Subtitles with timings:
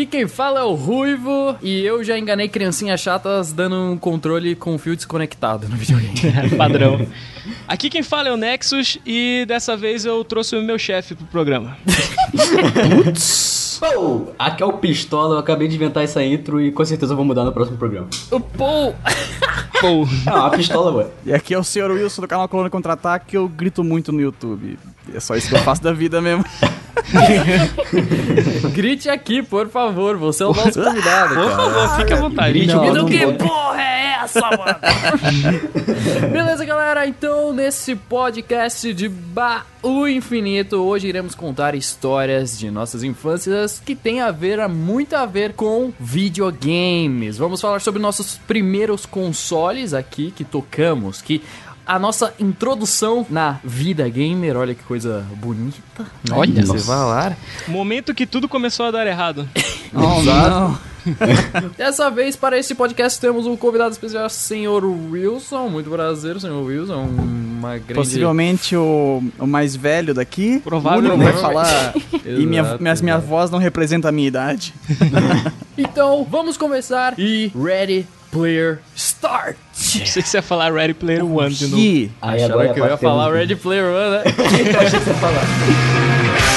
[0.00, 4.56] Aqui quem fala é o Ruivo e eu já enganei criancinhas chatas dando um controle
[4.56, 6.14] com fio desconectado no videogame.
[6.56, 7.06] Padrão.
[7.68, 11.26] Aqui quem fala é o Nexus e dessa vez eu trouxe o meu chefe pro
[11.26, 11.76] programa.
[13.94, 17.16] Oh, aqui é o Pistola, eu acabei de inventar essa intro e com certeza eu
[17.16, 18.08] vou mudar no próximo programa.
[18.30, 18.94] o Paul!
[19.80, 21.06] Pô, Ah, a Pistola, ué.
[21.26, 21.90] E aqui é o Sr.
[21.90, 24.78] Wilson do canal Colônia Contra-Ataque, eu grito muito no YouTube.
[25.14, 26.44] É só isso que eu faço da vida mesmo.
[28.72, 32.66] Grite aqui, por favor, você é o nosso convidado, por favor, fique à vontade.
[32.66, 33.34] Não, não que vou.
[33.34, 36.30] porra é essa, mano?
[36.30, 37.06] Beleza, galera?
[37.06, 44.20] Então, nesse podcast de Baú Infinito, hoje iremos contar histórias de nossas infâncias que tem
[44.20, 47.38] a ver, muito a ver com videogames.
[47.38, 51.42] Vamos falar sobre nossos primeiros consoles aqui que tocamos, que
[51.90, 56.04] a nossa introdução na vida gamer, olha que coisa bonita.
[56.28, 56.30] né?
[56.30, 56.64] Olha.
[56.64, 57.36] Você vai lá.
[57.66, 59.48] Momento que tudo começou a dar errado.
[59.92, 60.78] Oh, não.
[61.76, 65.68] Dessa vez, para esse podcast, temos um convidado especial, senhor Wilson.
[65.68, 67.06] Muito prazer, senhor Wilson.
[67.06, 67.94] Uma grande...
[67.94, 70.60] Possivelmente o, o mais velho daqui.
[70.60, 71.10] Provavelmente.
[71.10, 71.94] O único que vai falar.
[72.24, 74.72] e minha, minha, minha voz não representa a minha idade.
[75.76, 77.18] Então, vamos começar.
[77.18, 79.56] E Ready Player Start.
[79.74, 81.76] Não sei se você ia falar Ready Player One de novo.
[81.76, 84.22] Que Aí Acharam agora que eu ia falar Ready Player One, né?
[84.72, 86.49] Eu achei que você ia falar.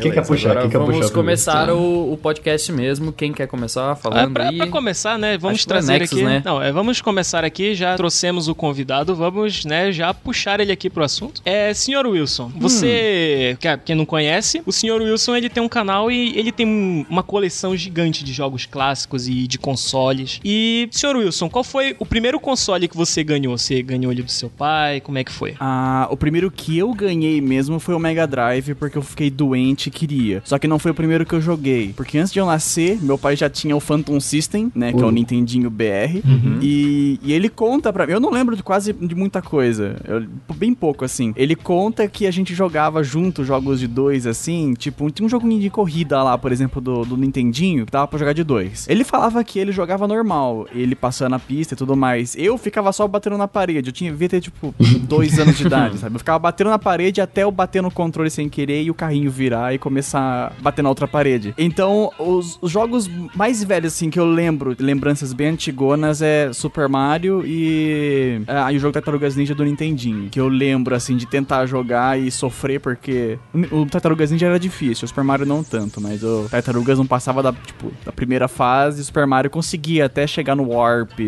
[0.00, 0.56] Quem quer puxar?
[0.60, 3.12] Quem quer vamos puxar começar o, o podcast mesmo.
[3.12, 4.56] Quem quer começar Ah, falando pra, aí?
[4.56, 5.36] pra começar, né?
[5.38, 6.26] Vamos é trazer Nexus, aqui.
[6.26, 6.42] né?
[6.44, 7.74] Não, é, vamos começar aqui.
[7.74, 9.14] Já trouxemos o convidado.
[9.14, 9.90] Vamos, né?
[9.92, 11.40] Já puxar ele aqui pro assunto.
[11.44, 12.50] É, senhor Wilson.
[12.56, 16.66] Você, que- quem não conhece, o senhor Wilson ele tem um canal e ele tem
[16.66, 20.40] um- uma coleção gigante de jogos clássicos e de consoles.
[20.44, 23.56] E, senhor Wilson, qual foi o primeiro console que você ganhou?
[23.56, 25.00] Você ganhou ele do seu pai?
[25.00, 25.54] Como é que foi?
[25.60, 29.87] Ah, o primeiro que eu ganhei mesmo foi o Mega Drive, porque eu fiquei doente
[29.90, 30.42] queria.
[30.44, 31.92] Só que não foi o primeiro que eu joguei.
[31.96, 34.92] Porque antes de eu nascer, meu pai já tinha o Phantom System, né?
[34.92, 35.10] Que é o.
[35.10, 36.22] Nintendinho BR.
[36.62, 38.12] E, e ele conta pra mim.
[38.12, 39.96] Eu não lembro de quase de muita coisa.
[40.06, 40.24] eu-
[40.56, 41.32] bem pouco, assim.
[41.36, 44.74] Ele conta que a gente jogava junto jogos de dois, assim.
[44.74, 48.18] Tipo, tinha um joguinho de corrida lá, por exemplo, do, do Nintendinho, que dava pra
[48.18, 48.86] jogar de dois.
[48.88, 52.34] Ele falava que ele jogava normal, ele passando a pista e tudo mais.
[52.36, 53.88] Eu ficava só batendo na parede.
[53.88, 56.14] Eu tinha, devia ter, tipo, dois anos de idade, sabe?
[56.16, 59.30] Eu ficava batendo na parede até eu bater no controle sem querer e o carrinho
[59.30, 61.54] virar e começar a bater na outra parede.
[61.56, 66.88] Então, os, os jogos mais velhos, assim, que eu lembro, lembranças bem antigonas, é Super
[66.88, 70.28] Mario e, ah, e o jogo Tartarugas Ninja do Nintendinho.
[70.30, 73.38] Que eu lembro, assim, de tentar jogar e sofrer, porque
[73.72, 77.42] o, Tartarugas Ninja era difícil, o Super Mario não tanto, mas o Tartarugas não passava
[77.42, 81.18] da, tipo, da primeira fase, e o Super Mario conseguia até chegar no Warp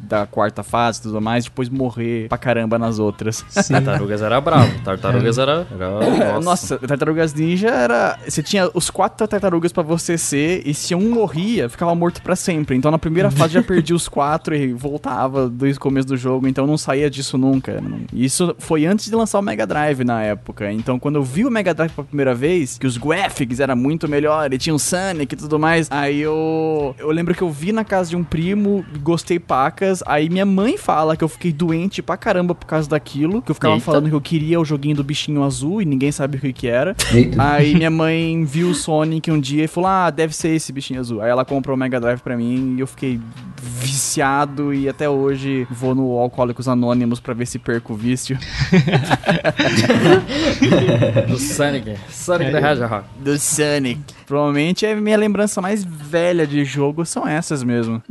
[0.00, 3.44] da quarta fase e tudo mais, depois morrer pra caramba nas outras.
[3.68, 4.80] Tartarugas era bravo.
[4.84, 5.66] Tartarugas era...
[5.70, 5.90] era...
[6.20, 7.99] É, Nossa, Tartarugas Ninja era.
[8.26, 12.36] Você tinha os quatro tartarugas pra você ser, e se um morria, ficava morto pra
[12.36, 12.76] sempre.
[12.76, 16.66] Então na primeira fase já perdi os quatro e voltava do começo do jogo, então
[16.66, 17.82] não saía disso nunca.
[18.12, 20.72] Isso foi antes de lançar o Mega Drive na época.
[20.72, 24.08] Então quando eu vi o Mega Drive pela primeira vez, que os graphics era muito
[24.08, 26.94] melhor, e tinha o Sonic e tudo mais, aí eu.
[26.98, 30.76] Eu lembro que eu vi na casa de um primo, gostei pacas, aí minha mãe
[30.76, 33.84] fala que eu fiquei doente pra caramba por causa daquilo, que eu ficava Eita.
[33.84, 36.66] falando que eu queria o joguinho do bichinho azul e ninguém sabia o que que
[36.66, 36.94] era.
[37.12, 37.36] Eita.
[37.42, 41.00] Aí minha mãe viu o Sonic um dia e falou: Ah, deve ser esse bichinho
[41.00, 41.20] azul.
[41.20, 43.20] Aí ela comprou o Mega Drive pra mim e eu fiquei
[43.60, 48.38] viciado e até hoje vou no Alcoólicos Anônimos pra ver se perco o vício.
[51.28, 51.96] Do Sonic.
[52.08, 53.04] Sonic the Hedgehog.
[53.18, 54.00] Do Sonic.
[54.30, 58.00] Provavelmente é minha lembrança mais velha de jogo são essas mesmo.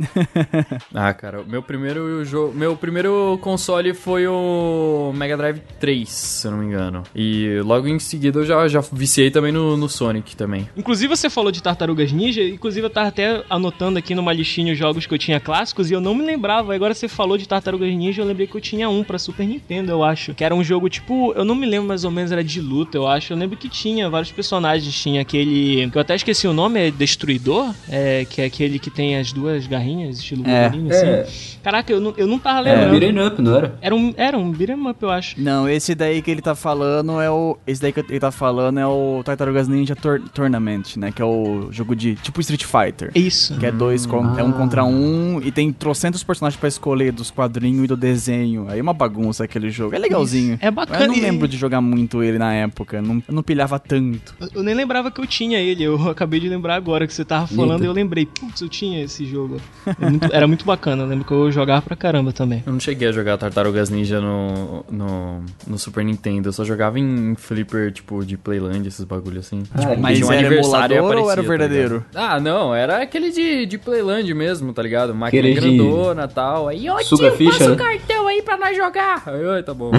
[0.92, 6.46] Ah, cara, o meu primeiro jogo, meu primeiro console foi o Mega Drive 3, se
[6.46, 7.04] eu não me engano.
[7.14, 10.68] E logo em seguida eu já, já viciei também no, no Sonic também.
[10.76, 14.78] Inclusive, você falou de Tartarugas Ninja, inclusive eu tava até anotando aqui numa listinha os
[14.78, 16.74] jogos que eu tinha clássicos e eu não me lembrava.
[16.74, 19.92] Agora você falou de Tartarugas Ninja, eu lembrei que eu tinha um pra Super Nintendo,
[19.92, 20.34] eu acho.
[20.34, 22.98] Que era um jogo tipo, eu não me lembro mais ou menos, era de luta,
[22.98, 23.32] eu acho.
[23.32, 25.88] Eu lembro que tinha vários personagens, tinha aquele.
[25.90, 29.32] que eu até esqueci o nome, é Destruidor, é, que é aquele que tem as
[29.32, 30.62] duas garrinhas, estilo É.
[30.68, 31.06] Wolverine, assim.
[31.06, 31.26] É,
[31.62, 32.98] Caraca, eu não, eu não tava é lembrando.
[33.00, 33.74] beat'em up, não era?
[33.82, 35.40] Era um, era um beat'em up, eu acho.
[35.40, 37.58] Não, esse daí que ele tá falando é o.
[37.66, 41.12] Esse daí que ele tá falando é o Tartarugas Ninja Tour- Tournament, né?
[41.12, 42.14] Que é o jogo de.
[42.16, 43.10] Tipo Street Fighter.
[43.14, 43.56] Isso.
[43.58, 47.12] Que é dois con- é um contra um um e tem trocentos personagens pra escolher
[47.12, 48.66] dos quadrinhos e do desenho.
[48.68, 49.94] Aí é uma bagunça aquele jogo.
[49.94, 50.58] É legalzinho.
[50.60, 51.04] É bacana.
[51.04, 53.00] Eu não lembro de jogar muito ele na época.
[53.00, 54.34] Não, eu não pilhava tanto.
[54.40, 57.24] Eu- Eu nem lembrava que eu tinha ele, eu acabei de lembrar agora que você
[57.24, 57.84] tava falando Eita.
[57.84, 59.58] e eu lembrei, putz, eu tinha esse jogo.
[60.00, 62.62] É muito- era muito bacana, eu lembro que eu jogava pra caramba também.
[62.66, 66.48] Eu não cheguei a jogar Tartarugas Ninja no, no, no Super Nintendo.
[66.48, 69.62] Eu só jogava em flipper, tipo, de Playland, esses bagulho assim.
[69.74, 72.04] Ah, Mas tinha um era aniversário e emulador ou era aparecia, tá verdadeiro?
[72.12, 72.30] ligado?
[72.32, 75.14] ah, não, era aquele de, de Playland mesmo, tá ligado?
[75.14, 76.68] Máquina Aquele de- grandona e tal.
[76.68, 77.74] Aí, ó, Suga tio, ficha, passa né?
[77.74, 79.22] o cartão aí pra nós jogar.
[79.26, 79.90] Aí, oi, tá bom,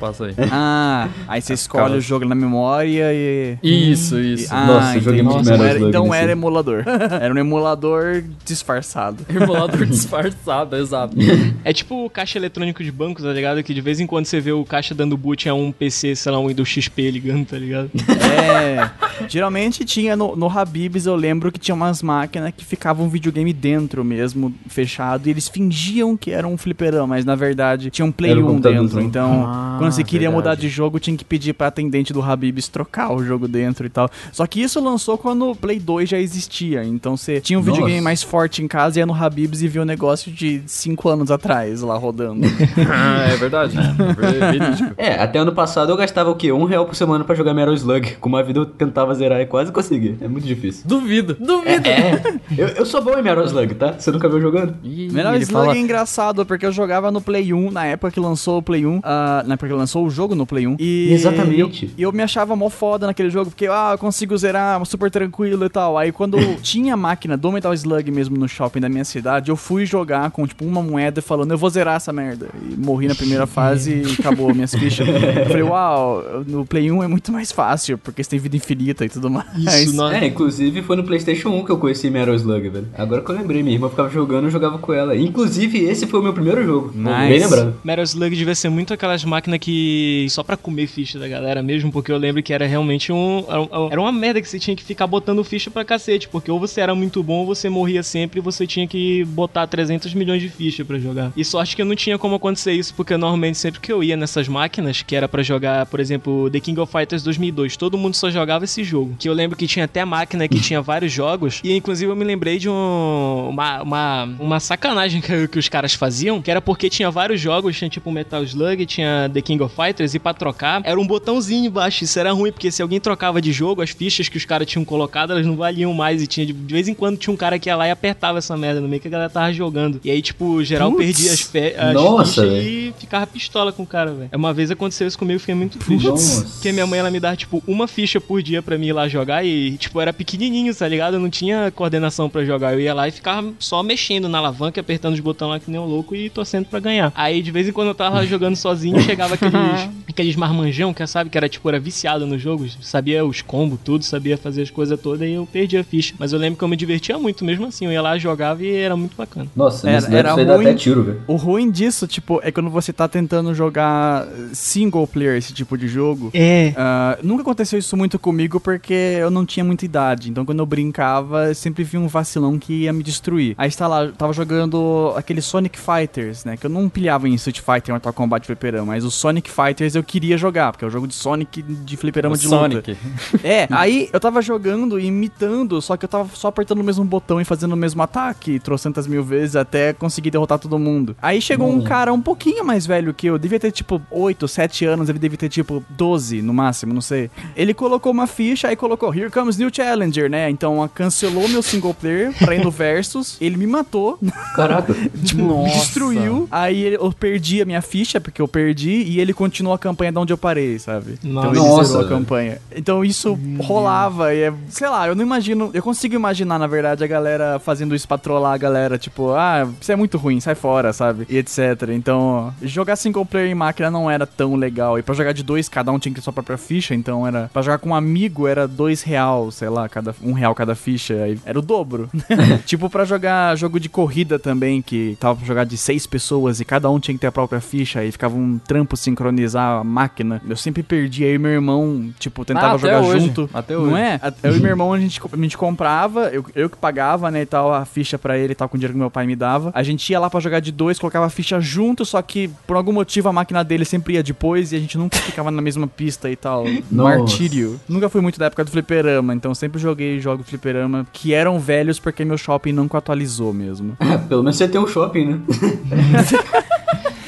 [0.00, 0.34] passa aí.
[0.50, 3.58] Ah, aí você escolhe Ficava- o jogo na memória e.
[3.62, 4.48] Isso, e- isso.
[4.54, 5.34] Ah, Nossa, joguei entendi.
[5.34, 6.16] muito então Metal era, então nesse.
[6.22, 6.84] era emulador.
[7.20, 9.24] era um emulador disfarçado.
[9.28, 11.16] Emulador disfarçado, exato.
[11.64, 13.62] É tipo o caixa eletrônico de banco, tá ligado?
[13.62, 16.32] Que de vez em quando você vê o caixa dando boot a um PC, sei
[16.32, 17.90] lá, um Windows XP ligando, tá ligado?
[17.98, 18.90] É.
[19.28, 23.52] Geralmente tinha no, no Habibs, eu lembro que tinha umas máquinas que ficavam um videogame
[23.52, 28.12] dentro mesmo, fechado, e eles fingiam que era um fliperama, mas na verdade tinha um
[28.12, 28.86] Play Era um 1 computadorzão.
[28.86, 29.00] dentro.
[29.02, 30.36] Então, Ah, quando você queria verdade.
[30.50, 33.88] mudar de jogo, tinha que pedir pra atendente do Habibs trocar o jogo dentro e
[33.90, 34.08] tal.
[34.32, 36.82] Só que isso lançou quando o Play 2 já existia.
[36.84, 37.72] Então você tinha um Nossa.
[37.72, 41.30] videogame mais forte em casa, ia no Habibs e via o negócio de 5 anos
[41.30, 42.46] atrás lá rodando.
[42.90, 43.76] Ah, é verdade.
[43.78, 44.94] É verídico.
[44.96, 46.50] É, até ano passado eu gastava o quê?
[46.52, 48.16] Um real por semana pra jogar Metal Slug.
[48.20, 50.16] Com uma vida eu tentava zerar e quase consegui.
[50.20, 50.84] É muito difícil.
[50.86, 51.86] Duvido, duvido.
[51.88, 52.22] É,
[52.56, 53.92] eu, eu sou bom em Metal Slug, tá?
[53.98, 54.74] Você nunca viu jogando?
[54.82, 58.20] Ih, Metal Slug fala- é engraçado, porque eu jogava no Play 1, na época que
[58.20, 60.76] lançou o Play 1, ah, na época que lançou o jogo no Play 1.
[60.78, 61.84] E Exatamente.
[61.86, 65.10] eu- E eu, me achava mó foda naquele jogo, porque, ah, eu consigo zerar super
[65.18, 65.98] tranquilo e tal.
[65.98, 69.56] Aí quando tinha a máquina do Metal Slug mesmo no shopping da minha cidade, eu
[69.56, 72.48] fui jogar com, tipo, uma moeda falando, eu vou zerar essa merda.
[72.70, 75.06] E morri na primeira fase e acabou minhas fichas.
[75.38, 79.04] Eu falei, uau, no Play 1 é muito mais fácil, porque você tem vida infinita
[79.04, 79.46] e tudo mais.
[79.56, 80.16] Isso, nossa.
[80.16, 82.88] É, inclusive foi no PlayStation 1 que eu conheci Metal Slug, velho.
[82.96, 85.16] Agora que eu lembrei, minha irmã ficava jogando, eu jogava com ela.
[85.16, 86.92] Inclusive, esse foi o meu primeiro jogo.
[86.94, 87.28] Nice.
[87.28, 87.74] Bem lembrado.
[87.84, 90.26] Metal Slug devia ser muito aquelas máquinas que.
[90.30, 93.44] só pra comer ficha da galera mesmo, porque eu lembro que era realmente um-
[93.90, 96.80] era uma merda que você tinha que ficar botando ficha pra cacete, porque ou você
[96.80, 100.48] era muito bom ou você morria sempre e você tinha que botar 300 milhões de
[100.48, 101.32] ficha pra jogar.
[101.36, 104.16] E sorte que eu não tinha como acontecer isso, porque normalmente sempre que eu ia
[104.16, 108.14] nessas máquinas, que era pra jogar, por exemplo, The King of Fighters 2002, todo mundo
[108.14, 109.16] só jogava esse jogo.
[109.18, 112.24] Que eu lembro que tinha até máquina que tinha vários jogos, e inclusive eu me
[112.24, 116.90] lembrei de um, uma, uma, uma sacanagem que, que os caras faziam, que era porque
[116.90, 120.82] tinha vários jogos, tinha tipo Metal Slug, tinha The King of Fighters, e pra trocar
[120.84, 122.04] era um botãozinho embaixo.
[122.04, 124.84] Isso era ruim, porque se alguém trocava de jogo, as fichas que os caras tinham
[124.84, 124.97] colocado,
[125.32, 127.68] elas não valiam mais, e tinha de, de vez em quando tinha um cara que
[127.68, 130.00] ia lá e apertava essa merda no meio que a galera tava jogando.
[130.04, 131.04] E aí, tipo, geral Putz.
[131.04, 134.30] perdia as, fe as Nossa, fichas e ficava pistola com o cara, velho.
[134.32, 136.06] Uma vez aconteceu isso comigo, fiquei muito triste.
[136.06, 136.44] Nossa.
[136.44, 139.08] Porque minha mãe, ela me dava, tipo, uma ficha por dia pra mim ir lá
[139.08, 141.14] jogar e, tipo, era pequenininho, tá ligado?
[141.14, 142.72] Eu não tinha coordenação pra jogar.
[142.72, 145.80] Eu ia lá e ficava só mexendo na alavanca, apertando os botões lá que nem
[145.80, 147.12] um louco e torcendo pra ganhar.
[147.14, 149.52] Aí, de vez em quando eu tava lá jogando sozinho, chegava aqueles,
[150.08, 154.04] aqueles marmanjão, que sabe, que era, tipo, era viciado nos jogos, sabia os combos, tudo,
[154.04, 156.14] sabia fazer as coisas todas e eu perdi a ficha.
[156.18, 157.86] Mas eu lembro que eu me divertia muito mesmo assim.
[157.86, 159.46] Eu ia lá, jogava e era muito bacana.
[159.54, 160.66] Nossa, Era- era, era isso aí dá ruim.
[160.66, 161.22] até tiro, velho.
[161.26, 165.88] O ruim disso, tipo, é quando você tá tentando jogar single player esse tipo de
[165.88, 166.30] jogo.
[166.34, 166.72] É.
[166.76, 170.30] Ah, nunca aconteceu isso muito comigo porque eu não tinha muita idade.
[170.30, 173.54] Então quando eu brincava, eu sempre vi um vacilão que ia me destruir.
[173.58, 176.56] Aí está lá, eu tava jogando aquele Sonic Fighters, né?
[176.56, 178.86] Que eu não pilhava em Street Fighter, Mortal Kombat, Fliperama.
[178.86, 182.34] Mas o Sonic Fighters eu queria jogar, porque é o jogo de Sonic de Fliperama
[182.34, 182.58] O de luta.
[182.58, 182.96] Sonic.
[183.44, 187.04] É, aí eu tava jogando e imitando, só que eu tava só apertando o mesmo
[187.04, 191.16] botão e fazendo o mesmo ataque, trocentas mil vezes até conseguir derrotar todo mundo.
[191.20, 194.84] Aí chegou um cara um pouquinho mais velho que eu, devia ter tipo 8, 7
[194.84, 197.30] anos, ele devia ter tipo 12 no máximo, não sei.
[197.56, 200.50] Ele colocou uma ficha, aí colocou Here comes new challenger, né?
[200.50, 204.18] Então cancelou meu single player pra ir no Versus, ele me matou,
[204.54, 204.94] Caraca.
[205.24, 206.48] tipo, me destruiu.
[206.50, 210.18] Aí eu perdi a minha ficha, porque eu perdi, e ele continuou a campanha de
[210.18, 211.18] onde eu parei, sabe?
[211.22, 212.60] Então ele Nossa, zerou a campanha.
[212.74, 217.02] Então isso rolava e é, sei lá, eu não imagino, eu consigo imaginar, na verdade,
[217.04, 220.54] a galera fazendo isso pra trollar a galera, tipo, ah, isso é muito ruim, sai
[220.54, 221.26] fora, sabe?
[221.28, 221.58] E etc.
[221.90, 224.98] Então, jogar single player em máquina não era tão legal.
[224.98, 227.50] E pra jogar de dois, cada um tinha que ter sua própria ficha, então era.
[227.52, 231.14] Pra jogar com um amigo era dois real, sei lá, cada, um real cada ficha.
[231.44, 232.08] Era o dobro.
[232.66, 236.64] tipo, pra jogar jogo de corrida também, que tava pra jogar de seis pessoas e
[236.64, 240.40] cada um tinha que ter a própria ficha, aí ficava um trampo sincronizar a máquina.
[240.48, 243.26] Eu sempre perdi, aí meu irmão, tipo, tentava Ah, jogar hoje.
[243.26, 243.50] junto.
[243.52, 243.94] Até Não hoje.
[243.96, 244.20] é?
[244.22, 247.42] A- Eu e meu irmão, a gente, a gente comprava, eu, eu que pagava, né,
[247.42, 249.36] e tal, a ficha pra ele e tal, com o dinheiro que meu pai me
[249.36, 249.70] dava.
[249.74, 252.76] A gente ia lá pra jogar de dois, colocava a ficha junto, só que por
[252.76, 255.86] algum motivo a máquina dele sempre ia depois e a gente nunca ficava na mesma
[255.86, 256.64] pista e tal.
[256.90, 257.18] Nossa.
[257.18, 257.80] Martírio.
[257.88, 261.58] Nunca fui muito da época do fliperama, então sempre joguei jogos de fliperama que eram
[261.58, 263.96] velhos porque meu shopping nunca atualizou mesmo.
[264.28, 265.40] Pelo menos você tem um shopping, né?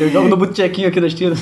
[0.00, 1.37] Eu jogo no botequinho aqui da esquina.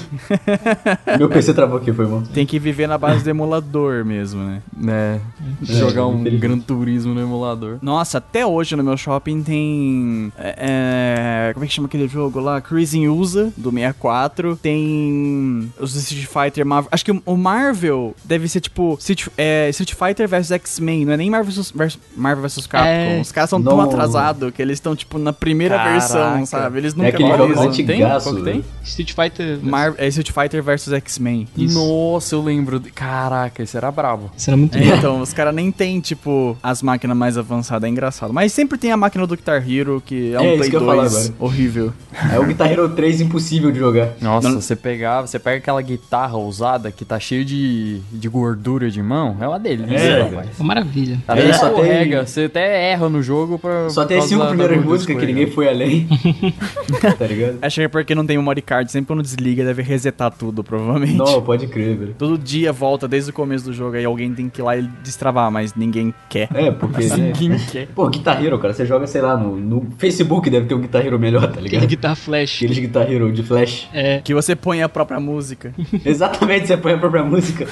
[1.19, 2.23] Meu PC travou aqui, foi bom.
[2.23, 4.61] Tem que viver na base do emulador mesmo, né?
[4.77, 5.21] Né?
[5.63, 6.25] Jogar um.
[6.25, 7.79] Gran Turismo no emulador.
[7.81, 10.33] Nossa, até hoje no meu shopping tem.
[10.37, 12.61] é, é, como é que chama aquele jogo lá?
[12.61, 14.57] Cruising USA, do 64.
[14.57, 15.73] Tem.
[15.79, 16.89] Os Street Fighter Marvel.
[16.91, 18.97] Acho que o- Marvel deve ser tipo.
[19.01, 22.89] Street, é, Street Fighter vs X-Men, não é nem Marvel vs, vers- Marvel vs Capcom.
[22.89, 23.21] É.
[23.21, 25.93] Os caras são tão atrasados que eles estão, tipo, na primeira Caraca.
[25.93, 26.79] versão, sabe?
[26.79, 28.48] Eles É nunca aquele jogo antigaço.
[28.53, 28.65] Tem?
[28.85, 29.59] Street Fighter.
[29.63, 31.47] Mar é Street Fighter vs X-Men.
[31.57, 32.79] Nossa, eu lembro.
[32.81, 34.31] de- Caraca, esse era brabo.
[34.37, 34.95] Isso era muito É, bom.
[34.97, 38.33] então, os caras nem tem, tipo, as máquinas mais avançadas, é engraçado.
[38.33, 40.81] Mas sempre tem a máquina do Guitar Hero, que é um É, Play que eu
[40.81, 41.35] ia falar 2 agora.
[41.39, 41.93] horrível.
[42.33, 44.11] É o Guitar Hero 3 impossível de jogar.
[44.21, 48.91] Nossa, Não- você pegava, você pega aquela guitarra usada que tá cheio de, de gordura
[48.91, 50.49] de mão, é uma delícia, É, rapaz.
[50.59, 51.19] Uma maravilha.
[51.29, 53.91] Até É, só tem- você até erra no jogo pra.
[53.91, 56.07] Só tem cinco primeiras músicas que ninguém foi além.
[57.19, 57.59] tá ligado?
[57.63, 61.15] Acho que é porque não tem memory card, sempre quando desliga deve resetar tudo, provavelmente.
[61.15, 62.15] Não, pode crer, velho.
[62.19, 64.83] Todo dia volta desde o começo do jogo, aí alguém tem que ir lá e
[65.03, 66.49] destravar, mas ninguém quer.
[66.55, 67.05] É, porque.
[67.05, 67.33] né?
[67.37, 67.87] Quem quer?
[67.89, 71.05] Pô, Guitar Hero, cara, você joga, sei lá, no, no Facebook deve ter um Guitar
[71.07, 71.87] Hero melhor, tá Aquele ligado?
[71.87, 72.57] Guitar Flash.
[72.57, 73.89] Aqueles Guitar Hero de Flash.
[73.93, 74.21] É.
[74.21, 75.73] Que você põe a própria música.
[76.05, 77.67] Exatamente, você põe a própria música.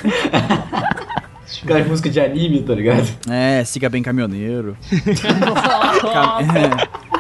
[1.63, 3.07] Aquelas músicas de anime, tá ligado?
[3.31, 4.77] É, siga bem caminhoneiro.
[6.13, 7.16] Cam- é.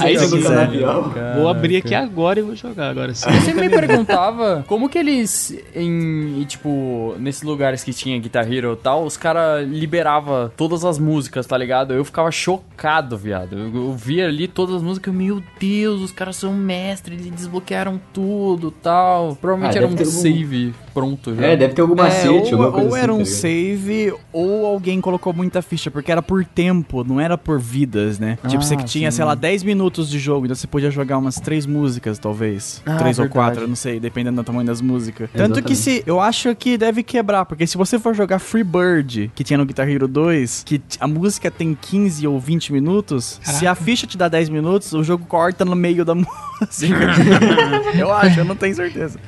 [0.00, 1.12] Aí, no canavial.
[1.36, 3.28] Vou abrir aqui agora e vou jogar agora sim.
[3.30, 8.72] Eu sempre me perguntava como que eles, em, tipo, nesses lugares que tinha Guitar Hero
[8.72, 11.92] e tal, os caras liberavam todas as músicas, tá ligado?
[11.94, 13.56] Eu ficava chocado, viado.
[13.58, 18.00] Eu, eu via ali todas as músicas, meu Deus, os caras são mestres, eles desbloquearam
[18.12, 19.36] tudo tal.
[19.40, 21.46] Provavelmente Ah, era um ter algum- save pronto já.
[21.46, 24.14] É, deve ter algum macete, É, alguma ou, coisa ou assim, era um tá save,
[24.32, 28.38] ou alguém colocou muita ficha, porque era por tempo, não era por vidas, né?
[28.58, 29.16] Tipo, você que Ah, tinha, sim.
[29.16, 32.82] sei lá, 10 minutos de jogo, então você podia jogar umas três músicas, talvez.
[32.86, 33.32] Ah, três ou verdade.
[33.32, 35.28] quatro, eu não sei, dependendo do tamanho das músicas.
[35.32, 35.76] Tanto que Exatamente.
[35.76, 36.02] se.
[36.06, 39.88] Eu acho que deve quebrar, porque se você for jogar Freebird, que tinha no Guitar
[39.88, 44.28] Hero 2, que a música tem 15 ou 20 minutos, se a ficha te dá
[44.28, 46.34] 10 minutos, o jogo corta no meio da música.
[47.98, 49.18] eu acho, eu não tenho certeza.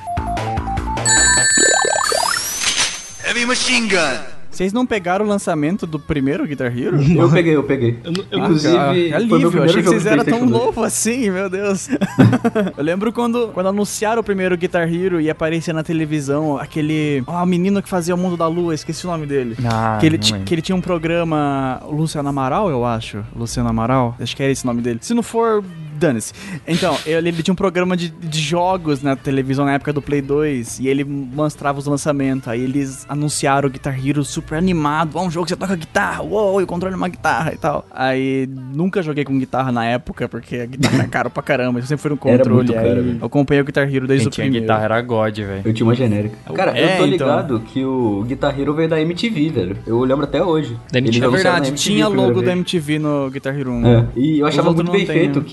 [3.26, 4.35] Heavy machine gun.
[4.56, 6.96] Vocês não pegaram o lançamento do primeiro Guitar Hero?
[7.12, 7.98] Eu peguei, eu peguei.
[8.02, 10.64] Eu eu Inclusive, Ah, foi meu alívio, primeiro achei que vocês eram tão PlayStation 2.
[10.64, 11.88] novo assim, meu Deus.
[12.74, 17.22] eu lembro quando, quando anunciaram o primeiro Guitar Hero e aparecia na televisão aquele.
[17.26, 19.58] Ó, o menino que fazia o Mundo da Lua, esqueci o nome dele.
[19.62, 21.82] Ah, que, ele que ele tinha um programa.
[21.90, 23.22] Luciano Amaral, eu acho.
[23.36, 24.16] Luciano Amaral?
[24.18, 25.00] Acho que era esse o nome dele.
[25.02, 25.62] Se não for,
[25.96, 26.32] dane-se.
[26.66, 30.20] Então, ele, ele tinha um programa de, de jogos na televisão na época do Play
[30.22, 32.48] 2 e ele mostrava os lançamentos.
[32.48, 35.12] Aí eles anunciaram o Guitar Hero super animado.
[35.14, 37.56] Ó, um jogo que você toca guitarra, uou, e o controle é uma guitarra e
[37.56, 37.86] tal.
[37.90, 41.78] Aí nunca joguei com guitarra na época, porque a guitarra é caro pra caramba.
[41.78, 42.56] Eu sempre fui no Era controle.
[42.56, 44.64] muito caro, eu acompanhei o Guitar Hero desde Quem o tinha primeiro.
[44.64, 45.62] guitarra era God, velho.
[45.64, 46.36] Eu tinha uma genérica.
[46.54, 47.08] Cara, É, eu tô então.
[47.28, 49.76] ligado que o Guitar Hero veio da MTV, velho.
[49.86, 50.76] Eu lembro até hoje.
[50.92, 51.26] Da MTV.
[51.26, 52.52] É verdade, MTV tinha logo da.
[52.52, 53.86] MTV no Guitar Hero 1.
[53.86, 55.44] É, e eu achava muito bem feito né?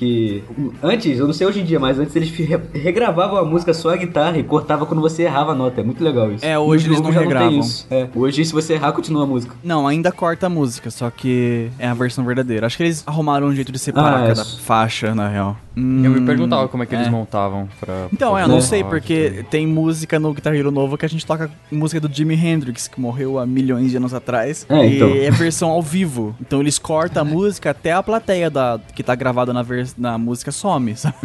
[0.41, 0.71] Que.
[0.81, 3.89] Antes, eu não sei hoje em dia, mas antes eles re- regravavam a música só
[3.91, 5.81] a guitarra e cortava quando você errava a nota.
[5.81, 6.45] É muito legal isso.
[6.45, 7.49] É, hoje eles não regravam.
[7.49, 7.87] tem isso.
[7.89, 9.55] É, hoje, se você errar, continua a música.
[9.63, 12.65] Não, ainda corta a música, só que é a versão verdadeira.
[12.65, 14.61] Acho que eles arrumaram um jeito de separar Ah, cada isso.
[14.61, 15.57] faixa, na real.
[15.75, 17.09] Eu me Hum, perguntava como é que eles é.
[17.09, 18.07] montavam pra.
[18.13, 18.61] Então, é, eu não É.
[18.61, 19.49] sei, porque tipo.
[19.49, 23.01] tem música no Guitar Hero novo que a gente toca música do Jimi Hendrix, que
[23.01, 24.65] morreu há milhões de anos atrás.
[24.69, 25.09] É, então.
[25.09, 26.35] E é versão ao vivo.
[26.39, 30.17] Então eles cortam a música até a plateia da, que tá gravada na, vers- na
[30.17, 31.15] música some, sabe?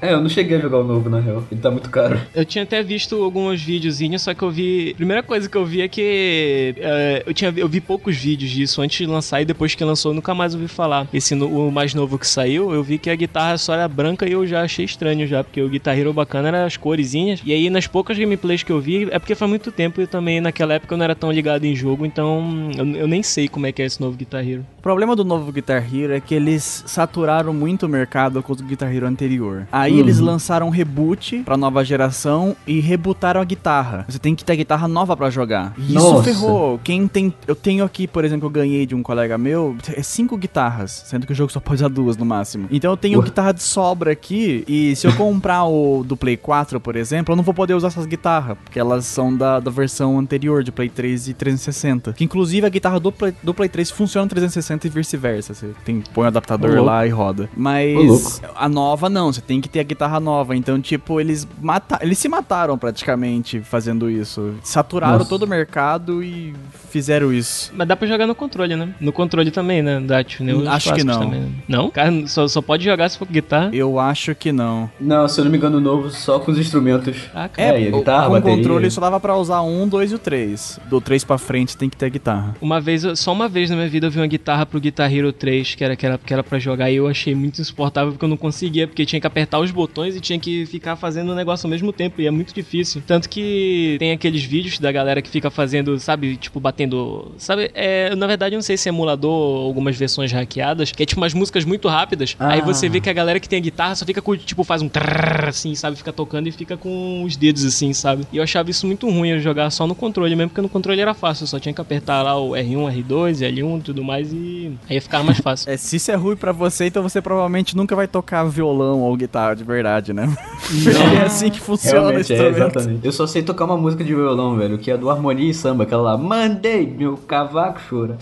[0.00, 1.42] É, eu não cheguei a jogar o novo, na real.
[1.50, 2.20] Ele tá muito caro.
[2.34, 4.94] Eu tinha até visto alguns videozinhos, só que eu vi.
[4.94, 6.74] Primeira coisa que eu vi é que.
[6.76, 10.10] eh, eu, tinha, eu vi poucos vídeos disso antes de lançar e depois que lançou
[10.12, 11.06] eu nunca mais ouvi falar.
[11.12, 14.28] Esse no- o mais novo que saiu, eu vi que a guitarra só era branca
[14.28, 17.40] e eu já achei estranho já, porque o Guitar Hero bacana era as coresinhas.
[17.44, 20.40] E aí nas poucas gameplays que eu vi, é porque faz muito tempo e também
[20.40, 23.66] naquela época eu não era tão ligado em jogo, então eu, eu nem sei como
[23.66, 24.64] é que é esse novo Guitar Hero.
[24.78, 28.56] O problema do novo Guitar Hero é que eles saturaram muito o mercado com o
[28.56, 29.66] Guitar Hero anterior.
[29.70, 29.98] Aí Uhum.
[30.00, 34.04] eles lançaram um reboot pra nova geração e rebootaram a guitarra.
[34.08, 35.72] Você tem que ter guitarra nova pra jogar.
[35.78, 36.24] Isso Nossa.
[36.24, 36.80] ferrou.
[36.82, 37.32] Quem tem.
[37.46, 41.26] Eu tenho aqui, por exemplo, eu ganhei de um colega meu, é cinco guitarras, sendo
[41.26, 42.66] que o jogo só pode usar duas no máximo.
[42.70, 46.36] Então eu tenho tenho guitarra de sobra aqui e se eu comprar o do Play
[46.36, 49.70] 4, por exemplo, eu não vou poder usar essas guitarras, porque elas são da, da
[49.70, 52.12] versão anterior de Play 3 e 360.
[52.12, 55.54] Que inclusive a guitarra do Play, do Play 3 funciona no 360 e vice-versa.
[55.54, 57.48] Você tem, põe o adaptador lá e roda.
[57.56, 60.56] Mas a nova não, você tem que ter a guitarra nova.
[60.56, 64.54] Então, tipo, eles mata eles se mataram praticamente fazendo isso.
[64.62, 65.28] Saturaram Nossa.
[65.28, 66.54] todo o mercado e
[66.90, 67.72] fizeram isso.
[67.74, 68.94] Mas dá pra jogar no controle, né?
[69.00, 70.00] No controle também, né?
[70.00, 71.20] Da Tune, os Acho que não.
[71.20, 71.52] Também, né?
[71.68, 71.90] Não?
[71.90, 73.70] Cara, só, só pode jogar se for com guitarra.
[73.72, 74.90] Eu acho que não.
[75.00, 77.16] Não, se eu não me engano, o novo só com os instrumentos.
[77.34, 77.80] Ah, cara.
[77.80, 78.56] É, a guitarra, com bateria.
[78.56, 80.78] controle só dava pra usar um, dois e o três.
[80.88, 82.54] Do três pra frente tem que ter guitarra.
[82.60, 85.32] Uma vez, só uma vez na minha vida eu vi uma guitarra pro Guitar Hero
[85.32, 88.24] 3, que era, que era, que era pra jogar, e eu achei muito insuportável porque
[88.24, 91.34] eu não conseguia, porque tinha que apertar os botões e tinha que ficar fazendo o
[91.34, 93.02] negócio ao mesmo tempo, e é muito difícil.
[93.06, 97.32] Tanto que tem aqueles vídeos da galera que fica fazendo, sabe, tipo, batendo.
[97.38, 101.02] Sabe, é, na verdade eu não sei se é emulador ou algumas versões hackeadas, que
[101.02, 102.36] é tipo umas músicas muito rápidas.
[102.38, 102.64] Aí Ah.
[102.64, 104.88] você vê que a galera que tem a guitarra só fica com, tipo, faz um
[104.88, 108.26] trrr, assim, sabe, fica tocando e fica com os dedos assim, sabe?
[108.30, 111.00] E eu achava isso muito ruim, eu jogar só no controle mesmo, porque no controle
[111.00, 114.30] era fácil, eu só tinha que apertar lá o R1, R2, L1 e tudo mais
[114.30, 115.62] e aí ficava mais fácil.
[115.72, 119.16] É, se isso é ruim pra você, então você provavelmente nunca vai tocar violão ou
[119.16, 120.28] guitarra de verdade, né?
[121.16, 123.00] é assim que funciona o Realmente, é, exatamente.
[123.04, 125.84] Eu só sei tocar uma música de violão, velho, que é do Harmonia e Samba,
[125.84, 128.18] aquela lá, mandei, meu cavaco chora.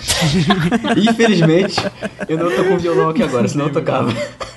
[0.97, 1.77] Infelizmente,
[2.29, 4.13] eu não tô com violão aqui agora, senão eu tocava.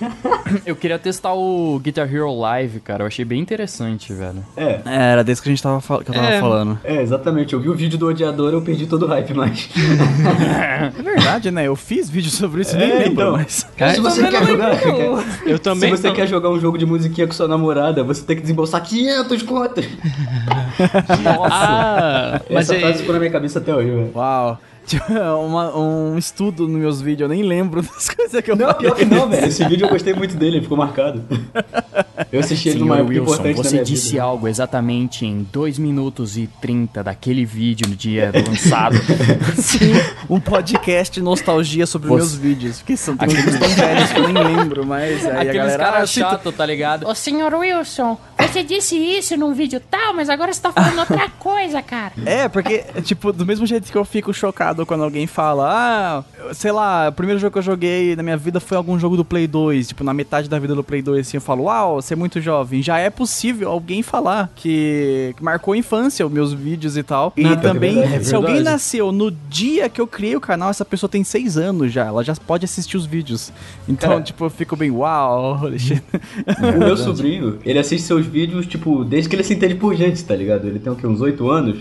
[0.65, 3.03] Eu queria testar o Guitar Hero Live, cara.
[3.03, 4.43] Eu achei bem interessante, velho.
[4.55, 6.39] É, É, era desse que a gente tava, fal- que eu tava É.
[6.39, 6.79] falando.
[6.83, 7.53] é, exatamente.
[7.53, 9.69] Eu vi o vídeo do odiador, eu perdi todo o hype, mas...
[10.95, 11.67] É verdade, né?
[11.67, 13.31] Eu fiz vídeo sobre isso, nem É, lembro, então.
[13.33, 13.67] mas...
[13.93, 14.71] se você quer jogar...
[15.45, 15.89] Eu também.
[15.95, 16.15] Se você não.
[16.15, 19.85] quer jogar um jogo de musiquinha com sua namorada, você tem que desembolsar 500 contas.
[21.51, 24.11] Ah, mas Essa é, frase ficou na minha cabeça até hoje, velho.
[24.15, 24.59] Uau.
[25.45, 28.81] Uma- um estudo nos meus vídeos, eu nem lembro das coisas que eu Não, falei.
[28.81, 29.45] pior que não, velho.
[29.47, 31.23] Esse vídeo eu gostei muito dele, ele ficou marcado.
[32.31, 34.23] Eu assisti ele numa época Wilson, importante você disse vida.
[34.23, 38.95] algo exatamente em 2 minutos e 30 daquele vídeo no dia lançado.
[39.61, 39.93] Sim,
[40.29, 42.77] um podcast nostalgia sobre Você- meus vídeos.
[42.79, 45.83] Porque são tão velhos que eu nem lembro, mas aí a Aqueles galera...
[45.83, 47.07] caras "Ah, chato, tá ligado?
[47.07, 51.29] Ô, senhor Wilson, você disse isso num vídeo tal, mas agora você tá falando outra
[51.39, 52.13] coisa, cara.
[52.25, 56.23] É, porque, tipo, do mesmo jeito que eu fico chocado quando alguém fala, ah,
[56.53, 59.25] sei lá, o primeiro jogo que eu joguei na minha vida foi algum jogo do
[59.25, 62.13] Play 2, tipo, na metade da vida do Play 2, assim, eu falo, uau, você
[62.13, 62.81] é muito jovem.
[62.81, 67.33] Já é possível alguém falar que, que marcou a infância os meus vídeos e tal.
[67.37, 70.35] E Não, que é também, verdade, é se alguém nasceu no dia que eu criei
[70.35, 73.51] o canal, essa pessoa tem seis anos já, ela já pode assistir os vídeos.
[73.87, 74.21] Então, Cara.
[74.21, 76.03] tipo, eu fico bem, uau, shit.
[76.75, 80.23] O meu sobrinho, ele assiste seus vídeos, tipo, desde que ele se entende por gente,
[80.23, 80.67] tá ligado?
[80.67, 81.05] Ele tem o quê?
[81.05, 81.79] Uns 8 anos?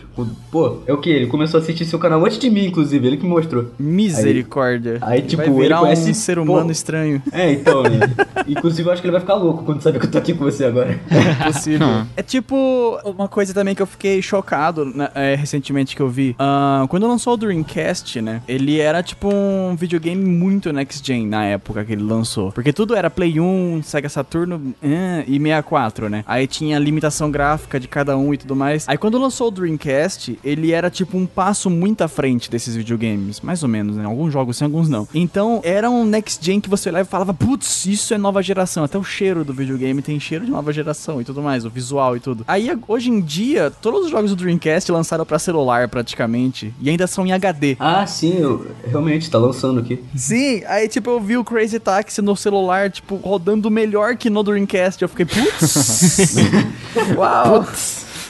[0.51, 1.11] Pô, é o que?
[1.11, 3.71] Ele começou a assistir seu canal antes de mim, inclusive, ele que me mostrou.
[3.79, 4.52] Misericórdia.
[5.01, 6.43] Aí, Ele tipo, vai virar ele conhece- um ser pô.
[6.43, 7.23] humano estranho.
[7.33, 8.01] É, então, né?
[8.47, 10.45] Inclusive, eu acho que ele vai ficar louco quando saber que eu tô aqui com
[10.45, 10.99] você agora.
[11.47, 11.87] possível.
[12.17, 16.35] É tipo, uma coisa também que eu fiquei chocado né, é, recentemente que eu vi.
[16.39, 18.43] Ah, quando lançou o Dreamcast, né?
[18.49, 22.53] Ele era tipo um videogame muito next gen na época que ele lançou.
[22.53, 26.25] Porque tudo era Play 1, Sega Saturno eh, e 64, né?
[26.27, 28.89] Aí tinha limitação gráfica de cada um e tudo mais.
[28.89, 33.41] Aí quando lançou o Dreamcast, ele era tipo um passo muito à frente desses videogames.
[33.41, 34.05] Mais ou menos, né?
[34.05, 35.07] Alguns jogos sim, alguns não.
[35.15, 38.85] Então era um next gen que você olhava e falava, putz, isso é nova geração.
[38.85, 42.17] Até o cheiro do videogame tem cheiro de nova geração e tudo mais, o visual
[42.17, 42.45] e tudo.
[42.49, 46.73] Aí hoje em dia, todos os jogos do Dreamcast lançaram pra celular praticamente.
[46.81, 47.77] E ainda são em HD.
[47.79, 50.03] Ah, sim, eu, realmente, tá lançando aqui.
[50.17, 54.43] Sim, aí tipo eu vi o Crazy Taxi no celular, tipo, rodando melhor que no
[54.43, 55.03] Dreamcast.
[55.03, 56.35] Eu fiquei, putz!
[57.17, 57.67] Uau!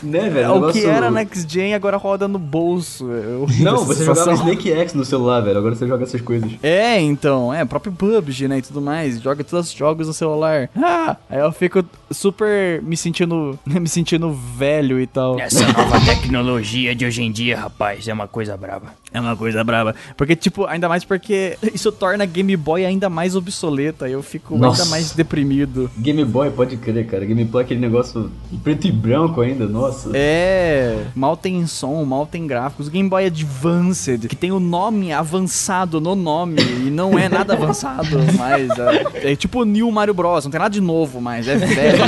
[0.03, 0.51] Né, velho?
[0.51, 3.11] o negócio- que era Next Gen agora roda no bolso.
[3.13, 4.37] É horrível Não, você sensação.
[4.37, 5.59] jogava Snake X no celular, velho.
[5.59, 6.51] Agora você joga essas coisas.
[6.63, 10.13] É, então, é, o próprio PUBG, né, e tudo mais, joga todos os jogos no
[10.13, 10.69] celular.
[10.77, 15.39] Ah, aí eu fico super me sentindo, me sentindo velho e tal.
[15.39, 18.95] Essa nova tecnologia de hoje em dia, rapaz, é uma coisa braba.
[19.13, 19.95] É uma coisa braba.
[20.17, 24.83] Porque, tipo, ainda mais porque isso torna Game Boy ainda mais obsoleta, eu fico Nossa.
[24.83, 25.91] ainda mais deprimido.
[25.99, 27.25] Game Boy, pode crer, cara.
[27.25, 28.31] Game Boy é aquele negócio
[28.65, 29.92] preto e branco ainda, nossa.
[30.15, 32.89] É, mal tem som, mal tem gráficos.
[32.89, 38.19] Game Boy Advanced, que tem o nome avançado no nome, e não é nada avançado,
[38.39, 38.69] mas
[39.15, 42.03] é, é tipo o New Mario Bros, não tem nada de novo, mas é velho.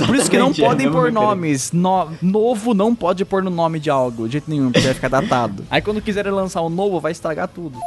[0.06, 1.72] Por isso que não é podem pôr nomes.
[1.72, 5.08] No- novo não pode pôr no nome de algo, de jeito nenhum, porque vai ficar
[5.08, 5.64] datado.
[5.70, 7.78] Aí quando quiserem lançar um novo, vai estragar tudo.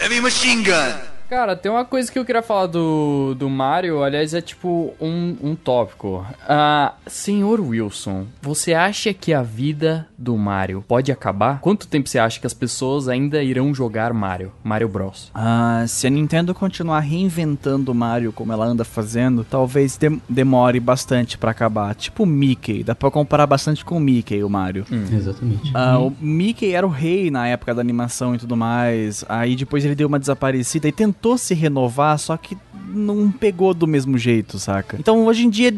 [0.00, 1.19] Heavy machine gun.
[1.30, 5.36] Cara, tem uma coisa que eu queria falar do, do Mario, aliás, é tipo um,
[5.40, 6.26] um tópico.
[6.48, 11.60] Ah, senhor Wilson, você acha que a vida do Mario pode acabar?
[11.60, 14.50] Quanto tempo você acha que as pessoas ainda irão jogar Mario?
[14.64, 15.30] Mario Bros.
[15.32, 20.80] Ah, se a Nintendo continuar reinventando o Mario como ela anda fazendo, talvez dem- demore
[20.80, 21.94] bastante pra acabar.
[21.94, 24.84] Tipo o Mickey, dá pra comparar bastante com o Mickey, o Mario.
[24.90, 25.70] Exatamente.
[25.74, 29.24] Ah, o Mickey era o rei na época da animação e tudo mais.
[29.28, 32.56] Aí depois ele deu uma desaparecida e tentou se renovar, só que
[32.88, 34.96] não pegou do mesmo jeito, saca?
[34.98, 35.74] Então hoje em dia.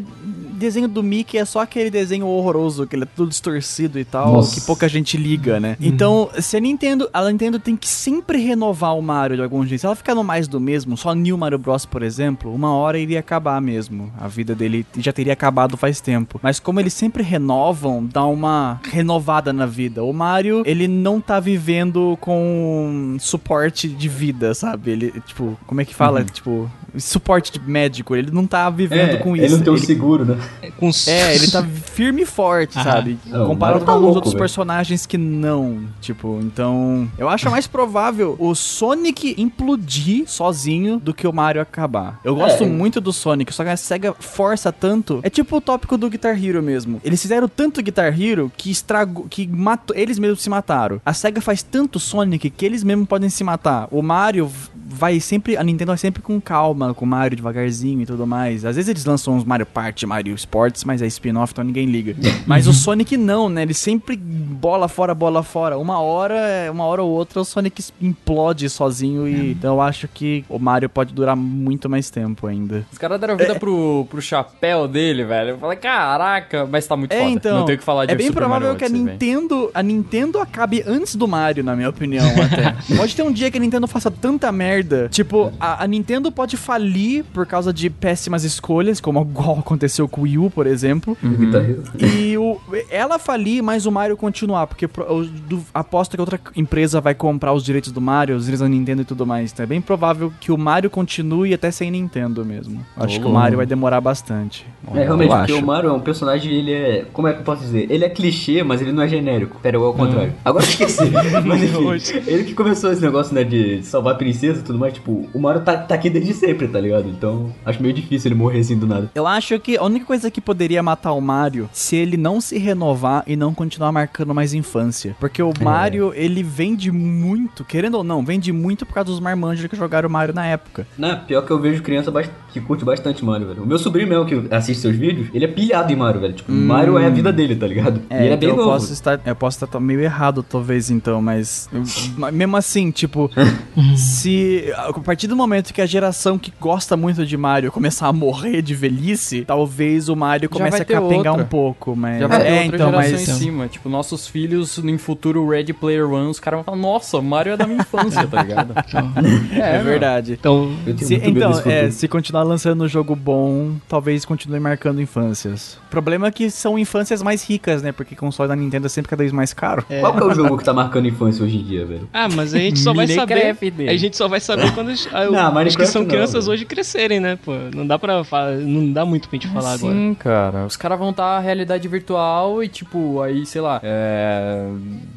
[0.63, 4.33] Desenho do Mickey é só aquele desenho horroroso, que ele é tudo distorcido e tal,
[4.33, 4.55] Nossa.
[4.55, 5.75] que pouca gente liga, né?
[5.79, 9.81] Então, se a Nintendo, a Nintendo tem que sempre renovar o Mario de algum jeito.
[9.81, 12.97] Se ela ficar no mais do mesmo, só New Mario Bros, por exemplo, uma hora
[12.97, 14.11] iria acabar mesmo.
[14.19, 16.39] A vida dele já teria acabado faz tempo.
[16.41, 20.03] Mas como eles sempre renovam, dá uma renovada na vida.
[20.03, 24.91] O Mario, ele não tá vivendo com suporte de vida, sabe?
[24.91, 26.23] Ele, tipo, como é que fala?
[26.23, 28.15] Tipo, suporte de médico.
[28.15, 29.57] Ele não tá vivendo É, com ele isso.
[29.57, 30.37] não tem Ele- seguro, né?
[30.77, 32.83] Com é, ele tá firme e forte, Aham.
[32.91, 33.19] sabe?
[33.25, 34.39] Não, Comparado Mario com tá alguns louco, outros velho.
[34.41, 35.83] personagens que não.
[36.01, 37.09] Tipo, então.
[37.17, 42.19] Eu acho mais provável o Sonic implodir sozinho do que o Mario acabar.
[42.23, 42.67] Eu gosto É.
[42.67, 45.19] muito do Sonic, só que a SEGA força tanto.
[45.23, 46.99] É tipo o tópico do Guitar Hero mesmo.
[47.03, 49.25] Eles fizeram tanto Guitar Hero que estragou.
[49.29, 49.95] que matou.
[49.95, 51.01] Eles mesmos se mataram.
[51.05, 53.87] A SEGA faz tanto Sonic que eles mesmos podem se matar.
[53.91, 55.57] O Mario vai sempre.
[55.57, 58.65] A Nintendo vai sempre com calma, com o Mario devagarzinho e tudo mais.
[58.65, 62.15] Às vezes eles lançam uns Mario Party, Mario Sports, mas é spin-off, então ninguém liga.
[62.45, 63.61] Mas o Sonic não, né?
[63.63, 65.77] Ele sempre bola fora, bola fora.
[65.77, 66.35] Uma hora,
[66.71, 69.51] uma hora ou outra, o Sonic implode sozinho e.
[69.51, 72.85] Então eu acho que o Mario pode durar muito mais tempo ainda.
[72.91, 75.49] Os caras deram vida pro, pro chapéu dele, velho.
[75.51, 77.29] Eu falei, caraca, mas tá muito É, foda.
[77.31, 77.57] então.
[77.59, 78.89] Não tenho o que falar de É bem Super provável Mario que a.
[78.89, 82.75] Nintendo, a Nintendo acabe antes do Mario, na minha opinião, até.
[82.95, 85.07] pode ter um dia que a Nintendo faça tanta merda.
[85.09, 90.22] Tipo, a, a Nintendo pode falir por causa de péssimas escolhas, como igual aconteceu com
[90.23, 91.17] Wii U, por exemplo.
[91.23, 91.83] Hero.
[91.99, 92.57] E o,
[92.89, 97.53] ela falir, mas o Mario continuar, porque eu du- aposto que outra empresa vai comprar
[97.53, 99.51] os direitos do Mario, os direitos da Nintendo e tudo mais.
[99.51, 102.83] Então é bem provável que o Mario continue até sem Nintendo mesmo.
[102.97, 104.65] Acho que o Mario vai demorar bastante.
[104.93, 105.63] É, realmente, Eu porque acho.
[105.63, 107.05] o Mario é um personagem, ele é.
[107.13, 107.87] Como é que eu posso dizer?
[107.89, 109.59] Ele é clichê, mas ele não é genérico.
[109.61, 110.33] Pera, eu ao contrário.
[110.43, 111.03] Agora eu esqueci.
[111.45, 114.93] mas enfim, ele que começou esse negócio, né, de salvar a princesa e tudo mais,
[114.93, 117.07] tipo, o Mario tá, tá aqui desde sempre, tá ligado?
[117.09, 119.09] Então, acho meio difícil ele morrer assim do nada.
[119.15, 122.57] Eu acho que a única coisa que poderia matar o Mario se ele não se
[122.57, 125.15] renovar e não continuar marcando mais infância.
[125.19, 129.67] Porque o Mario, ele vende muito, querendo ou não, vende muito por causa dos marmanjos
[129.67, 130.85] que jogaram o Mario na época.
[130.97, 132.11] Não, pior que eu vejo criança
[132.51, 133.63] que curte bastante Mario, velho.
[133.63, 136.33] O meu sobrinho mesmo, que assiste seus vídeos, ele é pilhado em Mario, velho.
[136.33, 138.01] Tipo, Mario é a vida dele, tá ligado?
[138.09, 138.69] e ele é bem eu novo.
[138.69, 141.83] posso estar, eu posso estar meio errado talvez então, mas eu-
[142.17, 143.29] mas mesmo assim, tipo,
[143.95, 148.13] se a partir do momento que a geração que gosta muito de Mario começar a
[148.13, 151.33] morrer de velhice, talvez o Mario vai a capengar outra.
[151.33, 153.67] um pouco, mas Já vai ter é, outra então, geração mas em cima.
[153.67, 157.57] Tipo, nossos filhos, em futuro Ready Player One, os caras vão falar, nossa, Mario é
[157.57, 158.73] da minha infância, tá ligado?
[159.53, 159.83] é, meu.
[159.85, 160.33] verdade.
[160.33, 165.01] Então, Eu tenho Se- então, é, se continuar lançando um jogo bom, talvez continue marcando
[165.01, 165.77] infâncias.
[165.87, 167.91] O problema é que são infâncias mais ricas, né?
[167.91, 169.85] Porque console da Nintendo é sempre cada vez mais caro.
[169.99, 172.09] Qual que é o jogo que tá marcando infância hoje em dia, velho?
[172.13, 173.55] ah, mas a gente só vai saber.
[173.87, 176.53] A gente só vai saber quando ah, Não, os que são não, crianças velho.
[176.53, 177.53] hoje crescerem, né, pô?
[177.75, 179.92] Não dá pra falar, não dá muito pra gente falar agora.
[179.93, 180.65] Sim, cara.
[180.65, 184.67] Os caras vão estar realidade virtual e, tipo, aí, sei lá, é...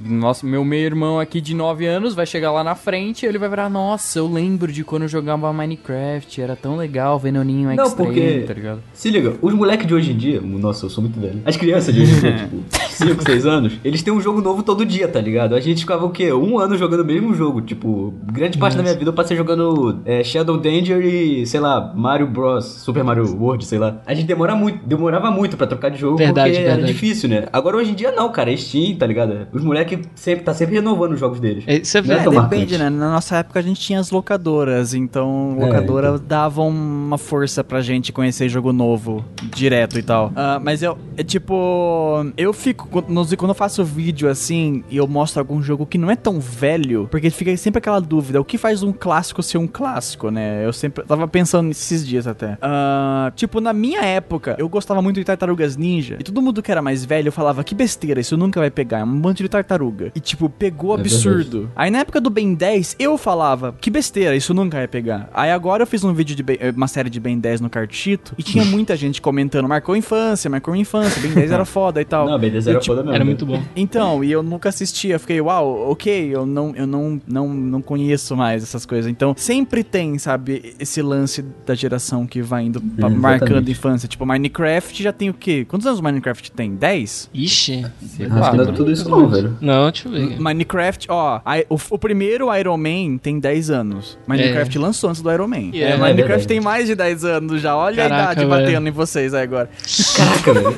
[0.05, 3.49] Nossa, meu meio-irmão aqui de 9 anos vai chegar lá na frente e ele vai
[3.49, 7.85] virar, nossa, eu lembro de quando eu jogava Minecraft, era tão legal ver Noninho Não,
[7.87, 8.81] Extreme, porque- tá ligado?
[8.93, 11.41] Se liga, os moleques de hoje em dia, nossa, eu sou muito velho.
[11.45, 12.57] As crianças de hoje em dia, tipo,
[12.91, 15.55] 5, 6 anos, eles têm um jogo novo todo dia, tá ligado?
[15.55, 16.33] A gente ficava o quê?
[16.33, 17.61] Um ano jogando o mesmo jogo.
[17.61, 21.93] Tipo, grande parte da minha vida eu passei jogando é, Shadow Danger e, sei lá,
[21.95, 24.01] Mario Bros, Super Mario World, sei lá.
[24.07, 26.93] A gente demora muito, demorava muito pra trocar de jogo Verdade, porque era verdade.
[26.93, 27.47] difícil, né?
[27.53, 29.47] Agora hoje em dia não, cara, é Steam, tá ligado?
[29.53, 31.65] Os moleques sempre, tá sempre renovando os jogos deles.
[31.67, 32.49] É, Isso é Não É, verdade.
[32.49, 32.91] depende, né?
[32.91, 36.23] Na nossa época a gente tinha as locadoras, então É, locadora então.
[36.27, 39.25] dava uma força pra gente conhecer jogo novo
[39.55, 40.33] direto e tal.
[40.37, 45.41] Ah, mas eu, é tipo, eu fico, quando eu faço vídeo assim e eu mostro
[45.41, 48.83] algum jogo que não é tão velho, porque fica sempre aquela dúvida, o que faz
[48.83, 50.65] um clássico ser um clássico, né?
[50.65, 52.59] Eu sempre tava pensando nesses dias até.
[52.61, 56.71] Ah, tipo, na minha época, eu gostava muito de Tartarugas Ninja, e todo mundo que
[56.71, 60.13] era mais velho falava, que besteira, isso nunca vai pegar, é um monte de tartaruga.
[60.15, 61.71] E tipo, pegou É absurdo.
[61.77, 65.29] Aí na época do Ben 10, eu falava, que besteira, isso nunca vai pegar.
[65.33, 67.69] Aí agora eu fiz um vídeo de Ben- eh, uma série de Ben 10 no
[67.71, 72.05] Cartito e tinha muita gente comentando, marcou infância, marcou infância, Ben 10 era foda e
[72.05, 72.27] tal.
[72.29, 73.15] Não, beleza, Eu, era tipo, foda mesmo.
[73.15, 73.29] Era né?
[73.29, 73.63] muito bom.
[73.75, 78.37] Então, e eu nunca assistia, fiquei, uau, ok, eu não, eu não, não, não conheço
[78.37, 79.11] mais essas coisas.
[79.11, 83.21] Então, sempre tem, sabe, esse lance da geração que vai indo pra- Exatamente.
[83.21, 84.09] marcando a infância.
[84.09, 85.65] Tipo, Minecraft já tem o quê?
[85.69, 86.75] Quantos anos o Minecraft tem?
[86.75, 87.31] 10?
[87.35, 87.85] Ixi.
[88.17, 89.57] Que não é tudo isso não, velho.
[89.61, 90.41] Não, deixa eu ver.
[90.41, 94.19] Minecraft, ó, o, o primeiro Iron Man tem 10 anos.
[94.27, 95.71] Minecraft lançou antes do Iron Man.
[95.75, 96.47] É, É, é Minecraft verdade.
[96.49, 97.77] tem mais de 10 anos já.
[97.77, 98.51] Olha Caraca, a idade velho.
[98.51, 99.69] batendo em vocês aí agora.
[100.17, 100.77] Caraca, velho.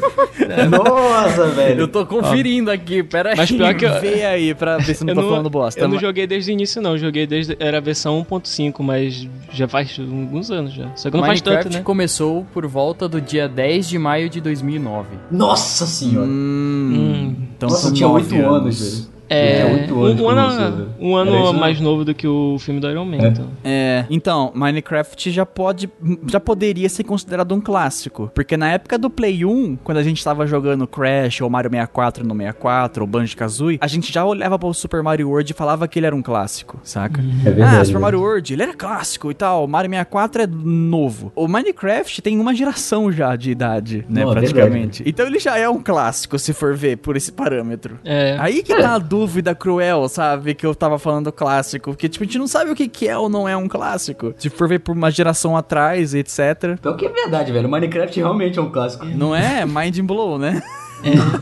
[0.70, 1.80] Nossa, velho.
[1.80, 3.36] Eu tô conferindo aqui, pera aí.
[3.36, 5.80] Mas pior que eu, Vê aí pra ver se não eu tô não, falando bosta.
[5.80, 6.92] eu não joguei desde o início, não.
[6.92, 7.56] Eu joguei desde.
[7.58, 10.88] Era a versão 1.5, mas já faz alguns anos já.
[10.94, 11.82] Só que não faz Minecraft tanto, né?
[11.82, 15.08] começou por volta do dia 10 de maio de 2009.
[15.32, 16.28] Nossa senhora.
[16.28, 17.36] Hum, Hum.
[17.56, 19.17] então Nossa, são eu tinha nove 8 anos, velho.
[19.28, 20.88] É, É, um, um ano, velho.
[21.00, 21.84] um ano isso, mais né?
[21.84, 23.18] novo do que o filme do Iron Man.
[23.18, 23.28] É.
[23.28, 23.46] Então.
[23.64, 25.90] É, então, Minecraft já pode,
[26.26, 30.22] já poderia ser considerado um clássico, porque na época do Play 1, quando a gente
[30.24, 34.72] tava jogando Crash ou Mario 64 no 64 ou Banjo-Kazooie, a gente já olhava pro
[34.72, 37.20] Super Mario World e falava que ele era um clássico, saca?
[37.44, 37.76] É verdade.
[37.76, 38.00] ah, Super.
[38.00, 41.32] Mario World, ele era clássico e tal, Mario 64 é novo.
[41.34, 45.02] O Minecraft tem uma geração já de idade, né, Não, é praticamente.
[45.04, 47.98] Então ele já é um clássico, se for ver por esse parâmetro.
[48.04, 48.36] É.
[48.38, 49.17] Aí que tá a dúvida
[49.58, 50.54] cruel, sabe?
[50.54, 51.90] Que eu tava falando clássico.
[51.90, 54.34] Porque, tipo, a gente não sabe o que, que é ou não é um clássico.
[54.38, 56.78] Se for ver por uma geração atrás, etc.
[56.80, 57.68] Pior que é verdade, velho.
[57.68, 59.04] Minecraft realmente é um clássico.
[59.04, 59.64] Não é?
[59.64, 60.62] Mind blow, né?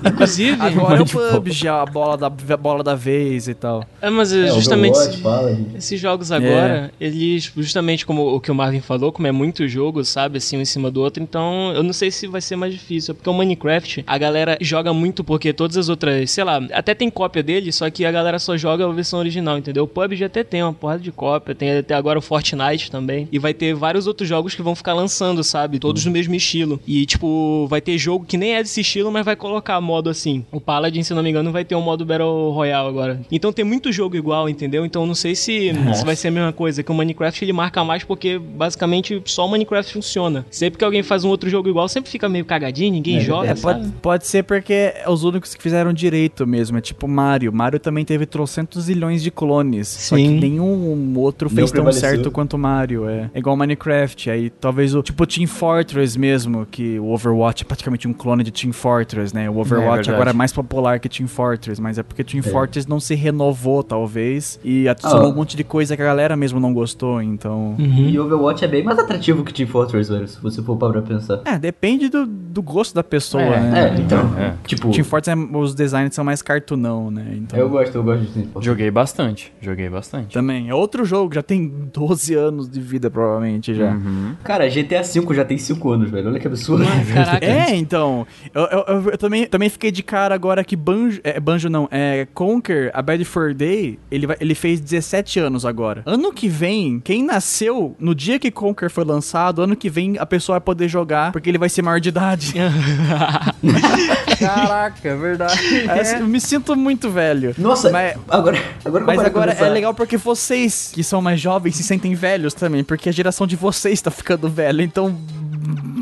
[0.04, 0.60] Inclusive.
[0.60, 3.84] Agora é o PUBG, a bola da, a bola da vez e tal.
[4.00, 4.96] É, mas É, justamente.
[4.96, 5.58] Overwatch, fala.
[5.76, 10.04] Esses jogos agora, eles, justamente como o que o Marvin falou, como é muito jogo,
[10.04, 12.72] sabe, assim, um em cima do outro, então eu não sei se vai ser mais
[12.72, 13.14] difícil.
[13.14, 17.10] Porque o Minecraft, a galera joga muito porque todas as outras, sei lá, até tem
[17.10, 19.84] cópia dele, só que a galera só joga a versão original, entendeu?
[19.84, 23.38] O PUBG até tem uma porrada de cópia, tem até agora o Fortnite também, e
[23.38, 26.80] vai ter vários outros jogos que vão ficar lançando, sabe, todos no mesmo estilo.
[26.86, 30.44] E, tipo, vai ter jogo que nem é desse estilo, mas vai colocar modo assim.
[30.50, 33.20] O Paladin, se não me engano, vai ter um modo Battle Royale agora.
[33.30, 34.84] Então tem muito jogo igual, entendeu?
[34.84, 37.82] Então não sei se, se vai ser a mesma coisa, que o Minecraft ele marca
[37.84, 40.44] mais porque basicamente só o Minecraft funciona.
[40.50, 43.50] Sempre que alguém faz um outro jogo igual, sempre fica meio cagadinho, ninguém É joga,
[43.50, 43.80] É, sabe?
[43.80, 46.78] pode, pode ser porque é os únicos que fizeram direito mesmo.
[46.78, 47.52] É tipo Mario.
[47.52, 49.88] Mario também teve trocentos zilhões de clones.
[49.88, 50.38] Só que Sim.
[50.40, 52.10] nenhum outro Não fez tão prevaleceu.
[52.10, 53.08] certo quanto Mario.
[53.08, 54.30] É, é igual Minecraft.
[54.30, 58.50] Aí talvez o tipo Team Fortress mesmo, que o Overwatch é praticamente um clone de
[58.50, 59.50] Team Fortress, né?
[59.50, 60.10] O Overwatch verdade.
[60.12, 63.82] agora é mais popular que Team Fortress, mas é porque Team Fortress não se renovou,
[63.82, 65.28] talvez, e adicionou Ah.
[65.28, 67.76] um monte de coisa que a galera mesmo não gostou, então.
[67.78, 68.08] Uhum.
[68.08, 71.02] E Overwatch é bem mais atrativo que Team Fortress, velho, se você for parar pra
[71.02, 71.40] pensar.
[71.44, 73.94] É, depende do, do gosto da pessoa, É, né?
[73.96, 74.54] É, então, É.
[74.66, 77.26] tipo, Team Fortress, é- os designs são mais cartunão, né?
[77.36, 78.64] Então, eu gosto, eu gosto de Team Fortress.
[78.66, 80.32] Joguei bastante, joguei bastante.
[80.32, 80.68] Também.
[80.70, 83.90] É outro jogo, já tem 12 anos de vida, provavelmente, já.
[83.90, 84.34] Uhum.
[84.42, 86.84] Cara, GTA V já tem 5 anos, velho, olha que absurdo.
[87.12, 87.44] Caraca.
[87.44, 88.26] É, então.
[88.54, 91.20] Eu, eu, eu- eu também, também fiquei de cara agora que Banjo.
[91.24, 95.64] É, Banjo não, é Conker, a Bad for Day, ele, vai- ele fez 17 anos
[95.66, 96.02] agora.
[96.06, 100.24] Ano que vem, quem nasceu no dia que Conker foi lançado, ano que vem a
[100.26, 102.54] pessoa vai poder jogar, porque ele vai ser maior de idade.
[104.38, 105.56] Caraca, é verdade.
[105.86, 107.54] É, Eu me sinto muito velho.
[107.58, 111.82] Nossa, Mas- agora, agora Mas agora é legal porque vocês, que são mais jovens, se
[111.82, 115.16] sentem velhos também, porque a geração de vocês tá ficando velha, então.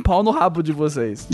[0.04, 1.26] Pau no rabo de vocês.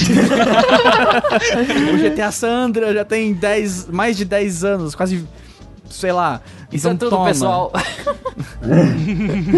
[1.82, 5.26] o GTA Sandra já tem 10, mais de 10 anos, quase.
[5.88, 6.40] Sei lá.
[6.72, 7.28] Isso é Então tudo, toma.
[7.28, 7.72] pessoal.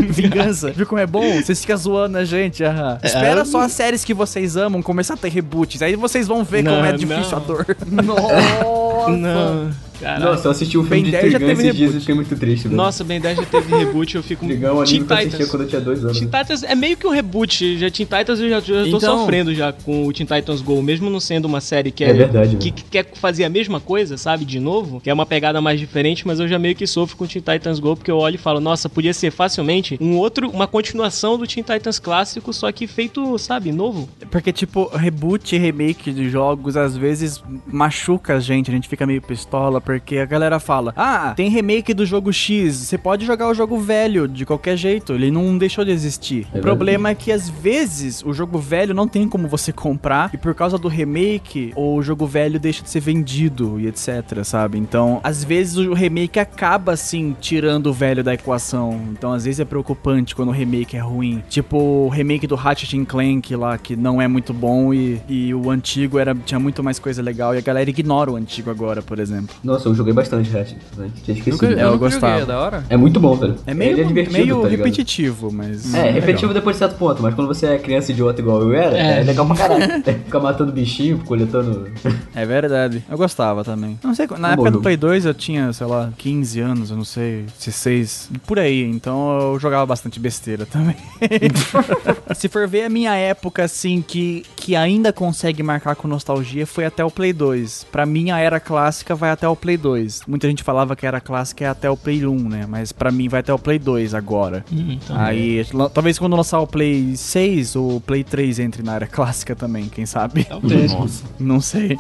[0.09, 0.71] Vingança.
[0.73, 1.43] Viu como é bom?
[1.43, 2.65] Vocês ficam zoando a gente.
[2.65, 2.99] aham.
[3.03, 5.83] Espera só as séries que vocês amam começar a ter reboots.
[5.83, 7.37] Aí vocês vão ver Não, como é difícil não.
[7.37, 7.67] a dor.
[7.91, 9.11] Nossa.
[9.11, 9.71] Não,
[10.03, 10.25] caraca.
[10.31, 11.97] Nossa, eu assisti um filme Ben de 10 já Trigun teve esses dias reboot.
[11.97, 12.77] e fiquei muito triste, velho.
[12.77, 15.17] Nossa, Ben 10 já teve reboot, eu fico Trigun é um anime Teen que eu
[15.17, 15.51] assistia Titans.
[15.51, 16.19] quando eu tinha 2 anos.
[16.19, 17.79] Teen Titans é meio que um reboot.
[17.79, 20.83] Já Teen Titans eu já, já tô Então- sofrendo já com o Teen Titans Go,
[20.83, 23.81] mesmo não sendo uma série que é, É verdade, que, que quer fazer a mesma
[23.81, 26.87] coisa, sabe, de novo, que é uma pegada mais diferente, mas eu já meio que
[26.87, 29.97] sofro com o Teen Titans Go porque eu olho e falo, nossa, podia ser facilmente
[30.01, 34.09] um outro, uma continuação do Teen Titans clássico, só que feito, sabe, novo.
[34.31, 39.07] Porque, tipo, reboot e remake de jogos às vezes machuca a gente, a gente fica
[39.07, 43.49] meio pistola, porque a galera fala: Ah, tem remake do jogo X, você pode jogar
[43.49, 46.47] o jogo velho de qualquer jeito, ele não deixou de existir.
[46.55, 50.31] É o problema é que às vezes o jogo velho não tem como você comprar,
[50.33, 54.79] e por causa do remake, o jogo velho deixa de ser vendido e etc, sabe?
[54.79, 59.01] Então, às vezes o remake acaba assim tirando o velho da equação.
[59.13, 61.43] Então, às vezes é preocupante quando o remake é ruim.
[61.49, 65.71] Tipo, o remake do Ratchet Clank lá, que não é muito bom e, e o
[65.71, 69.19] antigo era tinha muito mais coisa legal e a galera ignora o antigo agora, por
[69.19, 69.55] exemplo.
[69.63, 70.79] Nossa, Nossa, eu joguei bastante Ratchet.
[70.97, 71.11] Né?
[71.25, 71.67] Tinha esquecido.
[71.69, 72.27] Nunca, É, eu eu gostava.
[72.39, 72.85] joguei, é da hora.
[72.89, 73.57] É muito bom, velho.
[73.67, 75.93] É meio, é divertido, meio tá repetitivo, mas.
[75.95, 78.97] É, repetitivo depois de certo ponto, mas quando você é criança idiota igual eu era,
[78.97, 79.23] é, É.
[79.25, 80.03] legal pra caralho.
[80.25, 81.91] Ficar matando bichinho, coletando.
[82.35, 83.05] É verdade.
[83.11, 83.99] Eu gostava também.
[84.03, 84.83] Não sei, na Um época bom do.
[84.83, 88.83] Play 2 eu tinha, sei lá, 15 anos, eu não sei, 16, por aí.
[88.85, 90.97] Então eu jogava bastante besteira também.
[92.35, 96.85] Se for ver a minha época, assim, que, que ainda consegue marcar com nostalgia, foi
[96.87, 97.87] até o Play 2.
[97.93, 100.23] Pra mim, a era clássica vai até o Play 2.
[100.27, 102.67] Muita gente falava que era clássica é até o Play 1, né?
[102.69, 104.65] Mas pra mim vai até o Play 2 agora.
[104.73, 105.17] Hum, então.
[105.19, 109.55] Aí, la- talvez quando lançar o Play 6, o Play 3 entre na era clássica
[109.55, 110.45] também, quem sabe?
[110.45, 110.93] Talvez.
[110.93, 111.25] Nossa.
[111.39, 111.97] Não sei.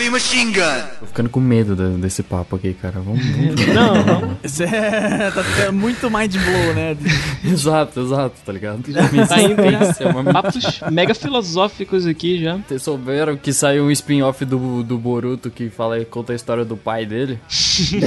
[0.00, 0.82] Heavy machine gun.
[0.98, 3.00] Tô ficando com medo de- desse papo aqui, cara.
[3.00, 3.20] Vamos.
[3.22, 4.36] vamos- Não, não.
[4.42, 6.96] Isso é, tá ficando muito mind blow, né?
[7.44, 8.82] exato, exato, tá ligado?
[8.82, 12.56] Tá indo em Isso é papos mega filosóficos aqui já.
[12.56, 16.78] Vocês souberam que saiu um spin-off do, do Boruto que fala, conta a história do
[16.78, 17.38] pai dele?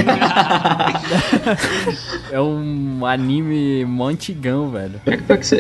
[2.32, 5.00] é um anime mó antigão, velho.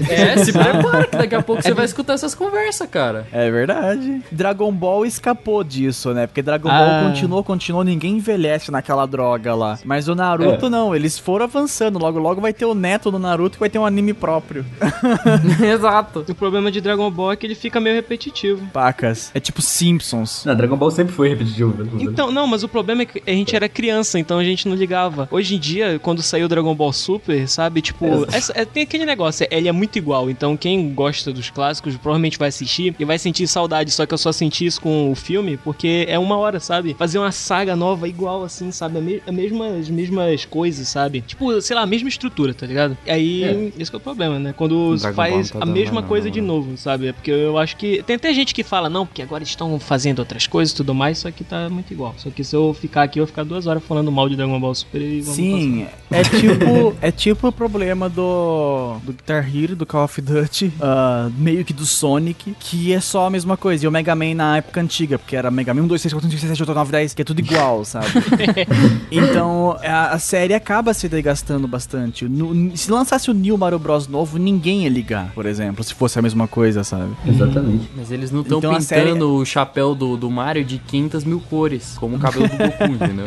[0.09, 3.27] É, se prepara que daqui a pouco você vai escutar essas conversas, cara.
[3.31, 4.23] É verdade.
[4.31, 6.22] Dragon Ball escapou disso, né?
[6.27, 6.79] Porque Dragon Ah.
[7.01, 9.79] Ball continuou, continuou, ninguém envelhece naquela droga lá.
[9.83, 10.69] Mas o Naruto É.
[10.69, 11.99] não, eles foram avançando.
[11.99, 14.65] Logo, logo vai ter o neto do Naruto que vai ter um anime próprio.
[15.61, 16.25] Exato.
[16.27, 18.65] O problema de Dragon Ball é que ele fica meio repetitivo.
[18.71, 19.31] Pacas.
[19.33, 20.43] É tipo Simpsons.
[20.45, 21.73] Não, Dragon Ball sempre foi repetitivo.
[21.99, 24.75] Então, não, mas o problema é que a gente era criança, então a gente não
[24.75, 25.27] ligava.
[25.31, 27.81] Hoje em dia, quando saiu Dragon Ball Super, sabe?
[27.81, 30.29] Tipo, essa- é, tem aquele negócio, ele é muito igual.
[30.29, 33.91] Então, quem gosta dos clássicos provavelmente vai assistir e vai sentir saudade.
[33.91, 36.93] Só que eu só senti isso com o filme porque é uma hora, sabe?
[36.93, 38.99] Fazer uma saga nova igual, assim, sabe?
[38.99, 41.21] A, me a mesma, as mesmas coisas, sabe?
[41.21, 42.95] Tipo, sei lá, a mesma estrutura, tá ligado?
[43.05, 44.53] E aí, esse que é o problema, né?
[44.55, 46.47] Quando Dragon faz não tá a mesma mais coisa não, de né?
[46.47, 47.07] novo, sabe?
[47.07, 48.03] É porque eu acho que.
[48.03, 51.17] Tem até gente que fala, não, porque agora estão fazendo outras coisas e tudo mais,
[51.17, 52.13] só que tá muito igual.
[52.17, 54.59] Só que se eu ficar aqui, eu vou ficar duas horas falando mal de Dragon
[54.59, 59.75] Ball Super e vamos Sim, é tipo, é tipo o problema do, do Guitar Hero,
[59.75, 63.85] do Call of Duty, ah, meio que do Sonic, que é só a mesma coisa.
[63.85, 66.29] E o Mega Man na época antiga, porque era Mega Man 1, 2, 3, 4,
[66.29, 68.07] 5, 6, 7, 8, 9, 10, que é tudo igual, sabe?
[69.11, 72.25] então a, a série acaba se desgastando bastante.
[72.25, 74.07] No- se lançasse o New Mario Bros.
[74.07, 77.13] novo, ninguém ia ligar, por exemplo, se fosse a mesma coisa, sabe?
[77.25, 77.89] Exatamente.
[77.95, 81.39] Mas eles não estão Então pintando série- o chapéu do, do Mario de 500 mil
[81.39, 83.25] cores, como o cabelo do Goku, entendeu?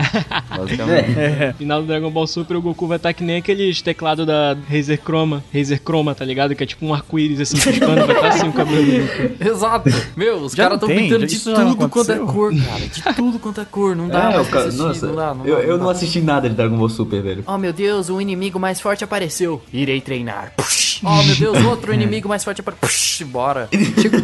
[0.56, 1.18] Basicamente.
[1.18, 1.54] É.
[1.56, 5.00] Final do Dragon Ball Super, o Goku vai estar que nem aqueles teclados da Razer
[5.02, 5.42] Chroma.
[5.54, 6.54] Razer Chroma, tá ligado?
[6.54, 8.92] Que é tipo um arco-íris assim, piscando, vai estar assim o cabelo do
[9.28, 9.44] Goku.
[9.48, 9.90] Exato.
[10.16, 12.87] Meu, os Já caras estão pintando de tudo quanto é cor, cara.
[12.87, 13.94] De tudo quanto é cor.
[13.96, 14.79] Não dá É, pra assistir.
[14.83, 15.92] nossa, não dá, não eu, dá, eu não não dá.
[15.92, 17.44] assisti nada de Dragon Ball Super, velho.
[17.46, 19.62] Oh meu Deus, o inimigo mais forte apareceu.
[19.72, 20.52] Irei treinar.
[20.57, 21.00] Push.
[21.05, 22.88] Oh meu Deus, outro inimigo mais forte apareceu.
[22.88, 23.68] Push, bora.
[24.00, 24.16] Tipo,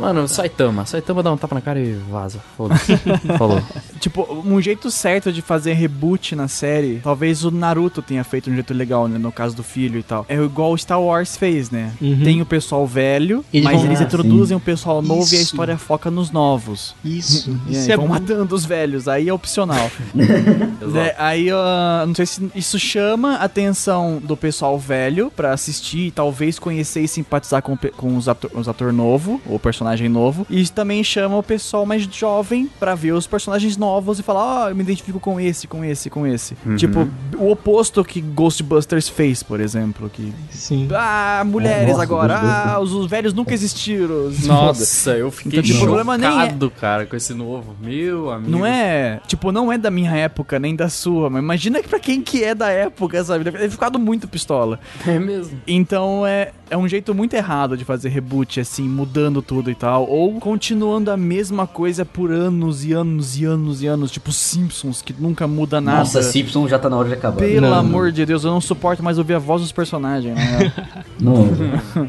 [0.00, 0.84] mano, Saitama.
[0.86, 2.40] Saitama dá um tapa na cara e vaza.
[2.56, 2.96] Foda-se.
[3.38, 3.62] Falou.
[4.00, 8.54] Tipo, um jeito certo de fazer reboot na série, talvez o Naruto tenha feito um
[8.54, 9.18] jeito legal, né?
[9.18, 10.24] No caso do filho e tal.
[10.28, 11.92] É igual o Star Wars fez, né?
[12.00, 12.20] Uhum.
[12.22, 15.40] Tem o pessoal velho, Eles mas vão- eles Ah, introduzem o pessoal novo e a
[15.40, 15.42] Isso.
[15.42, 16.94] história foca nos novos.
[17.04, 17.58] Isso.
[17.68, 19.90] E Isso aí, é vão matando os velhos, aí é opcional.
[20.86, 26.06] Né, Aí, ah, não sei se isso chama a atenção do pessoal velho pra assistir
[26.06, 30.46] e talvez conhecer e simpatizar com, com os, ator, os ator novo, o personagem novo.
[30.48, 34.66] E isso também chama o pessoal mais jovem pra ver os personagens novos e falar,
[34.66, 36.56] ó, eu me identifico com esse, com esse, com esse.
[36.76, 40.32] Tipo, o oposto que Ghostbusters fez, por exemplo, que...
[40.50, 40.88] Sim.
[40.94, 44.30] Ah, mulheres Nossa, agora, ah, os, os velhos nunca existiram.
[44.44, 47.75] Nossa, eu fiquei Então, tipo, o problema nem é- chocado, cara, com esse novo.
[47.80, 48.50] Meu amigo.
[48.50, 51.98] Não é, tipo, não é da minha época, nem da sua, mas imagina que pra
[52.00, 53.44] quem que é da época, sabe?
[53.44, 54.80] Deve ter ficado muito pistola.
[55.06, 55.60] É mesmo.
[55.66, 60.08] Então é, é um jeito muito errado de fazer reboot, assim, mudando tudo e tal.
[60.08, 65.00] Ou continuando a mesma coisa por anos e anos e anos e anos, tipo Simpsons,
[65.02, 65.98] que nunca muda nada.
[65.98, 67.38] Nossa, Simpson já tá na hora de acabar.
[67.38, 70.72] Pelo Não, amor de Deus, eu não suporto mais ouvir a voz dos personagens, né?
[71.18, 71.48] Não.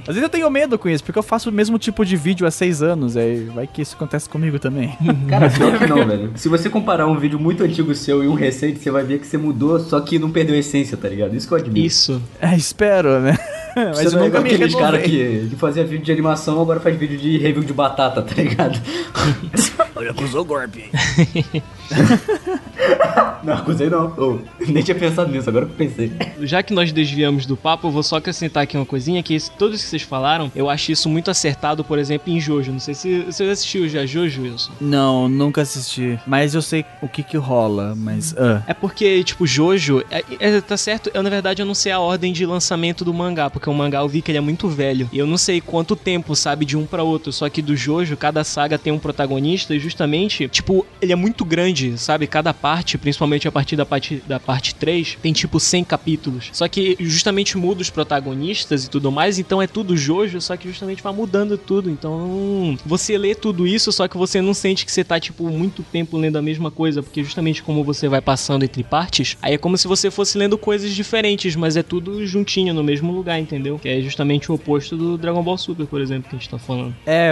[0.02, 2.46] Às vezes eu tenho medo com isso, porque eu faço o mesmo tipo de vídeo
[2.46, 4.98] há seis anos, aí vai que isso acontece comigo também.
[5.30, 6.32] Cara, pior que não, velho.
[6.36, 9.28] Se você comparar um vídeo muito antigo seu e um recente, você vai ver que
[9.28, 11.36] você mudou, só que não perdeu a essência, tá ligado?
[11.36, 11.86] Isso que eu admiro.
[11.86, 12.22] Isso.
[12.42, 13.38] É, espero, né?
[13.86, 16.80] Mas Você é nunca igual me aqueles caras que, que fazia vídeo de animação, agora
[16.80, 18.80] faz vídeo de review de batata, tá ligado?
[19.96, 20.90] Olha, acusou o golpe.
[23.44, 24.42] Não, acusei não.
[24.68, 26.12] Nem tinha pensado nisso, agora que eu pensei.
[26.42, 29.50] Já que nós desviamos do papo, eu vou só acrescentar aqui uma coisinha, que esse-
[29.52, 32.72] todos que vocês falaram, eu acho isso muito acertado, por exemplo, em Jojo.
[32.72, 34.72] Não sei se você já assistiu já Jojo, Wilson.
[34.82, 36.20] Não, nunca assisti.
[36.28, 38.36] Mas eu sei o que que rola, mas...
[38.38, 38.62] ah.
[38.68, 42.00] É porque, tipo, Jojo, é, é- tá certo, eu na verdade eu não sei a
[42.00, 45.10] ordem de lançamento do mangá, porque o mangá eu vi que ele é muito velho.
[45.12, 47.32] E eu não sei quanto tempo, sabe, de um pra outro.
[47.32, 51.46] Só que do Jojo, cada saga tem um protagonista e justamente, tipo, ele é muito
[51.46, 52.28] grande, sabe?
[52.28, 56.50] Cada parte, principalmente a partir da parte, da parte 3, tem tipo 100 capítulos.
[56.54, 60.68] Só que justamente muda os protagonistas e tudo mais, então é tudo Jojo, só que
[60.68, 61.90] justamente vai mudando tudo.
[61.90, 65.84] Então, você lê tudo isso, só que você não sente que você tá, tipo, muito
[65.84, 69.58] tempo lendo a mesma coisa, porque justamente como você vai passando entre partes, aí é
[69.58, 73.80] como se você fosse lendo coisas diferentes, mas é tudo juntinho no mesmo lugar, entendeu?
[73.80, 76.60] Que é justamente o oposto do Dragon Ball Super, por exemplo, que a gente tá
[76.60, 76.94] falando.
[77.06, 77.32] É,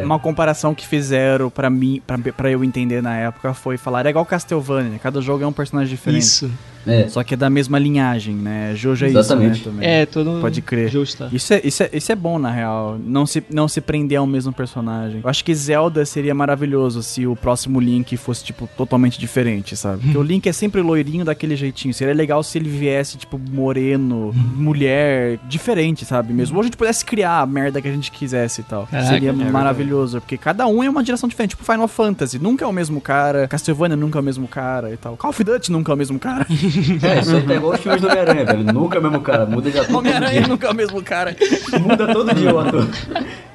[0.00, 0.04] É.
[0.04, 2.00] uma comparação que fizeram pra mim,
[2.36, 5.90] pra eu entender na época, foi falar, é igual Castlevania, cada jogo é um personagem
[5.94, 6.22] diferente.
[6.22, 6.50] Isso.
[6.86, 7.08] É.
[7.08, 8.74] Só que é da mesma linhagem, né?
[8.74, 9.60] Jojo é Exatamente.
[9.60, 9.74] isso, né?
[9.74, 9.88] Também.
[9.88, 10.88] É, todo Pode crer.
[10.88, 11.28] Justo.
[11.32, 12.98] Isso é, isso, é, isso é bom, na real.
[13.02, 15.20] Não se, não se prender ao mesmo personagem.
[15.22, 20.02] Eu acho que Zelda seria maravilhoso se o próximo Link fosse, tipo, totalmente diferente, sabe?
[20.02, 21.92] Porque o Link é sempre loirinho daquele jeitinho.
[21.92, 26.32] Seria legal se ele viesse, tipo, moreno, mulher, diferente, sabe?
[26.32, 26.56] Mesmo.
[26.56, 28.86] Ou a gente pudesse criar a merda que a gente quisesse e tal.
[28.86, 29.52] Caraca, seria é verdade.
[29.52, 30.20] maravilhoso.
[30.20, 31.50] Porque cada um é uma direção diferente.
[31.50, 33.48] Tipo, Final Fantasy nunca é o mesmo cara.
[33.48, 35.16] Castlevania nunca é o mesmo cara e tal.
[35.16, 36.46] Call of Duty nunca é o mesmo cara.
[37.02, 38.64] É, isso aí tá igual os filmes do Homem-Aranha, velho.
[38.72, 39.46] Nunca é o mesmo cara.
[39.46, 40.48] Muda já todo Homem-Aranha dia.
[40.48, 41.36] nunca é o mesmo cara.
[41.80, 42.86] Muda todo dia o ator.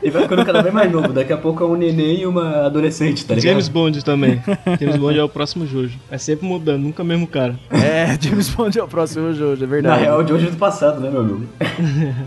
[0.03, 1.13] E vai ficando cada vez mais novo.
[1.13, 3.51] Daqui a pouco é um neném e uma adolescente, tá ligado?
[3.51, 4.41] James Bond também.
[4.79, 5.97] James Bond é o próximo Jojo.
[6.09, 7.55] É sempre mudando, nunca o mesmo cara.
[7.69, 10.01] É, James Bond é o próximo jogo, é Na verdade.
[10.03, 11.47] real, de hoje do passado, né, meu amigo?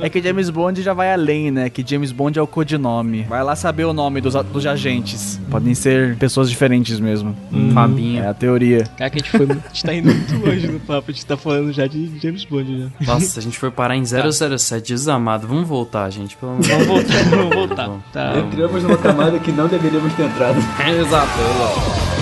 [0.01, 1.69] É que James Bond já vai além, né?
[1.69, 3.23] Que James Bond é o codinome.
[3.23, 5.41] Vai lá saber o nome dos, dos agentes.
[5.51, 7.35] Podem ser pessoas diferentes mesmo.
[7.73, 8.23] Fabinho.
[8.23, 8.85] É a teoria.
[8.97, 11.11] Cara, que a gente, foi, a gente tá indo muito longe no papo.
[11.11, 13.07] A gente tá falando já de James Bond já.
[13.13, 15.47] Nossa, a gente foi parar em 007, desamado.
[15.47, 17.91] Vamos voltar, gente, pelo de Vamos voltar, vamos voltar.
[18.13, 18.39] Tá.
[18.39, 20.59] Entramos numa camada que não deveríamos ter entrado.
[20.87, 22.14] Exato, exato.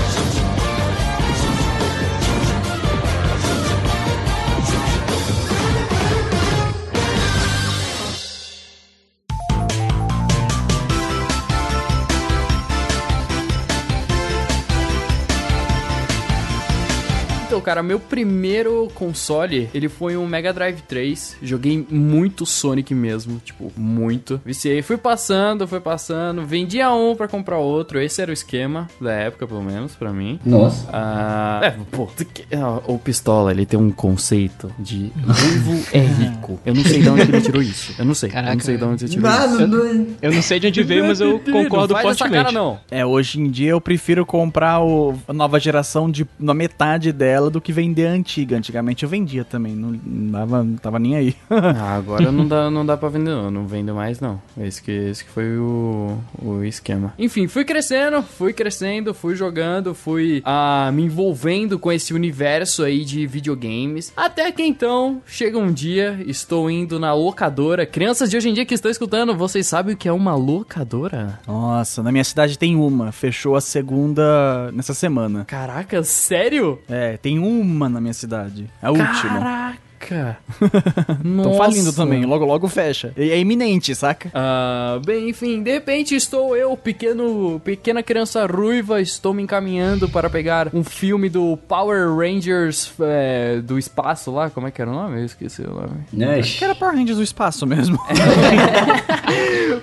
[17.63, 21.39] Cara, meu primeiro console, ele foi um Mega Drive 3.
[21.43, 24.41] Joguei muito Sonic mesmo, tipo, muito.
[24.45, 28.01] Viciei, fui passando, fui passando, vendia um pra comprar outro.
[28.01, 30.39] Esse era o esquema da época, pelo menos, pra mim.
[30.45, 30.89] Nossa.
[30.93, 32.09] Ah, é, pô,
[32.55, 36.61] ah, o Pistola, ele tem um conceito de ruivo é rico.
[36.65, 37.95] Eu não sei de onde ele tirou isso.
[37.99, 38.29] Eu não sei.
[38.29, 38.55] eu Caraca.
[38.55, 39.41] não sei de onde ele tirou isso.
[39.41, 40.07] Nada, não...
[40.21, 42.37] Eu não sei de onde veio, mas eu concordo não faz fortemente.
[42.37, 42.79] essa cara, não.
[42.91, 47.51] É, hoje em dia eu prefiro comprar o, a nova geração de, na metade dela
[47.53, 48.57] do que vender a antiga.
[48.57, 51.37] Antigamente eu vendia também, não, não dava, não tava nem aí.
[51.75, 53.51] Ah, agora não dá, não dá pra vender, não.
[53.51, 54.41] Não vendo mais, não.
[54.59, 57.15] Esse que, esse que foi o, o esquema.
[57.19, 63.05] Enfim, fui crescendo, fui crescendo, fui jogando, fui ah, me envolvendo com esse universo aí
[63.05, 64.13] de videogames.
[64.17, 67.87] Até que então, chega um dia, estou indo na locadora.
[67.87, 71.41] Crianças de hoje em dia que estão escutando, vocês sabem o que é uma locadora?
[71.47, 73.13] Nossa, na minha cidade tem uma.
[73.13, 75.45] Fechou a segunda nessa semana.
[75.45, 76.79] Caraca, sério?
[76.89, 78.71] É, tem uma na minha cidade.
[78.81, 79.77] A última.
[80.09, 80.39] Caraca!
[81.25, 83.13] Estão falindo também, logo logo fecha.
[83.17, 84.31] E É iminente, saca?
[84.35, 90.29] Ah, bem, enfim, de repente estou eu, pequeno, pequena criança ruiva, estou me encaminhando para
[90.29, 94.95] pegar um filme do Power Rangers é, do espaço lá, como é que era o
[94.95, 95.21] nome?
[95.21, 96.05] Eu esqueci o nome.
[96.13, 96.41] Né?
[96.41, 97.99] Acho que era Power Rangers do espaço mesmo.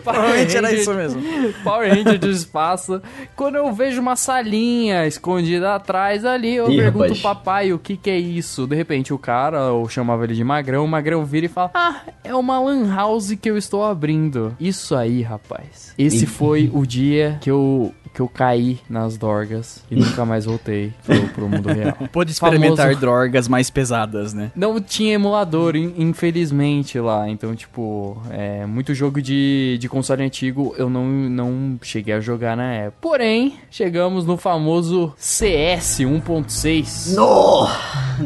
[0.04, 1.22] Provavelmente era isso mesmo.
[1.64, 3.02] Power Ranger do espaço.
[3.36, 7.22] Quando eu vejo uma salinha escondida atrás ali, eu Ih, pergunto rapaz.
[7.22, 8.68] papai o que que é isso.
[8.68, 12.02] De repente o cara, eu chamava ele de Magrão, o Magrão vira e fala: Ah,
[12.24, 14.56] é uma lan house que eu estou abrindo.
[14.60, 15.94] Isso aí, rapaz.
[15.98, 20.92] Esse foi o dia que eu que eu caí nas dorgas e nunca mais voltei
[21.06, 21.96] pro, pro mundo real.
[22.12, 23.00] Pôde experimentar Famoso.
[23.00, 24.52] drogas mais pesadas, né?
[24.56, 27.30] Não tinha emulador, in- infelizmente, lá.
[27.30, 32.56] Então, tipo, é, muito jogo de, de console antigo eu não, não cheguei a jogar
[32.58, 32.98] na época.
[33.02, 37.16] Porém, chegamos no famoso CS 1.6.
[37.16, 37.68] No!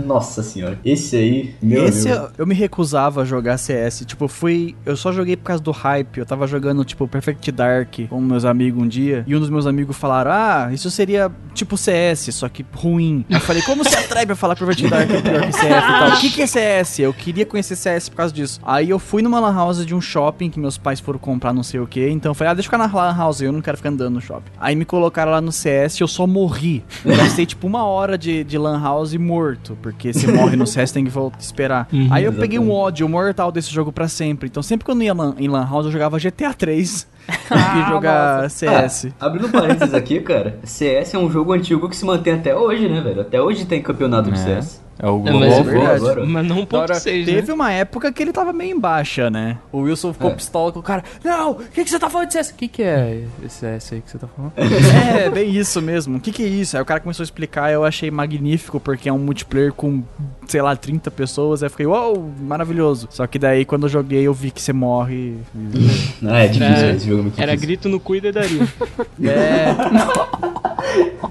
[0.06, 0.80] Nossa senhora.
[0.84, 4.04] Esse aí, meu Esse eu, eu me recusava a jogar CS.
[4.06, 4.76] Tipo, fui.
[4.86, 6.18] Eu só joguei por causa do hype.
[6.18, 9.24] Eu tava jogando, tipo, Perfect Dark com meus amigos um dia.
[9.28, 13.26] E um dos meus amigos falaram: Ah, isso seria tipo CS, só que ruim.
[13.30, 15.70] Eu falei, como se atrai pra falar Perfect Dark é pior que CS e
[16.00, 16.10] tal?
[16.10, 17.00] O que, que é CS?
[17.00, 18.60] Eu queria conhecer CS por causa disso.
[18.64, 21.64] Aí eu fui numa lan house de um shopping que meus pais foram comprar não
[21.64, 22.08] sei o que.
[22.10, 24.14] Então eu falei, ah, deixa eu ficar na lan house, eu não quero ficar andando
[24.14, 24.52] no shopping.
[24.60, 26.84] Aí me colocaram lá no CS e eu só morri.
[27.04, 29.78] Eu gastei tipo uma hora de, de lan house morto.
[29.82, 31.88] Porque se morre no CS tem que voltar esperar.
[31.92, 32.84] Uhum, Aí eu peguei um exatamente.
[32.86, 34.48] ódio mortal desse jogo pra sempre.
[34.50, 37.08] Então sempre que eu não ia lan- em lan house eu jogava GTA 3
[37.50, 39.08] Ah, e jogar CS.
[39.20, 42.88] Ah, abrindo parênteses aqui, cara, CS é um jogo antigo que se mantém até hoje,
[42.88, 43.22] né, velho?
[43.22, 44.44] Até hoje tem campeonato de É.
[44.62, 44.82] CS.
[45.04, 45.40] É o É, Globo.
[45.40, 47.34] mas, é mas não Agora, 1.6, né?
[47.34, 49.58] teve uma época que ele tava meio em baixa, né?
[49.70, 50.34] O Wilson ficou É.
[50.34, 51.04] pistola com o cara.
[51.22, 52.52] Não, o que, que você tá falando de CS?
[52.52, 54.54] O que, que é esse CS aí que você tá falando?
[55.20, 56.16] É, bem isso mesmo.
[56.18, 56.78] O que, que é isso?
[56.78, 60.02] Aí o cara começou a explicar eu achei magnífico, porque é um multiplayer com,
[60.48, 61.62] sei lá, 30 pessoas.
[61.62, 63.10] Aí eu fiquei, uau, maravilhoso.
[63.12, 65.36] Só que daí, quando eu joguei, eu vi que você morre.
[65.54, 67.68] e- Ah, é difícil, Era- esse jogo é muito Era difícil.
[67.68, 68.68] grito no cu e dedaria.
[69.22, 69.76] É.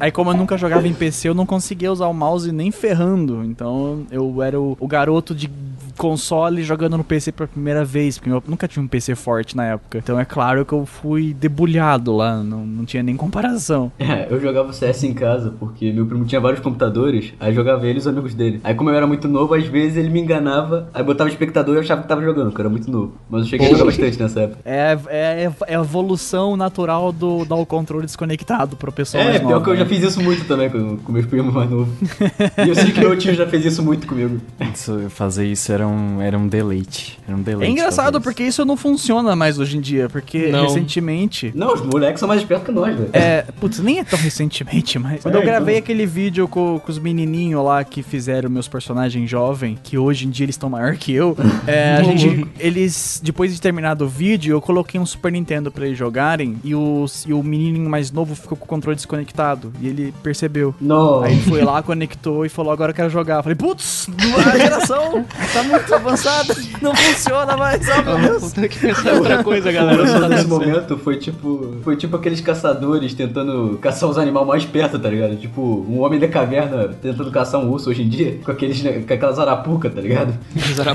[0.00, 3.44] Aí, como eu nunca jogava em PC, eu não conseguia usar o mouse nem ferrando.
[3.44, 3.61] Então,
[4.10, 5.50] eu era o, o garoto de
[5.96, 9.64] console jogando no PC pela primeira vez, porque eu nunca tive um PC forte na
[9.66, 9.98] época.
[9.98, 13.90] Então, é claro que eu fui debulhado lá, não, não tinha nem comparação.
[14.12, 17.94] É, eu jogava CS em casa, porque meu primo tinha vários computadores, aí jogava ele
[17.94, 18.60] e os amigos dele.
[18.62, 21.78] Aí como eu era muito novo, às vezes ele me enganava, aí botava espectador e
[21.78, 23.12] eu achava que tava jogando, porque eu era muito novo.
[23.30, 24.58] Mas eu cheguei a jogar bastante nessa época.
[24.66, 29.38] É, é, é a evolução natural do dar o controle desconectado pro pessoal É, mais
[29.38, 29.88] pior novo, que eu já né?
[29.88, 31.88] fiz isso muito também com, com meus primos mais novos.
[32.64, 34.38] e eu sei que meu tio já fez isso muito comigo.
[34.74, 37.18] Isso- fazer isso era um, era um deleite.
[37.26, 37.68] Era um deleite.
[37.68, 40.62] É engraçado fazer porque isso não funciona mais hoje em dia, porque Não.
[40.62, 43.10] recentemente Não, os moleques são mais espertos que nós, velho.
[43.12, 45.22] É, putz, nem é tão recentemente, mas.
[45.22, 45.84] Quando eu É, gravei então.
[45.84, 50.30] aquele vídeo com, com os menininhos lá que fizeram meus personagens jovens, que hoje em
[50.30, 52.46] dia eles estão maior que eu, é, a gente.
[52.58, 53.20] Eles.
[53.22, 57.24] Depois de terminado o vídeo, eu coloquei um Super Nintendo pra eles jogarem e, os,
[57.26, 59.72] e o menininho mais novo ficou com o controle desconectado.
[59.80, 60.74] E ele percebeu.
[60.80, 61.26] Nossa.
[61.26, 63.36] Aí ele foi lá, conectou e falou: Agora eu quero jogar.
[63.38, 64.08] Eu falei: Putz,
[64.52, 68.52] a geração tá muito avançada, não funciona mais, oh meu Deus.
[68.52, 70.28] Ter que pensar outra coisa, galera.
[70.28, 71.76] Nesse momento foi tipo.
[71.82, 75.36] Foi tipo aqueles caçadores tentando caçar os animais mais perto, tá ligado?
[75.36, 79.14] Tipo, um homem da caverna tentando caçar um urso hoje em dia, com, aqueles, com
[79.14, 80.34] aquelas arapucas, tá ligado?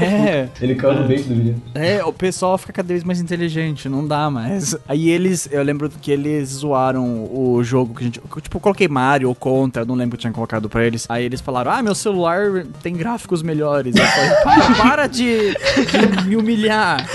[0.02, 0.48] É.
[0.62, 1.62] Ele caiu no bait do menino.
[1.74, 4.76] É, o pessoal fica cada vez mais inteligente, não dá mais.
[4.88, 8.22] Aí eles, eu lembro que eles zoaram o jogo que a gente.
[8.42, 11.06] Tipo, eu coloquei Mario ou Contra, não lembro o que eu tinha colocado pra eles.
[11.10, 13.96] Aí eles falaram: Ah, meu celular tem gráficos melhores.
[13.96, 17.06] Eu falei: Para, para de, de me humilhar,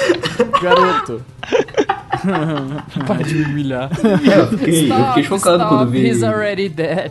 [0.61, 1.23] garoto.
[3.07, 3.91] Para de me humilhar.
[4.03, 6.07] Eu fiquei, eu fiquei chocado quando vi.
[6.07, 7.11] He's already dead.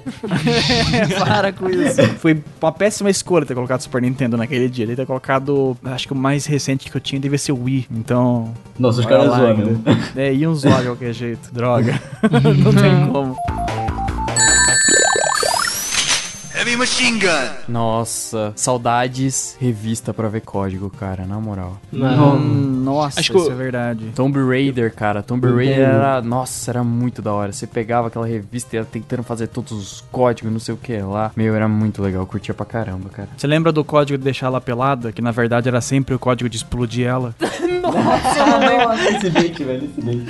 [1.20, 2.02] para com isso.
[2.20, 4.86] Foi uma péssima escolha ter colocado Super Nintendo naquele dia.
[4.86, 5.78] Ele ter colocado.
[5.84, 7.88] Acho que o mais recente que eu tinha devia ser o Wii.
[7.92, 8.54] Então.
[8.80, 9.66] Nossa, os caras zoam, ainda.
[9.66, 10.12] né?
[10.16, 11.50] É, iam zoar de qualquer jeito.
[11.52, 12.00] Droga.
[12.32, 13.38] não tem como.
[16.82, 17.28] Machine gun.
[17.68, 21.78] Nossa, saudades revista pra ver código, cara, na moral.
[21.92, 22.40] Não.
[22.40, 24.06] Nossa, Acho que isso eu- é verdade.
[24.16, 25.22] Tomb Raider, cara.
[25.22, 26.22] Tomb Eu Raider era.
[26.24, 27.52] Nossa, era muito da hora.
[27.54, 30.98] Você pegava aquela revista e ia tentando fazer todos os códigos, não sei o que
[30.98, 31.32] lá.
[31.36, 32.24] Meu, era muito legal.
[32.24, 33.30] Eu curtia pra caramba, cara.
[33.38, 35.12] Você lembra do código de deixar ela pelada?
[35.12, 37.36] Que na verdade era sempre o código de explodir ela.
[37.82, 40.26] Nossa, esse bait, velho, esse bait.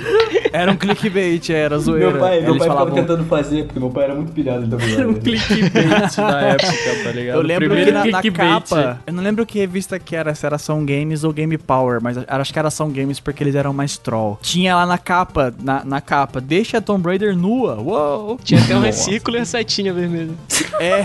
[0.52, 2.10] Era um clickbait, era zoeira.
[2.10, 4.64] Meu pai, meu Eles pai ficava falavam- tentando fazer, porque meu pai era muito pilhado
[4.66, 6.72] então, Tomb Era um clickbait da época,
[7.04, 7.36] tá ligado?
[7.36, 10.56] Eu lembro que na, na capa, eu não lembro que revista que era, se era
[10.56, 13.96] Ação Games ou Game Power, mas acho que era Ação Games porque eles eram mais
[13.98, 14.38] troll.
[14.42, 18.38] Tinha lá na capa, na, na capa, deixa a Tomb Raider nua, uou!
[18.42, 20.32] Tinha até um reciclo e a setinha vermelha.
[20.80, 21.02] É.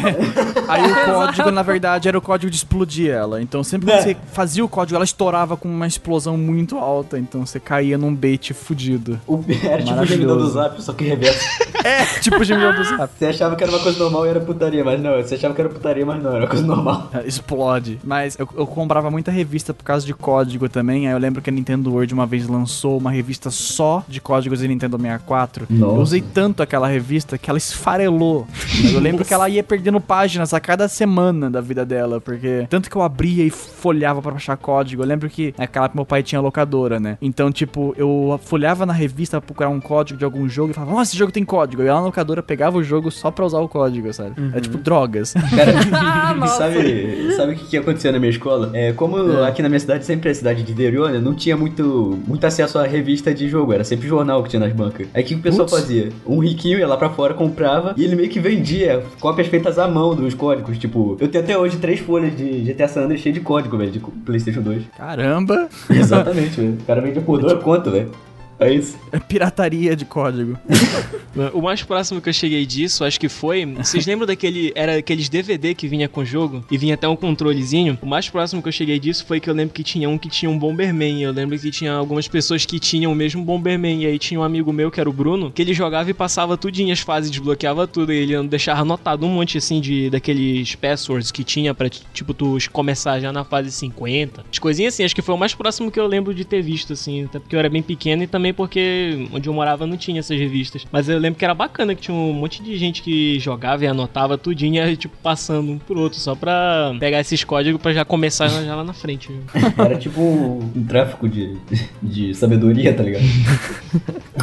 [0.67, 3.41] Aí o código, na verdade, era o código de explodir ela.
[3.41, 4.01] Então sempre que É.
[4.01, 7.17] você fazia o código, ela estourava com uma explosão muito alta.
[7.19, 9.19] Então você caía num bait fudido.
[9.27, 11.39] O, era tipo o gemidão do zap, só que reverso.
[11.83, 13.11] É, tipo o gemidão do zap.
[13.17, 15.16] Você achava que era uma coisa normal e era putaria, mas não.
[15.23, 17.09] Você achava que era putaria, mas não, era coisa normal.
[17.25, 17.99] Explode.
[18.03, 21.07] Mas eu, eu comprava muita revista por causa de código também.
[21.07, 24.59] Aí eu lembro que a Nintendo World uma vez lançou uma revista só de códigos
[24.59, 25.67] de Nintendo 64.
[25.69, 25.95] Nossa.
[25.95, 28.47] Eu usei tanto aquela revista que ela esfarelou.
[28.81, 32.19] Mas eu lembro que ela ia perdendo páginas a cada semana da vida dela.
[32.21, 35.03] Porque tanto que eu abria e folhava pra baixar código.
[35.03, 37.17] Eu lembro que naquela época meu pai tinha locadora, né?
[37.21, 40.93] Então, tipo, eu folhava na revista pra procurar um código de algum jogo e falava,
[40.93, 41.81] nossa, esse jogo tem código.
[41.83, 44.35] E ela na locadora pegava o jogo só pra usar o código, sabe?
[44.53, 44.77] É tipo
[45.07, 45.33] drogas.
[45.55, 48.69] Cara, sabe, sabe o que, que acontecia na minha escola?
[48.73, 51.19] É, como aqui na minha cidade, sempre é cidade de interior, né?
[51.19, 54.73] Não tinha muito, muito acesso a revista de jogo, era sempre jornal que tinha nas
[54.73, 55.07] bancas.
[55.13, 55.81] Aí o que, que o pessoal Putz.
[55.81, 56.09] fazia?
[56.25, 59.87] Um riquinho ia lá pra fora, comprava e ele meio que vendia cópias feitas à
[59.87, 60.77] mão dos códigos.
[60.77, 63.91] Tipo, eu tenho até hoje três folhas de GTA San Andreas cheio de código, velho,
[63.91, 64.83] de PlayStation 2.
[64.97, 65.69] Caramba!
[65.89, 66.73] Exatamente, velho.
[66.73, 68.11] O cara vendia por dois conto, velho.
[68.59, 68.97] É isso.
[69.11, 70.57] É pirataria de código.
[71.53, 73.63] O mais próximo que eu cheguei disso, acho que foi.
[73.65, 74.71] Vocês lembram daquele.
[74.75, 77.97] Era aqueles DVD que vinha com o jogo e vinha até um controlezinho?
[78.01, 80.29] O mais próximo que eu cheguei disso foi que eu lembro que tinha um que
[80.29, 81.21] tinha um Bomberman.
[81.21, 84.01] Eu lembro que tinha algumas pessoas que tinham o mesmo Bomberman.
[84.01, 86.57] E aí tinha um amigo meu, que era o Bruno, que ele jogava e passava
[86.57, 88.11] tudinho as fases, desbloqueava tudo.
[88.11, 92.57] E ele deixava anotado um monte assim de daqueles passwords que tinha pra, tipo, tu
[92.71, 94.43] começar já na fase 50.
[94.51, 96.93] As coisinhas assim, acho que foi o mais próximo que eu lembro de ter visto,
[96.93, 97.25] assim.
[97.25, 100.19] Até porque eu era bem pequeno e também também porque onde eu morava não tinha
[100.19, 100.85] essas revistas.
[100.91, 103.87] Mas eu lembro que era bacana, que tinha um monte de gente que jogava e
[103.87, 108.05] anotava tudinho, e tipo, passando um por outro, só pra pegar esses códigos pra já
[108.05, 109.29] começar já lá na frente.
[109.29, 109.41] viu?
[109.77, 111.57] Era tipo um tráfico de,
[112.01, 113.23] de sabedoria, tá ligado?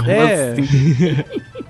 [0.07, 0.55] É,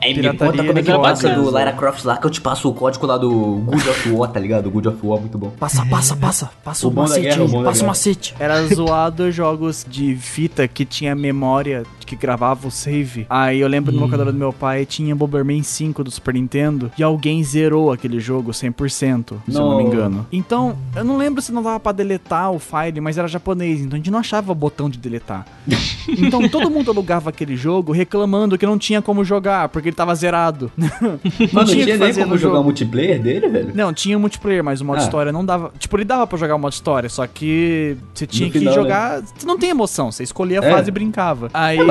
[0.02, 1.40] Aí me Pirataria conta como é que de passa casa.
[1.40, 4.30] do Lara Croft lá que eu te passo o código lá do Good of War,
[4.30, 4.70] tá ligado?
[4.70, 5.50] Good of War, muito bom.
[5.58, 6.50] Passa, passa, passa.
[6.62, 8.34] Passa O o, macete guerra, o Passa o macete.
[8.38, 13.26] era zoado jogos de fita que tinha memória que gravava o save.
[13.28, 17.02] Aí eu lembro no locador do meu pai tinha Bomberman 5 do Super Nintendo e
[17.02, 20.26] alguém zerou aquele jogo 100%, se eu não me engano.
[20.32, 23.94] Então, eu não lembro se não dava pra deletar o file, mas era japonês, então
[23.94, 25.44] a gente não achava o botão de deletar.
[26.08, 30.14] então todo mundo alugava aquele jogo reclamando que não tinha como jogar, porque ele tava
[30.14, 30.70] zerado.
[30.78, 31.18] Mano,
[31.52, 33.72] não tinha tinha, nem como jogar o multiplayer dele, velho?
[33.74, 35.04] Não, tinha multiplayer, mas o modo Ah.
[35.04, 35.72] história não dava.
[35.78, 38.74] Tipo, ele dava pra jogar o modo história, só que você tinha No que final,
[38.74, 39.20] jogar.
[39.22, 40.70] Você não tem emoção, você escolhia a É.
[40.70, 41.50] fase e brincava.
[41.52, 41.84] Aí É.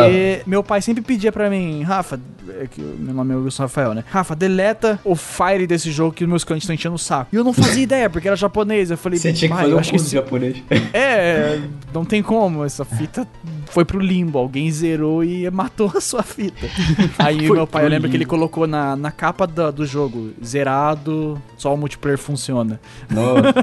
[0.45, 2.19] meu pai sempre pedia pra mim, Rafa,
[2.59, 4.03] é que meu nome é Wilson Rafael, né?
[4.09, 7.29] Rafa, deleta o file desse jogo que os meus clientes estão enchendo o saco.
[7.31, 8.91] E eu não fazia ideia, porque era japonês.
[8.91, 10.57] Eu falei, Você tinha que fazer um curso esse- japonês.
[10.93, 11.59] É,
[11.93, 12.63] não tem como.
[12.63, 13.27] Essa fita
[13.67, 14.37] foi pro limbo.
[14.37, 16.67] Alguém zerou e matou a sua fita.
[17.17, 21.41] Aí meu pai, eu lembro que ele colocou na, na capa da- do jogo, zerado,
[21.57, 22.79] só o multiplayer funciona.
[23.09, 23.53] Nossa.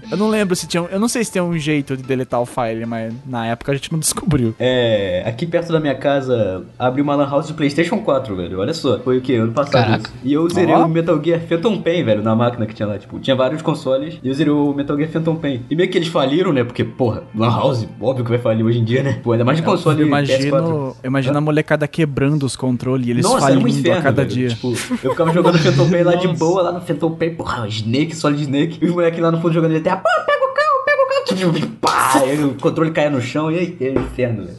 [0.10, 0.82] Eu não lembro se tinha.
[0.90, 3.74] Eu não sei se tem um jeito de deletar o file, mas na época a
[3.74, 4.54] gente não descobriu.
[4.58, 4.79] É,
[5.24, 8.60] aqui perto da minha casa abriu uma lan house de Playstation 4, velho.
[8.60, 8.98] Olha só.
[9.00, 9.34] Foi o que?
[9.34, 9.72] Ano passado.
[9.72, 9.98] Caraca.
[10.08, 10.12] isso.
[10.24, 10.84] E eu zerei Ó.
[10.84, 12.98] o Metal Gear Phantom Pain, velho, na máquina que tinha lá.
[12.98, 15.62] Tipo, tinha vários consoles e eu zerei o Metal Gear Phantom Pain.
[15.70, 16.64] E meio que eles faliram, né?
[16.64, 19.20] Porque, porra, lan house, óbvio que vai falir hoje em dia, né?
[19.22, 20.10] Pô, ainda mais de console Eu PS4.
[20.10, 24.02] imagino, eu imagino a molecada quebrando os controles e eles Nossa, um falindo inferno, a
[24.02, 24.28] cada velho.
[24.34, 24.48] dia.
[24.48, 28.14] Tipo, eu ficava jogando Phantom Pain lá de boa, lá no Phantom Pain, porra, Snake,
[28.16, 28.78] Solid Snake.
[28.80, 30.69] E os moleques lá no fundo jogando GTA, pô, pega o carro,
[31.80, 34.56] pá, aí o controle caia no chão e aí, é um inferno, velho.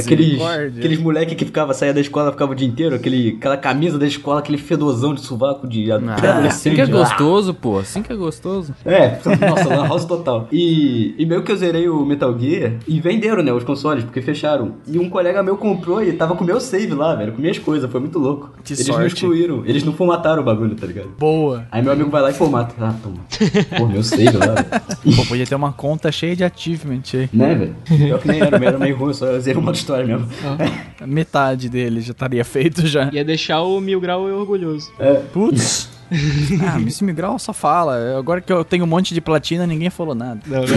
[0.00, 0.40] Aqueles,
[0.78, 4.06] aqueles moleque que ficava, saía da escola, ficava o dia inteiro, aquele, aquela camisa da
[4.06, 6.46] escola, aquele fedozão de sovaco de Ah, adolescente.
[6.48, 7.78] assim que é gostoso, pô.
[7.78, 8.74] Assim que é gostoso.
[8.84, 9.18] é,
[9.48, 10.48] nossa, Lan House total.
[10.52, 14.20] E, e meio que eu zerei o Metal Gear e venderam, né, os consoles, porque
[14.22, 14.74] fecharam.
[14.86, 17.58] E um colega meu comprou e tava com o meu save lá, velho, com minhas
[17.58, 18.50] coisas, foi muito louco.
[18.64, 19.00] Que eles sorte.
[19.00, 21.08] me excluíram, eles não formataram o bagulho, tá ligado?
[21.18, 21.66] Boa.
[21.70, 22.74] Aí meu amigo vai lá e formata.
[22.80, 23.16] Ah, toma.
[23.78, 25.16] Pô, meu save lá, velho.
[25.16, 27.28] Pô, podia ter uma conta cheia de achievement aí.
[27.32, 27.76] Né, velho?
[27.86, 30.28] Pior que nem era, era meio ruim, só eu zerei uma história mesmo.
[31.06, 33.10] Metade dele já estaria feito já.
[33.12, 34.90] Ia deixar o Mil Grau orgulhoso.
[35.32, 35.88] Putz.
[36.66, 38.18] ah, Miss Migral só fala.
[38.18, 40.40] Agora que eu tenho um monte de platina, ninguém falou nada.
[40.46, 40.68] Não, não.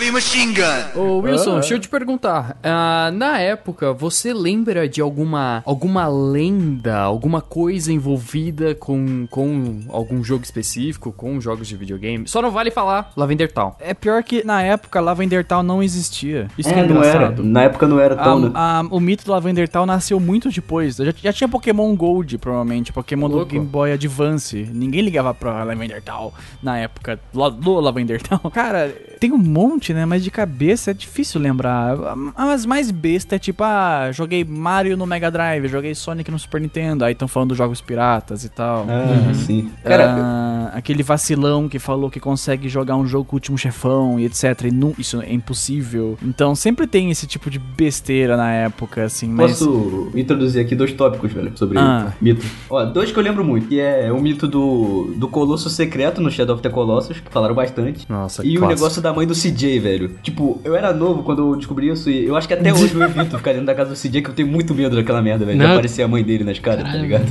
[0.00, 1.00] Heavy machine gun.
[1.00, 1.58] Ô, Wilson, Ah.
[1.58, 2.56] deixa eu te perguntar.
[2.62, 10.22] ah, na época, você lembra de alguma alguma lenda, alguma coisa envolvida com, com algum
[10.22, 12.28] jogo específico, com jogos de videogame?
[12.28, 13.74] Só não vale falar Lavender Town.
[13.80, 16.46] É pior que na época Lavender Town não existia.
[16.56, 17.30] Isso que é É, não era.
[17.36, 18.50] Na época não era tão, né?
[18.54, 20.94] A- a- o mito do Lavender Town nasceu muito depois.
[20.94, 22.92] Já, já tinha Pokémon Gold, provavelmente.
[22.92, 23.50] Pokémon do Louco.
[23.50, 24.68] Game Boy Advance.
[24.72, 26.30] Ninguém ligava pra Lavender Town
[26.62, 28.38] na época do Lavender Town.
[28.52, 30.04] Cara, tem um monte, né?
[30.06, 31.96] Mas de cabeça é difícil lembrar.
[32.36, 36.60] As mais besta é tipo, ah, joguei Mario no Mega Drive, joguei Sonic no Super
[36.60, 37.04] Nintendo.
[37.04, 38.86] Aí estão falando dos jogos piratas e tal.
[38.88, 39.70] Ah, sim.
[39.84, 44.18] Cara, Ah, aquele vacilão que falou que consegue jogar um jogo com o último chefão
[44.18, 44.64] e etc.
[44.66, 46.16] E nu- isso é impossível.
[46.22, 49.28] Então sempre tem esse tipo de besteira na época, assim.
[49.28, 52.12] Mas Posso introduzir aqui dois tópicos, velho, sobre Ah.
[52.20, 52.44] mito.
[52.70, 56.30] Ó, dois que eu lembro muito, que é o mito do, do Colosso Secreto no
[56.30, 58.06] Shadow of the Colossus, que falaram bastante.
[58.10, 58.68] Nossa, E o clássico.
[58.80, 60.10] negócio da mãe do CJ, velho.
[60.22, 63.02] Tipo, eu era novo quando eu descobri isso e eu acho que até hoje eu
[63.02, 65.58] evito ficar dentro da casa do CJ, que eu tenho muito medo daquela merda, velho.
[65.58, 65.72] De Não.
[65.72, 67.26] aparecer a mãe dele nas caras, tá ligado?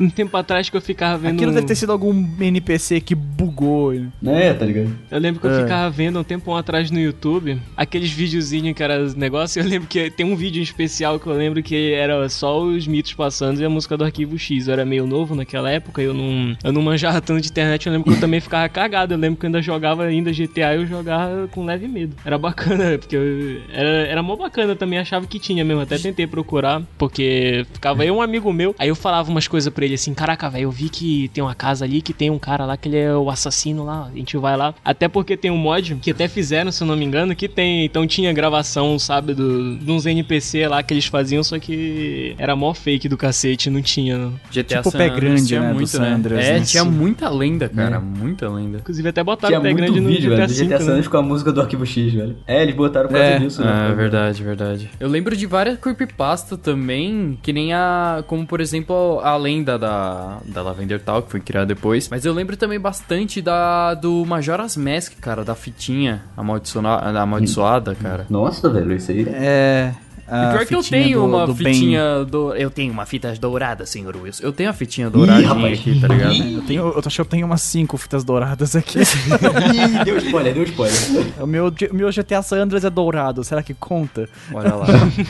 [0.00, 1.34] Um tempo atrás que eu ficava vendo.
[1.36, 3.94] aquilo deve ter sido algum NPC que bugou.
[4.26, 4.90] É, tá ligado?
[5.10, 5.62] Eu lembro que eu É.
[5.62, 9.64] ficava vendo um tempo atrás no YouTube aqueles videozinhos que era os negócios.
[9.64, 12.86] Eu lembro que tem um vídeo em especial que eu lembro que era só os
[12.86, 14.66] mitos passando e a música do Arquivo X.
[14.66, 17.86] Eu era meio novo naquela época, eu não, eu não manjava tanto de internet.
[17.86, 19.14] Eu lembro que eu também ficava cagado.
[19.14, 21.13] Eu lembro que eu ainda jogava ainda GTA eu jogava
[21.50, 22.16] com leve medo.
[22.24, 24.98] Era bacana, porque eu, era, era mó bacana também.
[24.98, 25.82] Achava que tinha mesmo.
[25.82, 28.74] Até tentei procurar, porque ficava eu e um amigo meu.
[28.78, 31.54] Aí eu falava umas coisas pra ele assim: Caraca, velho, eu vi que tem uma
[31.54, 34.08] casa ali que tem um cara lá que ele é o assassino lá.
[34.12, 34.74] A gente vai lá.
[34.84, 37.84] Até porque tem um mod que até fizeram, se eu não me engano, que tem.
[37.84, 42.54] Então tinha gravação, sabe, do, de uns NPC lá que eles faziam, só que era
[42.56, 44.16] mó fake do cacete, não tinha.
[44.18, 44.32] Não.
[44.52, 46.64] GTA Tipo San pé grande, tinha né, do muito, San Andreas, É, né?
[46.64, 46.90] tinha Sim.
[46.90, 48.00] muita lenda, cara.
[48.00, 48.78] Muita lenda.
[48.78, 50.64] Inclusive até botaram Tinha o pé grande no vídeo, GTA velho, do V.
[50.64, 51.00] GTA San né?
[51.08, 52.36] Com a música do Arquivo X, velho.
[52.46, 53.38] É, eles botaram por causa É.
[53.38, 53.70] disso, né?
[53.90, 54.90] Ah, verdade, verdade.
[55.00, 58.22] Eu lembro de várias creepypasta também, que nem a.
[58.26, 62.08] Como por exemplo exemplo, a lenda da, da Lavender Tal, que foi criada depois.
[62.08, 68.26] Mas eu lembro também bastante da do Majora's Mask, cara, da fitinha amaldiçoada, amaldiçoada cara.
[68.28, 69.26] Nossa, velho, isso aí.
[69.28, 69.92] É.
[70.34, 72.54] E pior que eu tenho do- uma do fitinha do...
[72.54, 74.42] Eu tenho uma fita dourada, senhor Wilson.
[74.42, 75.78] Eu tenho a fitinha douradinha rapaz.
[75.78, 76.34] aqui, tá ligado?
[76.34, 78.98] Eu, tenho, eu acho que eu tenho umas cinco fitas douradas aqui.
[79.00, 80.96] Ih, deu spoiler, deu spoiler.
[81.40, 84.28] o meu, o meu GTA San Andreas é dourado, será que conta?
[84.52, 84.86] Olha lá.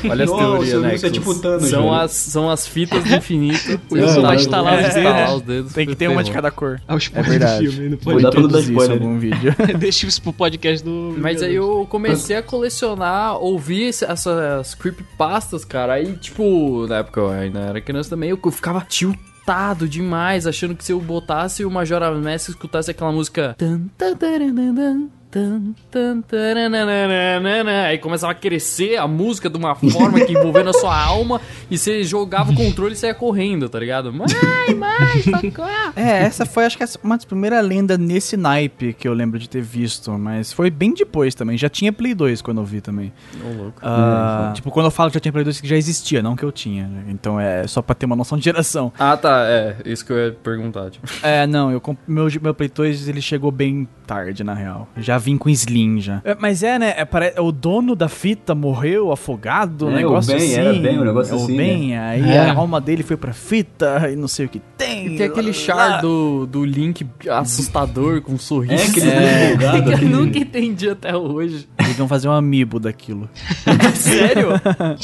[0.08, 0.92] Olha as Nossa, teorias, o né?
[0.92, 1.94] Wilson é tipo Thanos, são, velho.
[1.94, 3.80] as, são as fitas do infinito.
[3.90, 5.32] O Wilson vai instalar os dedos.
[5.34, 5.72] os dedos.
[5.72, 6.80] Tem que ter uma de cada cor.
[6.86, 7.66] Aos É spoiler verdade.
[7.66, 8.92] do filme, não Vou pode não dar em spoiler.
[8.92, 9.54] algum vídeo.
[9.78, 11.14] Deixa isso pro podcast do.
[11.18, 15.94] Mas aí eu comecei a colecionar, ouvir essas creepypastas, cara.
[15.94, 20.84] Aí, tipo, na época eu ainda era criança também, eu ficava tiltado demais, achando que
[20.84, 23.54] se eu botasse o Majora's Mask escutasse aquela música.
[27.88, 31.76] Aí começava a crescer a música de uma forma que envolvendo a sua alma e
[31.76, 34.12] você jogava o controle e saia correndo, tá ligado?
[34.12, 34.28] Mãe,
[35.22, 35.92] socorro!
[35.96, 39.48] É, essa foi acho que uma das primeiras lendas nesse naipe que eu lembro de
[39.48, 41.56] ter visto, mas foi bem depois também.
[41.56, 43.12] Já tinha Play 2 quando eu vi também.
[43.42, 43.80] Ô, louco.
[43.82, 46.44] Ah, tipo, quando eu falo que já tinha Play 2, que já existia, não que
[46.44, 46.86] eu tinha.
[46.86, 47.04] né?
[47.08, 48.92] Então é só pra ter uma noção de geração.
[48.98, 51.06] Ah, tá, é, isso que eu ia perguntar, tipo.
[51.22, 54.88] É, não, eu meu, meu Play 2 ele chegou bem tarde, na real.
[54.96, 56.20] Já vim com Slim já.
[56.24, 56.94] É, mas é, né?
[56.96, 60.54] É, pare- o dono da fita morreu afogado, um É, o negócio Ben, assim.
[60.60, 62.38] era Ben, um negócio É, assim, O Ben, aí É.
[62.50, 65.16] a alma dele foi pra fita e não sei o que tem.
[65.16, 68.74] Tem aquele char do, do Link assustador com um sorriso.
[68.82, 69.46] É, aquele É.
[69.56, 71.68] divulgado, que eu nunca entendi até hoje.
[71.86, 73.28] Deviam fazer um amiibo daquilo.
[73.94, 74.48] Sério?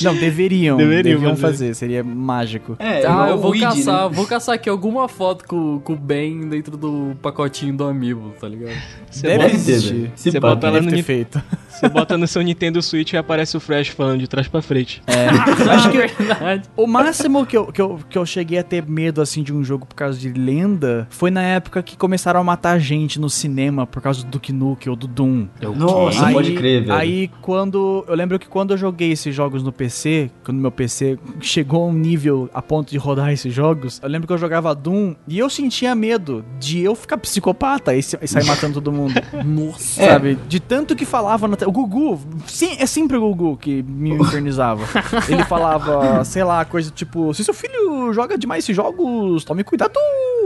[0.03, 0.77] Não, deveriam.
[0.77, 1.53] Deveriam Deveriam fazer.
[1.53, 2.77] fazer, seria mágico.
[2.79, 4.15] É, ah, eu vou Weed, caçar, né?
[4.15, 8.49] vou caçar aqui alguma foto com, com o Ben dentro do pacotinho do Amiibo, tá
[8.49, 8.77] ligado?
[9.11, 10.13] Você Deve existir.
[10.15, 11.43] Você bota Deve no feito.
[11.81, 15.03] Você bota no seu Nintendo Switch e aparece o Fresh falando de trás pra frente.
[15.07, 15.29] É,
[15.71, 16.69] Acho que é verdade.
[16.77, 19.65] O máximo que eu, que, eu, que eu cheguei a ter medo, assim, de um
[19.65, 23.87] jogo por causa de lenda foi na época que começaram a matar gente no cinema
[23.87, 25.47] por causa do Duke Nukem ou do Doom.
[25.75, 26.93] Nossa, aí, pode crer, velho.
[26.93, 28.05] Aí quando.
[28.07, 31.87] Eu lembro que quando eu joguei esses jogos no PC, quando meu PC chegou a
[31.87, 35.39] um nível a ponto de rodar esses jogos, eu lembro que eu jogava Doom e
[35.39, 39.15] eu sentia medo de eu ficar psicopata e, e sair matando todo mundo.
[39.45, 40.05] Nossa.
[40.05, 40.39] Sabe?
[40.49, 44.83] De tanto que falava te- O Gugu, sim, é sempre o Gugu que me infernizava.
[45.29, 49.95] Ele falava, sei lá, coisa tipo: se seu filho joga demais esses jogos, tome cuidado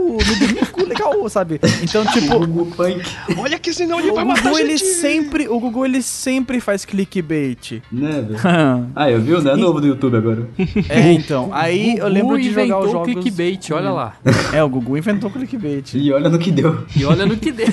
[0.05, 0.17] no
[0.47, 1.59] domingo, legal, sabe?
[1.81, 3.01] Então, tipo, Gugu Punk,
[3.39, 4.85] Olha que senão ele o vai matar Gugu, ele gente.
[4.85, 7.81] sempre, o Gugu, ele sempre faz clickbait.
[7.91, 8.39] né, velho?
[8.95, 9.53] Ah, eu viu, né?
[9.53, 10.47] É novo do YouTube agora.
[10.89, 13.13] é, então, aí eu lembro de jogar os inventou jogos...
[13.13, 14.15] clickbait, olha lá.
[14.53, 15.95] É, o Gugu inventou clickbait.
[15.95, 16.85] E olha no que deu.
[16.95, 17.67] E olha no que deu.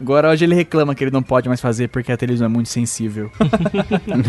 [0.00, 2.59] Agora hoje ele reclama que ele não pode mais fazer porque a televisão é muito
[2.68, 3.30] sensível.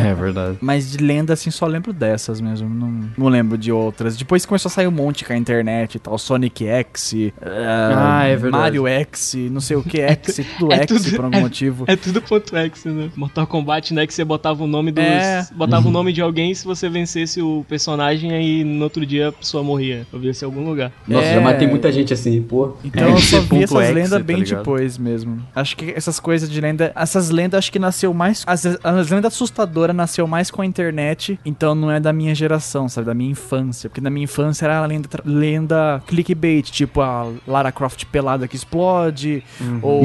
[0.04, 0.58] É verdade.
[0.62, 2.70] Mas de lenda, assim, só lembro dessas mesmo.
[2.70, 4.16] Não, não lembro de outras.
[4.18, 6.18] Depois começou a sair um monte com a internet e tal.
[6.18, 8.52] Sonic X, Ah, é verdade.
[8.64, 11.86] Mario X, não sei o que X, tudo é X tudo- por algum motivo.
[11.88, 13.10] É tudo ponto X, né?
[13.16, 14.06] Mortal Kombat, né?
[14.08, 15.04] Que você botava o nome dos.
[15.04, 15.48] É.
[15.56, 19.32] Botava o nome de alguém se você vencesse o personagem, aí no outro dia a
[19.32, 20.06] pessoa morria.
[20.12, 20.92] Eu vi em algum lugar.
[21.08, 21.34] Nossa, É.
[21.36, 22.76] já matei muita gente assim, pô.
[22.84, 25.42] Então eu só vi essas lendas tá bem depois mesmo.
[25.56, 26.92] Acho que essas coisas de lenda.
[26.96, 28.44] Essas lendas acho que nasceu mais.
[28.46, 31.40] As, as lendas assustadoras nasceu mais com a internet.
[31.44, 33.08] Então não é da minha geração, sabe?
[33.08, 33.90] Da minha infância.
[33.90, 38.56] Porque na minha infância era a lenda, lenda clickbait, tipo a Lara Croft pelada que
[38.56, 39.44] explode.
[39.82, 40.04] Ou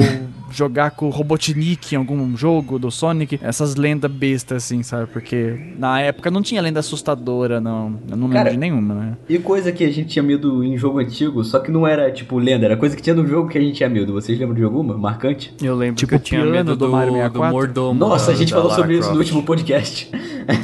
[0.51, 3.39] jogar com o Robotnik em algum jogo do Sonic.
[3.43, 5.07] Essas lendas bestas, assim, sabe?
[5.13, 7.99] Porque na época não tinha lenda assustadora, não.
[8.09, 9.17] Eu não lembro Cara, de nenhuma, né?
[9.29, 12.39] E coisa que a gente tinha medo em jogo antigo, só que não era tipo
[12.39, 14.13] lenda, era coisa que tinha no jogo que a gente tinha medo.
[14.13, 14.97] Vocês lembram de alguma?
[14.97, 15.55] Marcante?
[15.63, 17.53] Eu lembro Tipo que eu tinha medo do do, Mario do 64.
[17.53, 17.96] mordomo.
[17.97, 19.19] Nossa, a gente falou Lara sobre isso no Croft.
[19.27, 20.11] último podcast.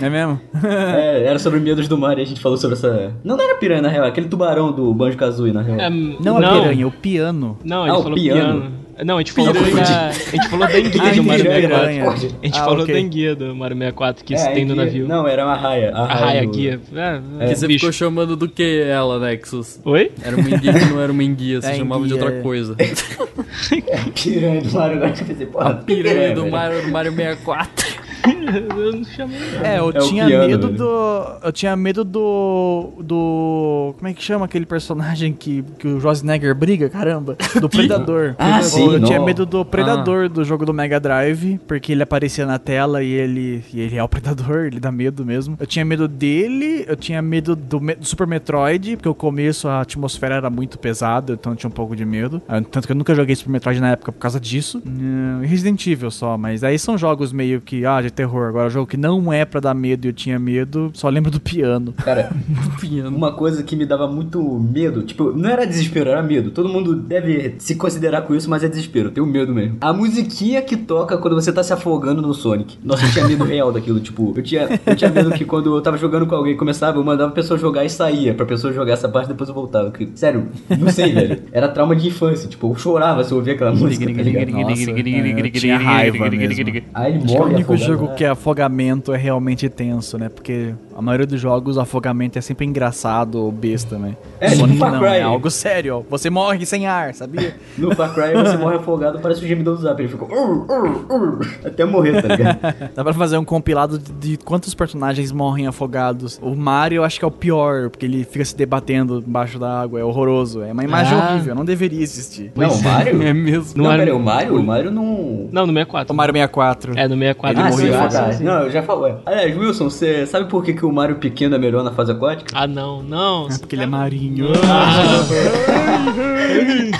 [0.00, 0.40] É mesmo?
[0.64, 3.12] é, era sobre medos do mar e a gente falou sobre essa.
[3.24, 5.80] Não, não era piranha, na real, aquele tubarão do Banjo Kazooie, na real.
[5.80, 7.58] É, Não, a piranha, o piano.
[7.64, 8.60] Não, ele Ah, o falou piano.
[8.60, 8.72] piano.
[9.04, 11.68] Não, a gente falou, da, a gente falou da enguia do Mario entendi, 64.
[11.68, 12.10] piranha.
[12.10, 12.94] A gente Ah, falou ok.
[12.94, 15.08] da enguia do Mario 64 que É, se tem no navio.
[15.08, 15.90] Não, era uma raia.
[15.94, 16.80] A a raia do- guia.
[16.94, 17.80] É, Que é, você bicho.
[17.80, 19.80] ficou chamando do que ela, Nexus?
[19.84, 20.12] Oi?
[20.22, 22.42] Era uma enguia que não era uma enguia, você É, chamava de enguia, outra é.
[22.42, 22.76] coisa.
[24.22, 26.46] Piranha do Mario, agora que eu pensei, porra, A piranha do.
[26.48, 27.91] Mario, do Mario 64.
[28.24, 29.38] Eu não chamei.
[29.62, 30.78] É, eu É tinha piano, medo velho.
[30.78, 31.46] do.
[31.46, 32.92] Eu tinha medo do.
[33.00, 33.94] Do.
[33.98, 36.88] Como é que chama aquele personagem que, que o Schwarzenegger briga?
[36.88, 37.36] Caramba.
[37.60, 38.34] Do Predador.
[38.38, 39.24] Ah, Ou sim, Eu tinha não.
[39.26, 43.64] medo do Predador do jogo do Mega Drive, porque ele aparecia na tela e ele.
[43.72, 45.56] E ele é o Predador, ele dá medo mesmo.
[45.58, 49.80] Eu tinha medo dele, eu tinha medo do, do Super Metroid, porque o começo a
[49.80, 52.40] atmosfera era muito pesada, então eu tinha um pouco de medo.
[52.48, 54.82] Ah, Tanto que eu nunca joguei Super Metroid na época por causa disso.
[54.86, 57.84] Hum, Resident Evil só, mas aí são jogos meio que.
[57.84, 58.48] Ah, já terror.
[58.48, 61.40] Agora, jogo que não é pra dar medo e eu tinha medo, só lembro do
[61.40, 61.92] piano.
[62.04, 62.30] Cara,
[63.08, 66.50] uma coisa que me dava muito medo, tipo, não era desespero, era medo.
[66.50, 69.76] Todo mundo deve se considerar com isso, mas é desespero, eu tenho medo mesmo.
[69.80, 72.78] A musiquinha que toca quando você tá se afogando no Sonic.
[72.84, 75.80] Nossa, eu tinha medo real daquilo, tipo, eu tinha, eu tinha medo que quando eu
[75.80, 78.92] tava jogando com alguém começava, eu mandava a pessoa jogar e saía, pra pessoa jogar
[78.92, 79.90] essa parte depois eu voltava.
[79.90, 80.48] Que- Sério,
[80.78, 81.42] não sei, velho.
[81.52, 84.12] Era trauma de infância, tipo, eu chorava se eu ouvia aquela música, tá?
[84.52, 86.86] Nossa, é, eu tinha raiva mesmo.
[86.94, 87.92] Aí ele que é o morre único afogado.
[87.92, 90.28] jogo que afogamento é realmente tenso, né?
[90.28, 94.16] Porque a maioria dos jogos afogamento é sempre engraçado ou besta, né?
[94.40, 95.06] É, tipo Sonic não, Cry.
[95.08, 96.02] é algo sério, ó.
[96.10, 97.54] Você morre sem ar, sabia?
[97.78, 100.00] No Far Cry você morre afogado, parece o gemidão do Zap.
[100.00, 102.58] Ele ficou "Ur, ur, ur", até morrer, tá ligado?
[102.94, 106.38] Dá pra fazer um compilado de, de quantos personagens morrem afogados.
[106.42, 109.80] O Mario eu acho que é o pior, porque ele fica se debatendo embaixo da
[109.80, 110.62] água, é horroroso.
[110.62, 111.30] É uma imagem Ah.
[111.32, 112.52] horrível, não deveria existir.
[112.54, 113.22] não, o Mario?
[113.22, 113.72] É mesmo.
[113.76, 114.56] Não, Não era- peraí, o Mario?
[114.58, 115.48] O Mario não...
[115.52, 116.12] Não, no 64.
[116.12, 116.98] O Mario 64.
[116.98, 117.91] É, no 64 ah, ele sim, morreu.
[117.94, 118.38] Ah.
[118.40, 119.14] Não, eu já falei.
[119.26, 122.50] Aliás, Wilson, você sabe por que, que o Mario pequeno é melhor na fase aquática?
[122.54, 123.48] Ah, não, não.
[123.48, 124.48] É porque ele é marinho.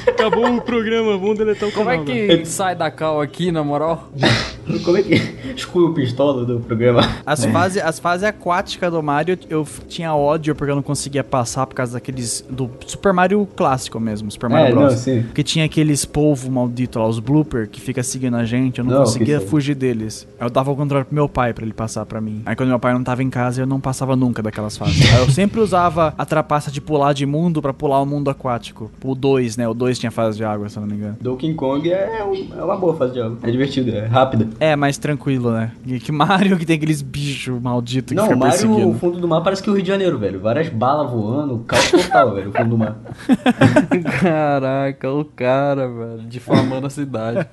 [0.09, 2.07] Acabou o programa, vamos deletar o Como é canal.
[2.07, 4.09] que sai da cal aqui, na moral?
[4.84, 5.14] Como é que...
[5.57, 7.03] Exclui o pistola do programa.
[7.26, 11.66] As fases as fase aquáticas do Mario eu tinha ódio porque eu não conseguia passar
[11.66, 12.45] por causa daqueles.
[12.49, 14.93] do Super Mario clássico mesmo, Super Mario É, Bros.
[14.93, 15.22] não, sim.
[15.22, 18.93] Porque tinha aqueles polvo maldito lá, os blooper, que fica seguindo a gente, eu não,
[18.93, 20.26] Não, conseguia fugir deles.
[20.40, 22.43] Eu dava controle pro meu pai pra ele passar pra mim.
[22.47, 25.12] Aí quando meu pai não tava em casa, eu não passava nunca daquelas fases.
[25.12, 28.91] Aí eu sempre usava a trapaça de pular de mundo pra pular o mundo aquático.
[29.05, 29.68] O 2, né?
[29.68, 31.16] O 2 tinha fase de água, se eu não me engano.
[31.20, 33.39] Donkey Kong é, um- é uma boa fase de jogo.
[33.43, 34.49] É divertido, é rápida.
[34.61, 35.72] É, mais tranquilo, né?
[35.87, 39.28] E que Mario que tem aqueles bichos malditos que Não, fica Mario, o fundo do
[39.28, 40.41] mar parece que é o Rio de Janeiro, velho.
[40.41, 42.97] Várias balas voando, caos total, velho, o fundo do mar.
[44.20, 47.39] Caraca, o cara, velho, difamando a cidade.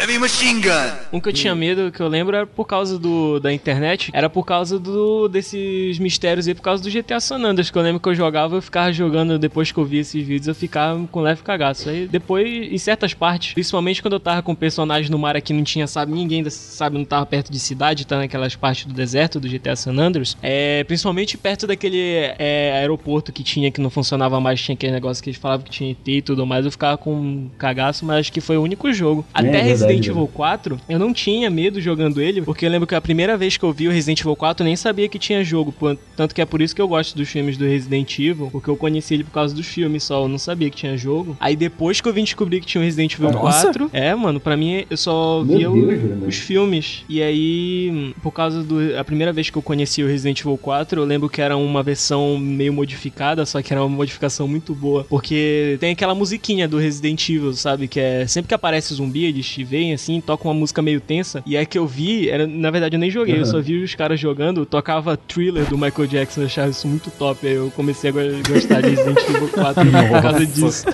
[0.00, 0.96] Heavy machine gun.
[1.12, 4.30] Um que eu tinha medo, que eu lembro, era por causa do, da internet, era
[4.30, 7.98] por causa do, desses mistérios aí, por causa do GTA San Andreas, que eu lembro
[7.98, 11.20] que eu jogava, eu ficava jogando, depois que eu vi esses vídeos, eu ficava com
[11.20, 11.88] leve cagaço.
[11.88, 15.64] Aí depois, em certas partes, principalmente quando eu tava com personagens no mar aqui, não
[15.64, 19.48] tinha, sabe, ninguém, sabe, não tava perto de cidade, tá naquelas partes do deserto do
[19.48, 21.98] GTA San Andreas, é, principalmente perto daquele
[22.38, 25.72] é, aeroporto que tinha, que não funcionava mais, tinha aquele negócio que eles falavam que
[25.72, 28.62] tinha ET e tudo mais, eu ficava com um cagaço, mas acho que foi o
[28.62, 29.26] único jogo.
[29.34, 30.16] Até verdade, Resident.
[30.16, 33.56] Evil 4, eu não tinha medo jogando ele, porque eu lembro que a primeira vez
[33.56, 35.74] que eu vi o Resident Evil 4 eu nem sabia que tinha jogo.
[36.16, 38.76] Tanto que é por isso que eu gosto dos filmes do Resident Evil, porque eu
[38.76, 41.36] conheci ele por causa dos filmes só, eu não sabia que tinha jogo.
[41.40, 43.62] Aí depois que eu vim descobrir que tinha o Resident Evil Nossa!
[43.72, 47.04] 4, é, mano, pra mim eu só Meu via Deus, os filmes.
[47.08, 48.96] E aí, por causa do.
[48.98, 51.82] A primeira vez que eu conheci o Resident Evil 4, eu lembro que era uma
[51.82, 55.04] versão meio modificada, só que era uma modificação muito boa.
[55.04, 57.88] Porque tem aquela musiquinha do Resident Evil, sabe?
[57.88, 58.26] Que é.
[58.26, 61.42] Sempre que aparece zumbi, eles te veem assim, tocam uma música meio tensa.
[61.46, 63.94] E aí que eu vi, era, na verdade eu nem joguei, eu só vi os
[63.94, 67.46] caras jogando, tocava thriller do Michael Jackson, eu achava isso muito top.
[67.46, 70.84] Aí eu comecei a go- gostar de Resident Evil 4 por causa disso.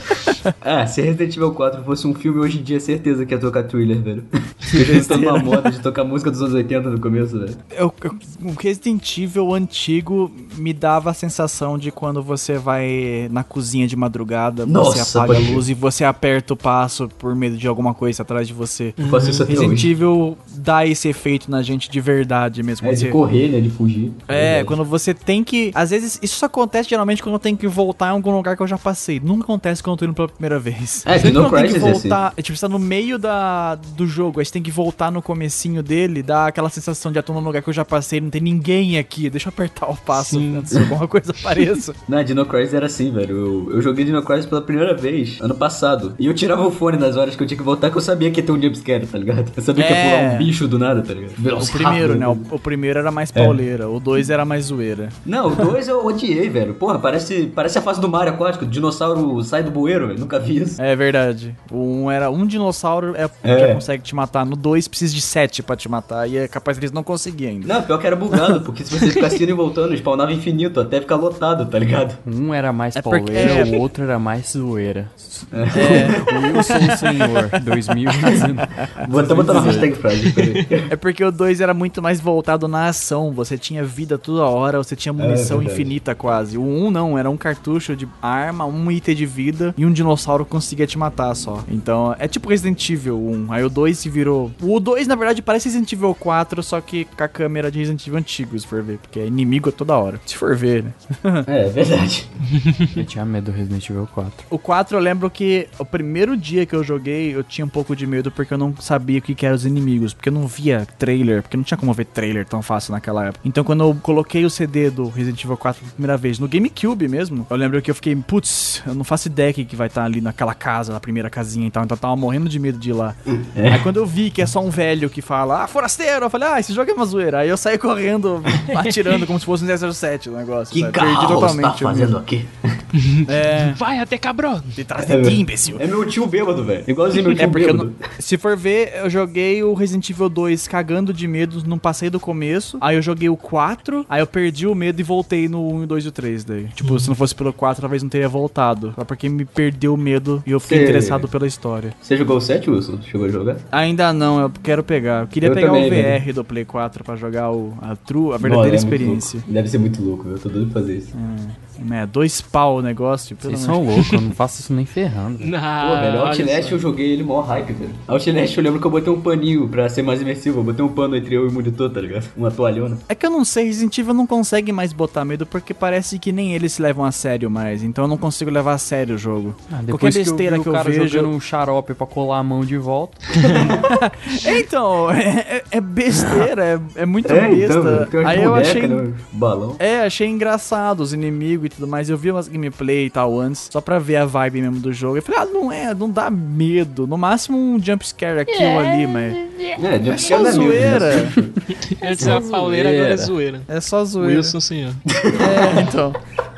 [0.60, 3.62] Ah, se Resident Evil 4 fosse um filme hoje em dia, certeza que ia tocar
[3.64, 4.24] thriller, velho.
[4.30, 7.56] Porque eles estão numa moda de tocar música dos anos 80 no começo, velho.
[7.70, 13.44] Eu, eu- o Resident Evil antigo me dava a sensação de quando você vai na
[13.44, 17.56] cozinha de madrugada, Nossa, você apaga a luz e você aperta o passo por medo
[17.56, 18.94] de alguma coisa atrás de você.
[18.96, 19.90] Eu faço isso até Resident hoje.
[19.90, 22.86] Evil dá esse efeito na gente de verdade mesmo.
[22.88, 24.12] É, Você- de correr, né, de fugir.
[24.28, 24.64] É, Verdade.
[24.68, 25.70] quando você tem que.
[25.74, 28.62] Às vezes, isso só acontece geralmente quando eu tenho que voltar em algum lugar que
[28.62, 29.20] eu já passei.
[29.20, 31.02] Nunca acontece quando eu tô indo pela primeira vez.
[31.06, 32.32] É, Dino quando eu tenho que é voltar.
[32.36, 35.22] É, tipo, você tá no meio da, do jogo, aí você tem que voltar no
[35.22, 38.40] comecinho dele, dá aquela sensação de atuar num lugar que eu já passei, não tem
[38.40, 39.30] ninguém aqui.
[39.30, 41.94] Deixa eu apertar o passo antes que alguma coisa apareça.
[42.08, 43.36] Não, Dino Crisis era assim, velho.
[43.36, 46.14] Eu, eu joguei Dino Crisis pela primeira vez, ano passado.
[46.18, 48.30] E eu tirava o fone nas horas que eu tinha que voltar, que eu sabia
[48.30, 49.50] que ia ter um jumpscare, tá ligado?
[49.56, 50.18] Eu sabia que ia É.
[50.20, 51.32] pular um bicho do nada, tá ligado?
[51.62, 52.26] O primeiro, né?
[52.28, 55.08] O, o primeiro era mais pauleira, o dois era mais zoeira.
[55.24, 56.74] Não, o 2 eu odiei, velho.
[56.74, 58.64] Porra, parece, parece a fase do Mario aquático.
[58.64, 60.23] O dinossauro sai do bueiro, velho.
[60.24, 60.80] Nunca vi isso.
[60.82, 61.54] É verdade.
[61.70, 63.66] O um era um dinossauro é, É.
[63.68, 64.44] que consegue te matar.
[64.44, 66.28] No dois precisa de sete pra te matar.
[66.28, 67.66] E é capaz deles não conseguir ainda.
[67.72, 71.00] Não, pior que era bugado, porque se você ficasse indo e voltando, spawnava infinito, até
[71.00, 72.16] ficar lotado, tá ligado?
[72.26, 73.76] Um era mais É porque- pauleira, é.
[73.76, 75.08] o outro era mais zoeira.
[75.52, 76.52] É.
[76.54, 78.54] Wilson Senhor, 2019.
[79.08, 80.66] Vou até botar na hashtag frase, peraí.
[80.90, 83.32] É porque o 2 era muito mais voltado na ação.
[83.32, 85.74] Você tinha vida toda hora, você tinha munição verdade.
[85.80, 86.56] infinita quase.
[86.58, 89.92] O 1 um não, era um cartucho de arma, um item de vida e um
[89.92, 90.13] dinossauro
[90.48, 91.62] conseguia te matar só.
[91.68, 93.52] Então é tipo Resident Evil 1.
[93.52, 94.74] Aí o 2 se virou 4.
[94.74, 98.06] O 2, na verdade, parece Resident Evil 4, só que com a câmera de Resident
[98.06, 98.98] Evil antigo, se for ver.
[98.98, 100.20] Porque é inimigo a toda hora.
[100.26, 100.92] Se for ver, né?
[101.46, 102.28] É, é verdade.
[102.96, 104.46] Eu tinha medo do Resident Evil 4.
[104.50, 107.94] O 4 eu lembro que o primeiro dia que eu joguei, eu tinha um pouco
[107.94, 110.14] de medo porque eu não sabia o que, que eram os inimigos.
[110.14, 113.40] Porque eu não via trailer, porque não tinha como ver trailer tão fácil naquela época.
[113.44, 117.08] Então quando eu coloquei o CD do Resident Evil 4 pela primeira vez, no GameCube
[117.08, 120.04] mesmo, eu lembro que eu fiquei, putz, eu não faço ideia que que vai estar
[120.04, 121.84] ali naquela casa, na primeira casinha e tal.
[121.84, 123.14] Então eu tava morrendo de medo de ir lá.
[123.56, 126.48] Aí quando eu vi que é só um velho que fala, ah, forasteiro, eu falei,
[126.48, 127.38] ah, esse jogo é uma zoeira.
[127.40, 128.42] Aí eu saí correndo,
[128.76, 130.72] atirando como se fosse um 007 o negócio.
[130.72, 130.92] Que sabe?
[130.92, 132.46] carro você tá fazendo aqui?
[133.28, 134.62] É, Vai até cabrão.
[134.64, 135.76] de trás de ti, imbecil.
[135.80, 136.84] É meu tio bêbado, velho.
[136.86, 137.90] Igualzinho meu tio É porque eu bêbado.
[138.00, 142.08] não- se for ver, eu joguei o Resident Evil 2 cagando de medo, não passei
[142.08, 142.78] do começo.
[142.80, 145.86] Aí eu joguei o 4, aí eu perdi o medo e voltei no 1, o
[145.86, 146.68] 2 e o 3 daí.
[146.74, 148.92] Tipo, se não fosse pelo 4, talvez não teria voltado.
[148.96, 151.92] Só porque me perdeu o medo e eu fiquei Você- interessado pela história.
[152.00, 152.98] Você jogou o 7, Wilson?
[153.02, 153.56] Chegou a jogar?
[153.72, 155.22] Ainda não, eu quero pegar.
[155.22, 156.34] Eu queria Eu pegar também, o VR velho.
[156.34, 159.40] do Play 4 pra jogar o, a true, a verdadeira Mano, é experiência.
[159.46, 160.28] Deve ser muito louco.
[160.28, 161.12] Eu tô doido pra fazer isso.
[161.16, 161.73] É,
[162.10, 163.36] dois pau o negócio.
[163.40, 165.38] Vocês são loucos, eu não faço isso nem ferrando.
[165.56, 167.90] Ah, Pô, velho, Outlast eu joguei ele mó hype, velho.
[168.08, 170.60] Outlast eu lembro que eu botei um paninho pra ser mais imersivo.
[170.60, 172.28] Eu botei um pano entre eu e o monitor, tá ligado?
[172.36, 172.98] Uma toalhona.
[173.08, 176.32] É que eu não sei, Resident Evil não consegue mais botar medo porque parece que
[176.32, 177.82] nem eles se levam a sério mais.
[177.82, 179.54] Então eu não consigo levar a sério o jogo.
[179.66, 181.08] Ah, Qualquer depois que eu besteira vi que o eu, cara vejo.
[181.08, 183.16] jogando um xarope pra colar a mão de volta.
[184.46, 187.78] Então, é, é- é besteira, é, é muito É, besta.
[187.78, 188.06] então.
[188.06, 188.86] Tem umas Aí eu achei.
[188.86, 189.12] né?
[189.32, 189.76] Balão.
[189.78, 192.08] É, achei engraçado os inimigos e tudo mais.
[192.10, 195.16] Eu vi umas gameplay e tal antes, só pra ver a vibe mesmo do jogo.
[195.16, 197.06] Eu falei, ah, não é, não dá medo.
[197.06, 199.34] No máximo um jump scare aqui ou ali, mas.
[199.82, 201.28] É, de É só zoeira.
[202.02, 203.62] Antes era pauleira, agora é zoeira.
[203.68, 204.36] É só zoeira.
[204.36, 204.92] Wilson, senhor.
[205.06, 206.12] É, então.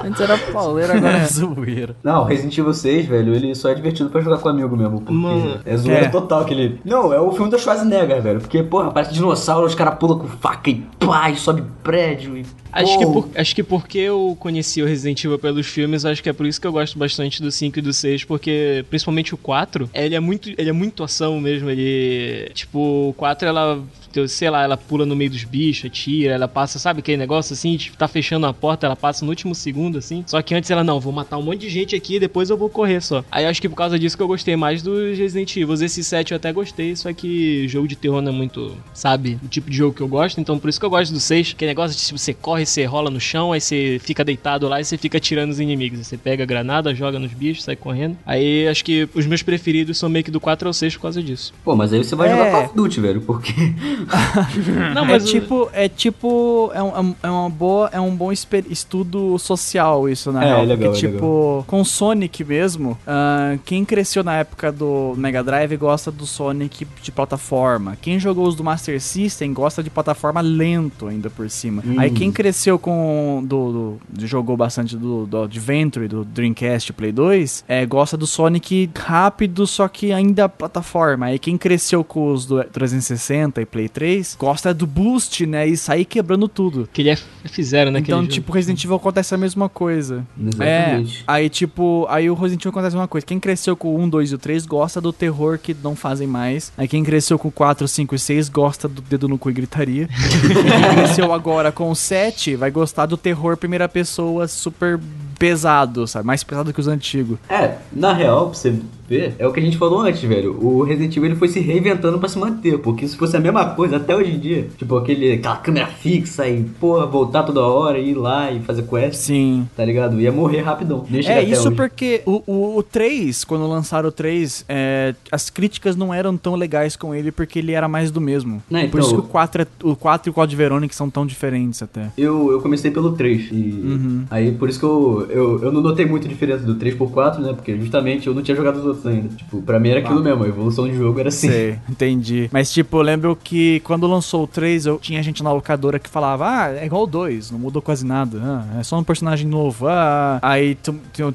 [0.05, 1.97] Antes era pauleira, agora é zoeira.
[2.03, 5.01] Não, Resident Evil 6, velho, ele só é divertido pra jogar com amigo mesmo.
[5.01, 5.61] Porque Mano.
[5.65, 6.09] é zoeira É.
[6.09, 6.81] total aquele.
[6.85, 8.41] Não, é o filme do Schwarzenegger, velho.
[8.41, 12.45] Porque, porra, parece dinossauro, os caras pulam com faca e pá, e sobe prédio e.
[12.83, 16.29] Acho que, por- acho que porque eu conheci o Resident Evil pelos filmes, acho que
[16.29, 19.39] é por isso que eu gosto bastante do 5 e do 6, porque principalmente o
[19.39, 23.83] 4, ele é muito, ele é muito ação mesmo, ele tipo, o 4 ela
[24.29, 27.77] sei lá, ela pula no meio dos bichos, atira, ela passa, sabe aquele negócio assim,
[27.77, 30.25] tipo, tá fechando a porta, ela passa no último segundo assim.
[30.27, 32.57] Só que antes ela não, vou matar um monte de gente aqui e depois eu
[32.57, 33.23] vou correr só.
[33.31, 35.75] Aí acho que por causa disso que eu gostei mais dos Resident Evil.
[35.75, 39.49] Esse 7 eu até gostei, só que jogo de terror não é muito, sabe, o
[39.49, 41.65] tipo de jogo que eu gosto, então por isso que eu gosto do 6, que
[41.65, 44.81] é negócio de tipo, você corre, você rola no chão, aí você fica deitado lá
[44.81, 46.07] e você fica atirando os inimigos.
[46.07, 48.17] Você pega a granada, joga nos bichos, sai correndo.
[48.27, 51.23] Aí acho que os meus preferidos são meio que do 4 ao 6 por causa
[51.23, 51.53] disso.
[51.65, 52.33] Pô, mas aí você vai É.
[52.33, 53.53] jogar Call of Duty, velho, porque.
[54.95, 58.31] Não, É mas o- tipo, é tipo, é, um, é uma boa, é um bom
[58.33, 60.59] estudo social isso, na É, real.
[60.59, 65.43] é legal, porque, é tipo, com Sonic mesmo, ah, quem cresceu na época do Mega
[65.43, 67.97] Drive gosta do Sonic de plataforma.
[68.01, 71.83] Quem jogou os do Master System gosta de plataforma lento ainda por cima.
[71.99, 77.65] Aí quem cresceu com do, do- jogou bastante do, do Adventure, do Dreamcast, Play 2,
[77.69, 81.27] é, gosta do Sonic rápido, só que ainda plataforma.
[81.27, 85.67] Aí quem cresceu com os do 360 e Play 3 gosta do boost, né?
[85.67, 86.89] E sair quebrando tudo.
[86.93, 87.17] que ele é
[87.49, 88.01] fizeram, né?
[88.01, 90.25] Então, tipo, Resident Evil acontece a mesma coisa.
[90.41, 91.21] Exatamente.
[91.21, 93.27] É, aí tipo, aí o Resident Evil acontece a mesma coisa.
[93.27, 96.27] Quem cresceu com o 1, 2 e o 3 gosta do terror que não fazem
[96.27, 96.73] mais.
[96.77, 99.53] Aí quem cresceu com o 4, 5 e 6 gosta do dedo no cu e
[99.53, 100.09] gritaria.
[100.11, 105.01] quem cresceu agora com o 7 vai gostar do terror primeira pessoa super
[105.39, 106.27] pesado, sabe?
[106.27, 107.39] Mais pesado que os antigos.
[107.49, 108.79] É, na real, pra você
[109.09, 110.57] ver, é o que a gente falou antes, velho.
[110.63, 113.65] O Resident Evil ele foi se reinventando pra se manter, porque se fosse a mesma
[113.71, 117.99] coisa até hoje em dia, tipo aquele, aquela câmera fixa e, porra, voltar toda hora,
[117.99, 119.69] ir lá e fazer quest, Sim.
[119.77, 120.21] tá ligado?
[120.21, 121.05] Ia morrer rapidão.
[121.27, 121.77] É, isso hoje.
[121.77, 126.55] porque o, o, o 3, quando lançaram o 3, é, as críticas não eram tão
[126.55, 128.63] legais com ele porque ele era mais do mesmo.
[128.71, 131.09] Não, Por então- isso que o 4, é, o 4 e o Code Veronic são
[131.11, 132.11] tão diferentes até.
[132.17, 134.25] Eu, eu comecei pelo 3 e Uhum.
[134.31, 137.41] aí por isso que eu, eu, eu não notei muita diferença do 3 pro 4,
[137.43, 137.53] né?
[137.53, 139.29] Porque justamente eu não tinha jogado os outros ainda.
[139.35, 141.49] Tipo, pra mim era aquilo mesmo, a evolução de jogo era assim.
[141.49, 142.49] Sei, entendi.
[142.53, 146.09] Mas, tipo, eu lembro que quando lançou o 3, eu tinha gente na locadora que
[146.09, 148.41] falava, ah, é igual o 2, não mudou quase nada.
[148.43, 149.89] Ah, é só um personagem novo.
[149.89, 150.77] Ah, aí,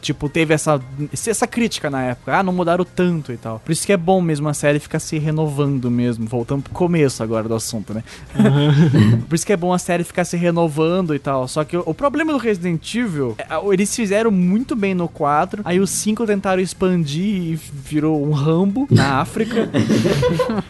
[0.02, 0.82] tipo, teve essa,
[1.12, 2.38] essa crítica na época.
[2.38, 3.60] Ah, não mudaram tanto e tal.
[3.60, 6.26] Por isso que é bom mesmo a série ficar se renovando mesmo.
[6.26, 8.04] Voltando pro começo agora do assunto, né?
[9.28, 11.48] Por isso que é bom a série ficar se renovando e tal.
[11.48, 15.80] Só que o, problema do Resident Evil, é, eles fizeram muito bem no 4, aí
[15.80, 19.70] o 5 tentaram expandir e virou um Rambo na África.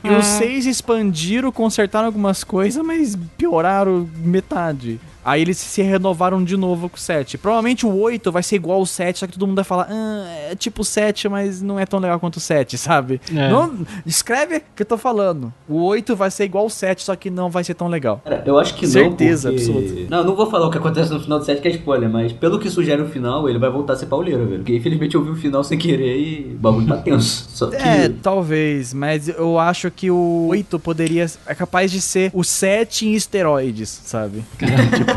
[0.03, 4.99] e os 6 expandiram, consertaram algumas coisas, mas pioraram metade.
[5.23, 7.37] Aí eles se renovaram de novo com o 7.
[7.37, 10.25] Provavelmente o 8 vai ser igual ao 7, só que todo mundo vai falar, ah,
[10.51, 13.21] é tipo o 7, mas não é tão legal quanto o 7, sabe?
[13.31, 13.49] É.
[13.49, 15.53] Não, escreve o que eu tô falando.
[15.67, 18.21] O 8 vai ser igual ao 7, só que não vai ser tão legal.
[18.23, 19.71] Cara, eu acho que Certeza não, porque...
[19.71, 20.07] absoluta.
[20.09, 22.33] Não, não vou falar o que acontece no final do set, que é spoiler, mas
[22.33, 24.59] pelo que sugere o final, ele vai voltar a ser pauleiro, velho.
[24.59, 27.47] Porque infelizmente eu vi o final sem querer e o bagulho tá tenso.
[27.49, 27.75] Só que...
[27.75, 31.25] É, talvez, mas eu acho que o 8 poderia.
[31.45, 34.43] É capaz de ser o 7 em esteroides, sabe?
[34.97, 35.10] tipo,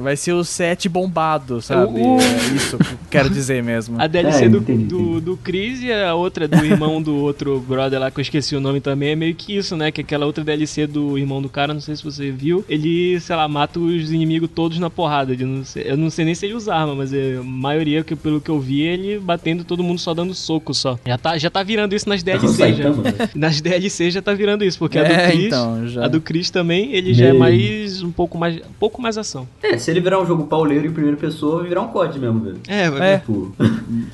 [0.00, 2.00] vai ser o 7 bombado, sabe?
[2.00, 4.00] O- É isso que eu quero dizer mesmo.
[4.00, 5.20] A DLC É, do, entendi, do, entendi.
[5.20, 8.60] do Chris e a outra do irmão do outro brother lá, que eu esqueci o
[8.60, 9.90] nome também, é meio que isso, né?
[9.90, 13.36] Que aquela outra DLC do irmão do cara, não sei se você viu, ele, sei
[13.36, 15.36] lá, mata os inimigos todos na porrada.
[15.36, 18.02] de não sei- eu não sei nem se ele usa arma, mas é, a maioria,
[18.02, 20.98] que, pelo que eu vi, é ele batendo todo mundo só dando soco só.
[21.06, 22.90] Já tá, já tá virando isso nas Tá DLC já.
[22.90, 23.14] Velho.
[23.34, 25.46] Nas DLC já tá virando isso, porque a do É, Chris.
[25.46, 26.04] então, já.
[26.04, 28.02] A do Chris também, ele já é mais.
[28.02, 28.56] um pouco mais.
[28.56, 29.16] um pouco mais
[29.62, 32.40] É, se ele virar um jogo pauleiro em primeira pessoa, vai virar um COD mesmo,
[32.40, 32.58] velho.
[32.66, 33.12] É, vai É.
[33.16, 33.20] ver.
[33.20, 33.54] Tipo,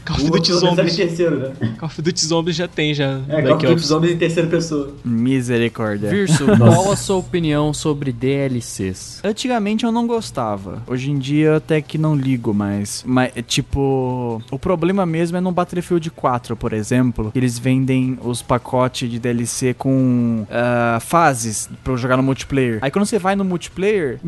[0.05, 0.97] Call of Duty Zombies.
[0.97, 1.53] terceiro, né?
[1.79, 3.21] Call of Duty Zombies já tem, já.
[3.29, 3.87] É, Call of Duty.
[3.87, 4.93] Zombies em terceira pessoa.
[5.05, 6.11] Misericórdia.
[6.11, 9.21] Virso, qual a sua opinião sobre DLCs?
[9.25, 10.83] Antigamente eu não gostava.
[10.87, 13.03] Hoje em dia até que não ligo mais.
[13.07, 17.31] Mas, é, tipo, o problema mesmo é no Battlefield 4, por exemplo.
[17.33, 22.79] que Eles vendem os pacotes de DLC com ah, fases pra eu jogar no multiplayer.
[22.83, 24.19] Aí quando você vai no multiplayer,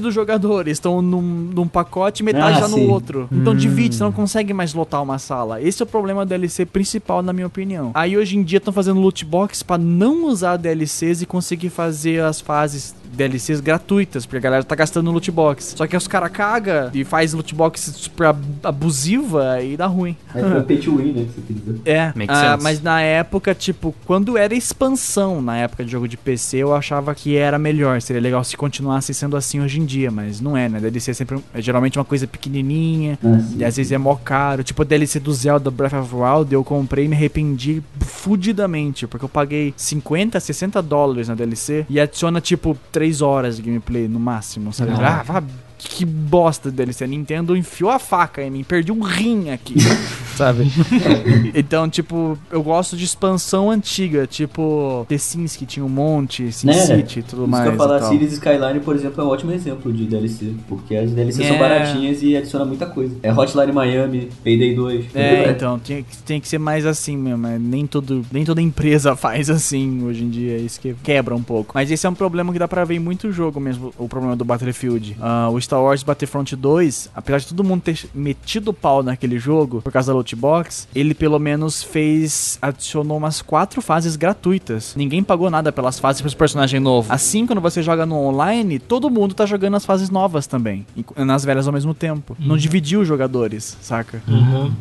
[0.00, 2.88] dos jogadores estão num, num pacote e metade Ah, já no sim.
[2.88, 3.28] outro.
[3.32, 5.60] Então divide, você não consegue mais lotar uma sala.
[5.60, 7.90] Esse é o problema do DLC principal, na minha opinião.
[7.94, 12.22] Aí hoje em dia estão fazendo loot box pra não usar DLCs e conseguir fazer
[12.22, 15.74] as fases DLCs gratuitas, porque a galera tá gastando no loot box.
[15.76, 20.16] Só que os caras cagam e faz loot box super ab- abusiva e dá ruim.
[20.32, 21.80] Foi pay to win, né, que você quer dizer.
[21.84, 26.58] É, ah, mas na época, tipo, quando era expansão, na época de jogo de PC,
[26.58, 28.00] eu achava que era melhor.
[28.02, 30.78] Seria legal se continuasse sendo assim hoje em dia, mas não é, né?
[30.80, 33.56] DLC é sempre é geralmente uma coisa pequenininha, Ah, sim.
[33.58, 34.62] e às vezes é mó caro.
[34.62, 39.06] Tipo a DLC do Zelda Breath of the Wild, eu comprei e me arrependi fudidamente,
[39.06, 44.08] porque eu paguei 50, 60 dólares na DLC e adiciona tipo 3 horas de gameplay
[44.08, 44.92] no máximo, sabe?
[44.92, 45.42] Ah, vá-
[45.78, 47.04] que bosta de DLC.
[47.04, 49.74] A Nintendo enfiou a faca em mim, perdi um rim aqui,
[50.36, 50.64] sabe?
[51.54, 56.66] então, tipo, eu gosto de expansão antiga, tipo The Sims que tinha um monte, Sin
[56.68, 56.72] Né?
[56.74, 57.64] City e tudo Isso mais.
[57.68, 58.08] que eu falar, e.
[58.08, 60.52] Cities Skyline, por exemplo, é um ótimo exemplo de DLC.
[60.68, 61.48] Porque as DLC É.
[61.48, 63.14] são baratinhas e adiciona muita coisa.
[63.22, 65.06] É Hotline Miami, Payday 2.
[65.14, 67.46] É, então, tem, que- tem que ser mais assim mesmo.
[67.46, 70.58] é, Nem, todo, nem toda empresa faz assim hoje em dia.
[70.58, 71.72] Isso que quebra um pouco.
[71.74, 73.92] Mas esse é um problema que dá pra ver em muito jogo mesmo.
[73.98, 75.16] O problema do Battlefield.
[75.20, 79.38] Ah, o Star Wars Battlefront 2, apesar de todo mundo ter metido o pau naquele
[79.38, 82.58] jogo por causa da loot box, ele pelo menos fez.
[82.62, 84.94] adicionou umas quatro fases gratuitas.
[84.96, 87.10] Ninguém pagou nada pelas fases pros personagens novos.
[87.10, 90.86] Assim, quando você joga no online, todo mundo tá jogando as fases novas também.
[90.96, 92.36] e Nas velhas ao mesmo tempo.
[92.38, 94.22] Não dividiu os jogadores, saca?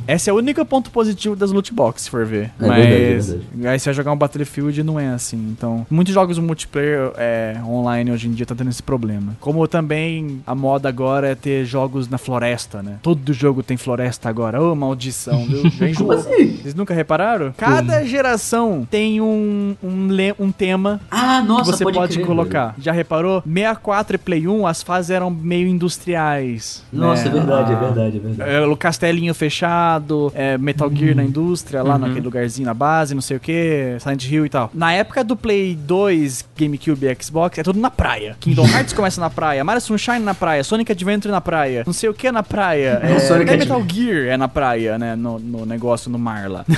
[0.08, 2.52] Esse é o único ponto positivo das loot box, se for ver.
[2.60, 3.68] É Mas verdade, é verdade.
[3.68, 5.38] aí você vai jogar um Battlefield não é assim.
[5.52, 9.36] Então, muitos jogos multiplayer é, online hoje em dia tá tendo esse problema.
[9.40, 12.97] Como também a moda agora é ter jogos na floresta, né?
[13.01, 14.61] Todo jogo tem floresta agora.
[14.61, 15.63] Ô, maldição, viu?
[16.11, 16.57] Assim?
[16.61, 17.53] Vocês nunca repararam?
[17.57, 20.07] Cada geração tem um, um,
[20.39, 22.76] um tema Ah, nossa, que você pode, crer, colocar.
[22.80, 23.41] Já reparou?
[23.45, 26.84] 64 e Play 1, as fases eram meio industriais.
[26.91, 27.03] velho.
[27.05, 27.30] Nossa, né?
[27.30, 28.51] é verdade, é verdade, é verdade.
[28.51, 33.21] é, o castelinho fechado, é, Metal Gear na indústria, lá naquele lugarzinho na base, não
[33.21, 34.69] sei o que, Silent Hill e tal.
[34.73, 38.36] Na época do Play 2, GameCube e Xbox, é tudo na praia.
[38.39, 42.09] Kingdom Hearts começa na praia, Mario Sunshine na praia, Sonic Adventure na praia, não sei
[42.09, 42.99] o que na praia.
[43.05, 43.84] É, Sonic até Metal.
[43.88, 45.16] Gear é na praia, né?
[45.16, 46.66] No, no negócio no mar lá.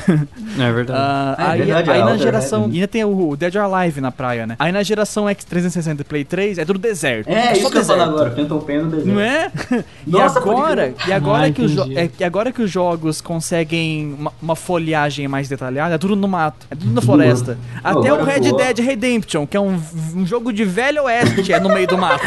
[0.59, 0.99] É verdade.
[1.01, 2.69] Ah, É aí verdade, aí a na geração.
[2.71, 4.55] E ainda tem o, o Dead or Alive na praia, né?
[4.59, 7.29] Aí na geração X360 e Play 3 é tudo deserto.
[7.29, 8.01] É, só isso que eu deserto.
[8.01, 9.07] agora, Phantom Pain no deserto.
[9.07, 9.51] Não é?
[10.07, 13.19] E Nossa, pode agora, e agora Ah, que os é, e agora que os jogos
[13.21, 17.57] conseguem uma, uma folhagem mais detalhada, é tudo no mato, é tudo na floresta.
[17.83, 18.39] Até o Red.
[18.53, 19.79] Dead Redemption, que é um,
[20.15, 22.25] um jogo de velho oeste, é no meio do mato.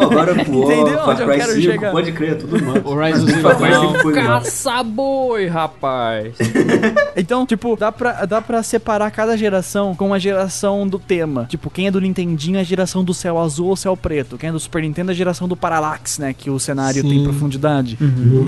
[0.00, 1.92] Não, agora pô, Entendeu Far Cry quero 5, chegar?
[1.92, 2.82] pode crer, tudo mano.
[2.88, 3.88] Horizon Zero Far Cry Dawn.
[3.92, 4.40] 5 foi legal.
[4.40, 6.34] Caça-boi, rapaz.
[7.16, 11.44] Então, tipo, dá pra, dá pra separar cada geração com a geração do tema.
[11.48, 14.38] Tipo, quem é do Nintendinho é a geração do céu azul ou céu preto.
[14.38, 16.32] Quem é do Super Nintendo é a geração do Parallax, né?
[16.32, 17.24] Que o cenário tem Sim.
[17.24, 17.98] profundidade.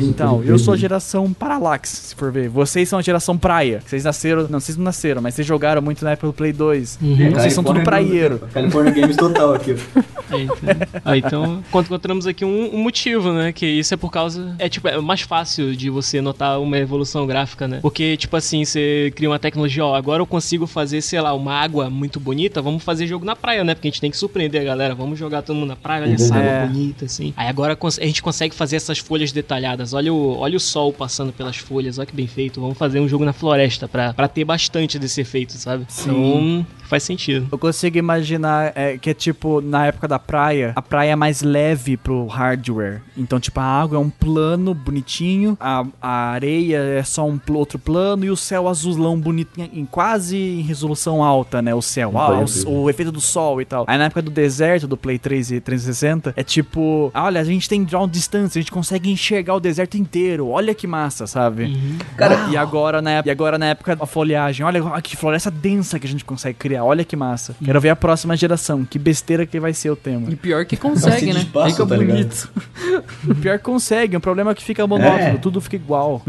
[0.01, 2.49] Então, eu sou a geração Parallax, se for ver.
[2.49, 3.83] Vocês são a geração praia.
[3.85, 4.47] Vocês nasceram.
[4.49, 6.99] Não, vocês não nasceram, mas vocês jogaram muito na época do Play 2.
[7.03, 7.31] Uhum.
[7.33, 8.39] Vocês são tudo California praieiro.
[8.55, 9.75] California Games total aqui.
[10.31, 10.37] ó.
[10.37, 10.89] Eita.
[11.05, 13.53] Ah, então, encont- encontramos aqui um, um motivo, né?
[13.53, 14.55] Que isso é por causa.
[14.59, 17.79] É tipo, é mais fácil de você notar uma evolução gráfica, né?
[17.83, 21.55] Porque, tipo assim, você cria uma tecnologia, ó, agora eu consigo fazer, sei lá, uma
[21.55, 23.75] água muito bonita, vamos fazer jogo na praia, né?
[23.75, 24.95] Porque a gente tem que surpreender a galera.
[24.95, 26.57] Vamos jogar todo mundo na praia, olha essa É.
[26.59, 27.33] água bonita, assim.
[27.37, 29.93] Aí agora a gente consegue fazer essas folhas detalhadas.
[29.93, 32.61] Olha o, olha o sol passando pelas folhas, olha que bem feito.
[32.61, 35.87] Vamos fazer um jogo na floresta pra, pra ter bastante desse efeito, sabe?
[36.03, 37.49] Então, faz sentido.
[37.51, 41.41] Eu consigo imaginar é, que é tipo, na época da praia, a praia é mais
[41.43, 43.01] leve pro hardware.
[43.17, 47.57] Então, tipo, a água é um plano bonitinho, a, a areia é só um pl-
[47.59, 51.75] outro plano e o céu azulão bonito, em, quase em resolução alta, né?
[51.75, 53.85] O céu, ah, o, o efeito do sol e tal.
[53.89, 57.69] Aí na época do deserto, do Play 3 e 360, é tipo, olha, a gente
[57.69, 61.75] tem draw distância, a gente consegue enxergar o deserto inteiro, olha que massa, sabe?
[62.17, 66.07] Cara, E agora, na, e agora na época da folhagem, olha que floresta densa que
[66.07, 67.55] a gente consegue criar, olha que massa.
[67.65, 70.31] Quero ver a próxima geração, que besteira que vai ser o tema.
[70.31, 71.33] E pior que consegue, né?
[71.33, 72.17] de espaço, Fica tá ligado?
[72.17, 72.51] bonito.
[73.41, 75.37] Pior que consegue, o problema é que fica monótono, É.
[75.39, 76.23] tudo fica igual.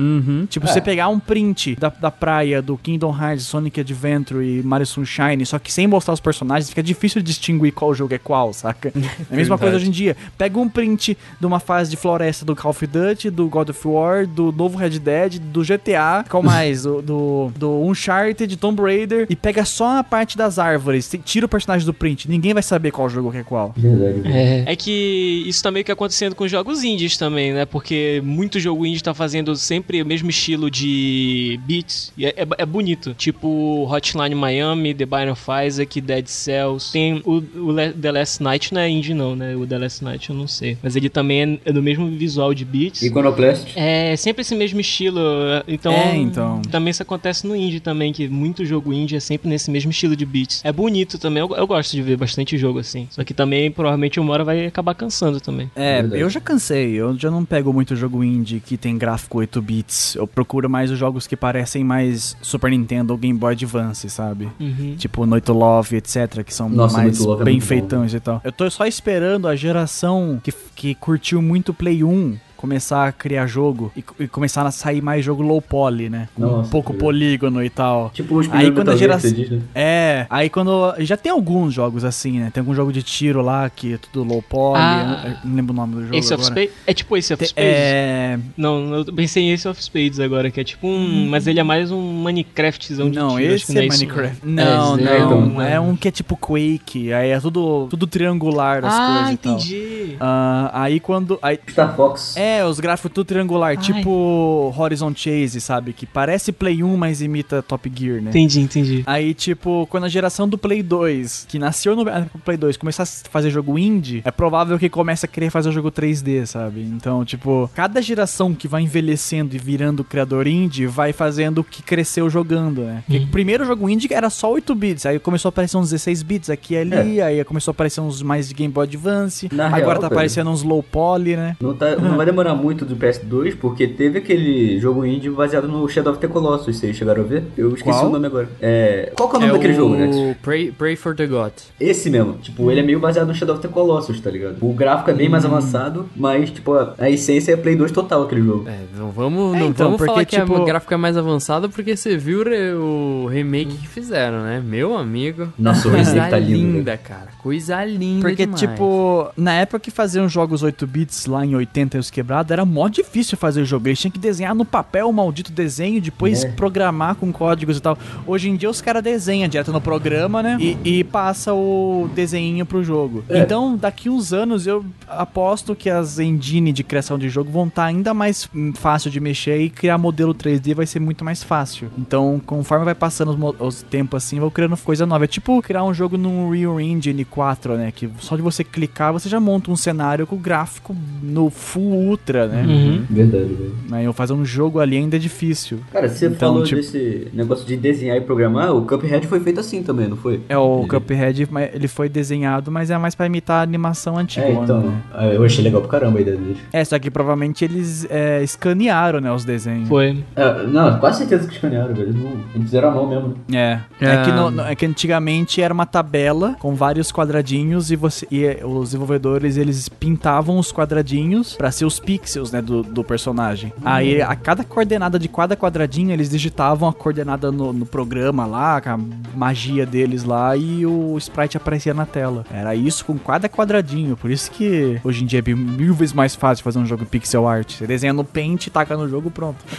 [0.50, 4.86] Tipo, você pegar um print da, da praia do Kingdom Hearts, Sonic Adventure e Mario
[4.86, 8.54] Sunshine, só que sem mostrar os personagens, fica difícil de distinguir qual jogo é qual,
[8.54, 8.92] saca?
[9.30, 10.16] É a mesma coisa hoje em dia.
[10.38, 13.88] Pega um print de uma fase de floresta do Call of Duty, do God of
[13.88, 16.84] War, do novo Red Dead, do GTA, qual mais?
[16.84, 21.50] Do, do, do Uncharted, Tomb Raider, e pega só a parte das árvores, tira o
[21.50, 23.74] personagem do print, ninguém vai saber qual jogo que é qual.
[23.76, 24.22] verdade.
[24.22, 24.36] velho.
[24.68, 24.76] É.
[24.76, 27.66] que isso tá meio que acontecendo com jogos indies também, né?
[27.66, 32.12] Porque muito jogo indie tá fazendo sempre o mesmo estilo de beats.
[32.18, 33.14] E é, é- é bonito.
[33.14, 36.92] Tipo Hotline Miami, The Bind of Isaac, Dead Cells.
[36.92, 39.56] Tem o, o The Last Night não é indie não, né?
[39.56, 40.78] O The Last Night eu não sei.
[40.84, 43.02] Mas ele também é, é do mesmo visual de beats.
[43.02, 43.68] Iconoclast.
[43.76, 45.22] É sempre esse mesmo estilo.
[45.68, 46.62] Então, É, então.
[46.70, 50.16] também isso acontece no indie também, que muito jogo indie é sempre nesse mesmo estilo
[50.16, 50.62] de beats.
[50.64, 53.08] É bonito também, eu, eu gosto de ver bastante jogo assim.
[53.10, 55.70] Só que também, provavelmente, uma hora vai acabar cansando também.
[55.76, 56.22] É, Verdade.
[56.22, 56.94] eu já cansei.
[56.94, 60.16] Eu já não pego muito jogo indie que tem gráfico 8 bits.
[60.16, 64.50] Eu procuro mais os jogos que parecem mais Super Nintendo ou Game Boy Advance, sabe?
[64.60, 64.96] Uhum.
[64.98, 68.42] Tipo Noite Love, etc, que são Nossa, mais é bem bom, feitões e tal.
[68.44, 72.38] Eu tô só esperando a geração que, que curtiu muito Play 1
[72.68, 76.30] começar a criar jogo e, e começar a sair mais jogo low poly, né?
[76.34, 78.10] Com Nossa, pouco que polígono e tal.
[78.14, 79.32] Tipo os Aí primeiros quando a geração.
[79.32, 79.62] né?
[79.76, 80.96] É, aí quando.
[81.00, 82.50] Já tem alguns jogos assim, né?
[82.54, 84.80] Tem algum jogo de tiro lá que é tudo low poly.
[84.80, 85.22] Ah.
[85.26, 86.16] eu não- lembro o nome do jogo.
[86.16, 86.62] Ace of agora.
[86.62, 86.82] Spades?
[86.88, 87.54] É tipo Ace of Spades?
[87.70, 88.40] É.
[88.56, 91.28] Não, eu pensei em Ace of Spades agora, que é tipo um.
[91.30, 94.00] Mas ele é mais um Minecraftzão de Não, tiro, acho que esse não é isso,
[94.00, 94.38] Minecraft.
[94.46, 94.98] não.
[94.98, 95.46] Não, É, não.
[95.48, 95.62] então.
[95.62, 97.12] É um que é tipo Quake.
[97.12, 99.54] Aí é tudo, tudo triangular as Ah, coisas e tal.
[99.56, 100.16] entendi.
[100.20, 101.38] Ah, aí quando.
[101.42, 102.38] Aí, Star Fox.
[102.38, 103.78] é, os gráficos tudo triangular, Ai.
[103.78, 105.94] tipo Horizon Chase, sabe?
[105.94, 108.30] Que parece Play 1, mas imita Top Gear, né?
[108.30, 109.04] Entendi, entendi.
[109.06, 113.04] Aí, tipo, quando a geração do Play 2, que nasceu no ah, Play 2, começar
[113.04, 116.82] a fazer jogo indie, é provável que comece a querer fazer jogo 3D, sabe?
[116.82, 121.82] Então, tipo, cada geração que vai envelhecendo e virando criador indie vai fazendo o que
[121.82, 123.04] cresceu jogando, né?
[123.06, 126.24] Porque o primeiro jogo indie era só 8 bits, aí começou a aparecer uns 16
[126.24, 129.68] bits aqui e ali, aí começou a aparecer uns mais de Game Boy Advance, Na
[129.68, 130.14] agora real, tá cara.
[130.14, 131.56] aparecendo uns low poly, né?
[131.60, 135.88] Não, tá, não vai demorar muito do PS2, porque teve aquele jogo indie baseado no
[135.88, 137.44] Shadow of the Colossus, vocês chegaram a ver?
[137.58, 138.08] Eu esqueci Qual?
[138.10, 138.50] o nome agora.
[138.60, 139.12] É...
[139.16, 140.08] Qual que é o nome É daquele jogo, né?
[140.08, 141.54] o Pray, Pray for the God.
[141.80, 142.34] Esse mesmo.
[142.42, 144.58] Tipo, ele é meio baseado no Shadow of the Colossus, tá ligado?
[144.62, 148.24] O gráfico é bem mais avançado, mas, tipo, a, a essência é Play 2 total
[148.24, 148.68] aquele jogo.
[148.68, 151.16] É, não vamos, É, não então, vamos porque, falar que tipo- o gráfico é mais
[151.16, 154.62] avançado porque você viu o re- o remake que fizeram, né?
[154.66, 155.50] Meu amigo.
[155.60, 157.28] Nossa, o remake tá lindo, linda, cara.
[157.44, 158.60] Coisa linda Porque, demais.
[158.62, 162.64] tipo, na época que faziam jogos 8 bits lá em 80 e os quebrados, era
[162.64, 163.90] mó difícil fazer o jogo.
[163.90, 166.48] Eles tinham que desenhar no papel o maldito desenho, depois É.
[166.54, 167.98] programar com códigos e tal.
[168.26, 170.58] Hoje em dia os caras desenham direto no programa, né?
[170.60, 173.24] E, e passa o desenho pro jogo.
[173.28, 173.40] É.
[173.40, 177.84] Então, daqui uns anos, eu aposto que as engine de criação de jogo vão estar
[177.86, 181.90] ainda mais fácil de mexer e criar modelo 3D vai ser muito mais fácil.
[181.98, 185.26] Então, conforme vai passando os, os tempos assim, vão criando coisa nova.
[185.26, 187.92] É tipo criar um jogo num Real Engine 4, né?
[187.92, 192.48] Que só de você clicar, você já monta um cenário com gráfico no full ultra,
[192.48, 192.64] né?
[192.64, 193.04] Uhum.
[193.10, 193.74] Verdade, velho.
[193.92, 195.80] Aí eu fazer um jogo ali ainda é difícil.
[195.92, 199.60] Cara, você Então, falou tipo- desse negócio de desenhar e programar, o Cuphead foi feito
[199.60, 200.42] assim também, não foi?
[200.48, 204.46] É o Cuphead, mas ele foi desenhado, mas é mais pra imitar a animação antiga.
[204.46, 205.02] É, então, né?
[205.14, 206.58] ah, eu achei legal pra caramba a ideia deles.
[206.72, 209.90] É, só que provavelmente eles é, escanearam, né, os desenhos.
[209.90, 210.24] Foi.
[210.36, 212.10] É, não, quase certeza que escanearam, velho.
[212.10, 213.30] Eles, não, eles fizeram a mão mesmo.
[213.48, 213.82] né?
[214.00, 214.06] É.
[214.06, 214.24] É, É.
[214.24, 218.44] que no- no- é que antigamente era uma tabela com vários quadradinhos e você e
[218.44, 223.74] eh, os desenvolvedores eles pintavam os quadradinhos pra ser os pixels, né, do, do personagem.
[223.84, 228.82] Aí a cada coordenada de cada quadradinho eles digitavam a coordenada no, no programa lá,
[228.82, 229.00] com a
[229.36, 232.46] magia deles lá e o sprite aparecia na tela.
[232.52, 236.36] Era isso com cada quadradinho, por isso que hoje em dia é mil vezes mais
[236.36, 237.74] fácil fazer um jogo pixel art.
[237.74, 239.64] Você desenha no Paint, taca no jogo, pronto.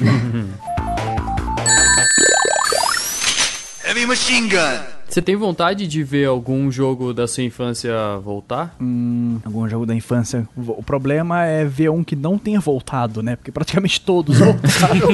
[3.87, 4.94] Heavy machine gun.
[5.15, 8.75] Você tem vontade de ver algum jogo da sua infância voltar?
[8.81, 10.49] Hum, algum jogo da infância.
[10.57, 13.37] O problema é ver um que não tenha voltado, né?
[13.37, 15.09] Porque praticamente todos voltaram.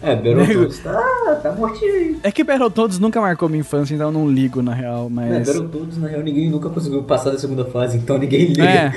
[0.00, 2.16] É, Battletoads tá, tá mortinho aí.
[2.22, 5.48] é que Battletoads nunca marcou minha infância, então eu não ligo na real, É, mas...
[5.48, 8.64] Battletoads, na real, ninguém nunca conseguiu passar da segunda fase, então ninguém liga.
[8.64, 8.92] É,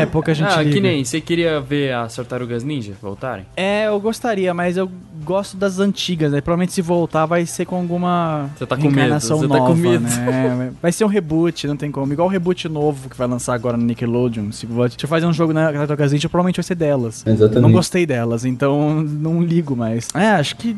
[0.00, 0.74] é, pouca gente ah, liga.
[0.74, 3.46] que nem, você queria ver as Tartarugas Ninja voltarem?
[3.56, 4.90] É, eu gostaria, mas eu
[5.24, 6.40] gosto das antigas, né?
[6.40, 9.74] Provavelmente se voltar vai ser com alguma Você tá com medo, você tá nova, com
[9.74, 10.04] medo.
[10.04, 10.72] né?
[10.80, 12.12] Vai ser um reboot, não tem como.
[12.12, 14.50] Igual o reboot novo que vai lançar agora no Nickelodeon.
[14.52, 17.24] Se eu fazer um jogo na Tartarugas provavelmente vai ser delas.
[17.26, 17.60] Exatamente.
[17.62, 20.08] Não gostei delas, então não ligo mais.
[20.14, 20.76] É, acho que.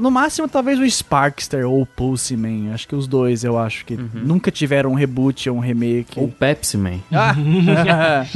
[0.00, 2.72] No máximo, talvez o Sparkster ou o Pulse Man.
[2.72, 4.08] Acho que os dois eu acho que Uhum.
[4.14, 6.18] nunca tiveram um reboot ou um remake.
[6.18, 6.98] Ou Pepsi Man?
[7.12, 7.34] Ah!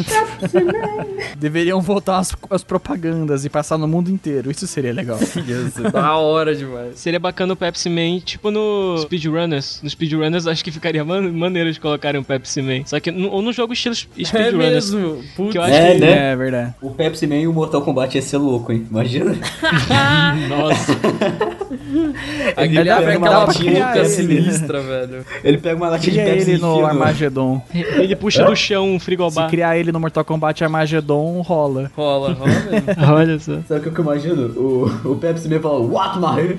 [1.38, 4.50] Deveriam voltar as, as propagandas e passar no mundo inteiro.
[4.50, 5.18] Isso seria legal.
[5.38, 6.98] Isso, da hora demais.
[6.98, 9.80] Seria bacana o Pepsi Man, tipo no Speedrunners.
[9.82, 12.82] No Speedrunners acho que ficaria man maneiro de colocarem um Pepsi Man.
[12.86, 14.92] Só que ou no jogo estilo É Speedrunners.
[14.92, 15.24] mesmo.
[15.36, 15.52] Putz.
[15.52, 16.00] que eu acho É, que.
[16.00, 16.32] né?
[16.32, 16.74] É verdade.
[16.80, 18.86] O Pepsi Man e o Mortal Kombat ia ser louco, hein?
[18.90, 19.34] Imagina.
[20.48, 20.92] Nossa.
[21.70, 24.04] Dá pra- abre aquela boca ele.
[24.08, 25.24] sinistra, velho.
[25.44, 27.62] Ele pega uma latinha de Cria Pepsi ele no Armagedon.
[27.74, 29.48] Ele puxa do chão um Se frigobar.
[29.48, 31.90] criar ele no Mortal Kombat Armagedon, rola.
[31.96, 32.86] Rola, rola mesmo.
[33.14, 33.58] Olha só.
[33.68, 34.46] Sabe o que eu imagino?
[34.56, 36.58] O, o Pepsi Man fala, What, my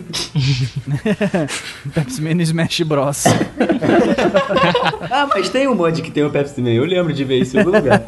[1.94, 3.24] Pepsi Man no Smash Bros.
[5.14, 6.70] Ah, mas tem um mod que tem o Pepsi Man.
[6.70, 8.02] Eu lembro de ver isso em algum lugar.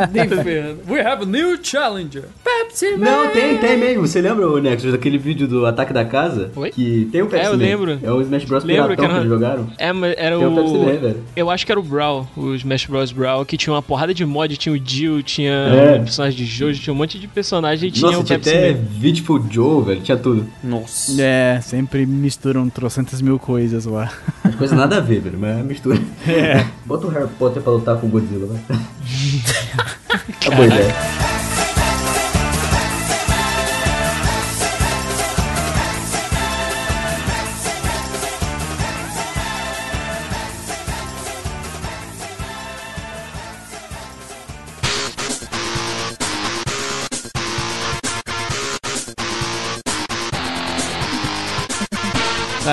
[0.88, 2.24] We have a new challenger.
[2.44, 3.06] Pepsi Man.
[3.06, 4.08] Não, tem, tem mesmo.
[4.08, 6.52] Você lembra, o Nexus, daquele vídeo do Ataque da Casa?
[6.56, 6.72] Oi?
[6.72, 7.58] Que tem o Pepsi É, eu Man.
[7.58, 8.00] lembro.
[8.02, 8.64] É o Smash Bros.
[8.64, 9.68] Lembro Piratão que que, era- eles jogaram.
[9.78, 11.18] É, mas era Tem o Pepsi Man, velho.
[11.36, 13.12] Eu acho que era o Brawl, o Smash Bros.
[13.12, 16.00] Brawl, que tinha uma porrada de mod, tinha o Jill, tinha É.
[16.00, 18.72] personagem de Jojo, tinha um monte de personagem e tinha Nossa, o tinha Pepsi até
[18.74, 18.80] Man.
[19.00, 20.02] Beautiful Joe, velho.
[20.02, 20.46] Tinha tudo.
[20.64, 21.22] Nossa.
[21.22, 24.12] É, sempre misturam trocentas mil coisas lá.
[24.44, 25.38] As coisas nada a ver, velho.
[25.40, 26.00] Mas é mistura.
[26.28, 26.66] É.
[26.86, 28.78] Bota o Harry Potter pra lutar com o Godzilla, vai.
[30.46, 30.94] é boa ideia.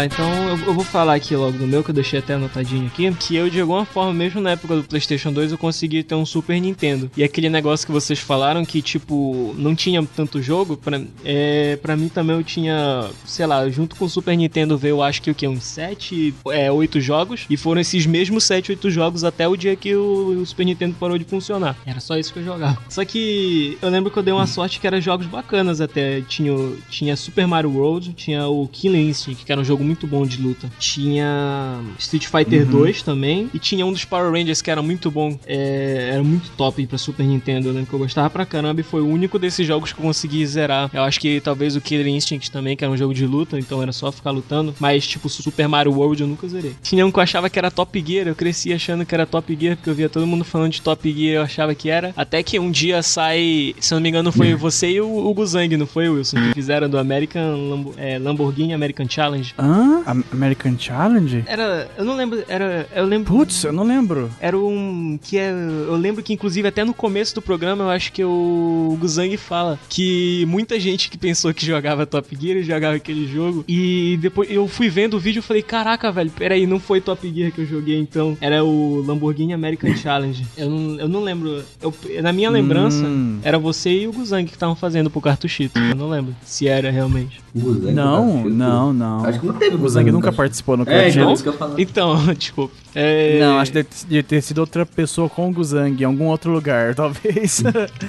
[0.01, 0.40] Tá, então
[0.71, 3.13] eu, vou falar aqui logo do meu, que eu deixei até anotadinho aqui.
[3.15, 6.25] Que eu, de alguma forma, mesmo na época do PlayStation 2, eu consegui ter um
[6.25, 7.11] Super Nintendo.
[7.17, 11.97] E aquele negócio que vocês falaram que, tipo, não tinha tanto jogo, pra, é, pra
[11.97, 15.31] mim também eu tinha, sei lá, junto com o Super Nintendo veio, eu acho que
[15.31, 15.47] o que?
[15.47, 17.47] Uns 7, é, 8 jogos.
[17.51, 20.95] E foram esses mesmos 7, 8 jogos até o dia que o, o Super Nintendo
[20.99, 21.77] parou de funcionar.
[21.85, 22.79] Era só isso que eu jogava.
[22.89, 26.21] Só que eu lembro que eu dei uma sorte que era jogos bacanas até.
[26.23, 26.53] Tinha,
[26.89, 30.41] tinha Super Mario World, tinha o Killing Instinct, que era um jogo muito bom de
[30.41, 30.60] luta.
[30.78, 33.51] Tinha Street Fighter 2 também.
[33.53, 35.39] E tinha um dos Power Rangers que era muito bom.
[35.47, 37.69] é, era muito top pra Super Nintendo.
[37.69, 40.05] Eu lembro que eu gostava pra caramba e foi o único desses jogos que eu
[40.05, 40.91] consegui zerar.
[40.93, 43.82] Eu acho que talvez o Killer Instinct também, que era um jogo de luta, então
[43.82, 44.74] era só ficar lutando.
[44.78, 46.74] Mas, tipo, Super Mario World eu nunca zerei.
[46.82, 48.27] Tinha um que eu achava que era Top Gear.
[48.28, 51.11] Eu cresci achando que era Top Gear, porque eu via todo mundo falando de Top
[51.12, 52.12] Gear eu achava que era.
[52.16, 55.35] Até que um dia sai, se eu não me engano, foi você e o, o
[55.35, 56.37] Guzang, não foi, Wilson?
[56.41, 59.55] Que fizeram do American Lambo- é, Lamborghini American Challenge.
[59.59, 60.03] Hã?
[60.41, 61.45] Am- American Challenge?
[61.47, 61.89] Era.
[61.97, 62.43] Eu não lembro.
[62.49, 62.89] Era.
[62.95, 63.33] Eu lembro.
[63.35, 64.31] Putz, eu não lembro.
[64.41, 65.19] Era um.
[65.23, 65.51] Que é.
[65.53, 69.79] Eu lembro que, inclusive, até no começo do programa, eu acho que o Guzang fala
[69.89, 73.65] que muita gente que pensou que jogava Top Gear jogava aquele jogo.
[73.69, 77.31] E depois eu fui vendo o vídeo e falei: Caraca, velho, peraí, não foi Top
[77.33, 78.37] Gear que eu joguei então.
[78.41, 80.45] Era o Lamborghini American Challenge.
[80.57, 81.62] Eu não, eu não lembro.
[81.81, 83.39] Eu- na minha lembrança, Hum.
[83.43, 85.79] era você e o Guzang que estavam fazendo pro cartuchito.
[85.79, 87.41] Eu não lembro se era realmente.
[87.55, 89.25] Guzang, Não, cara, não, não.
[89.25, 89.91] Acho que não teve O Guzang.
[90.05, 91.35] Zang nunca participou no É, então, Crash.
[91.35, 91.74] isso que eu falo.
[91.78, 92.74] Então, desculpa.
[92.95, 93.39] É...
[93.41, 96.51] Não, acho que deve de ter sido outra pessoa com o Guzang em algum outro
[96.53, 97.62] lugar, talvez.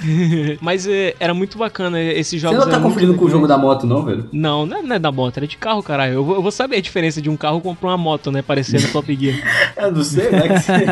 [0.60, 2.58] Mas é, era muito bacana esses Você jogos.
[2.66, 4.28] não tá confundindo com o jogo da moto, não, velho?
[4.32, 6.14] Não, não é, não é da moto, era de carro, caralho.
[6.14, 8.42] Eu vou, eu vou saber a diferença de um carro comprar uma moto, né?
[8.42, 9.36] Parecendo Top Gear.
[9.76, 10.48] Eu não sei, né?
[10.60, 10.84] você-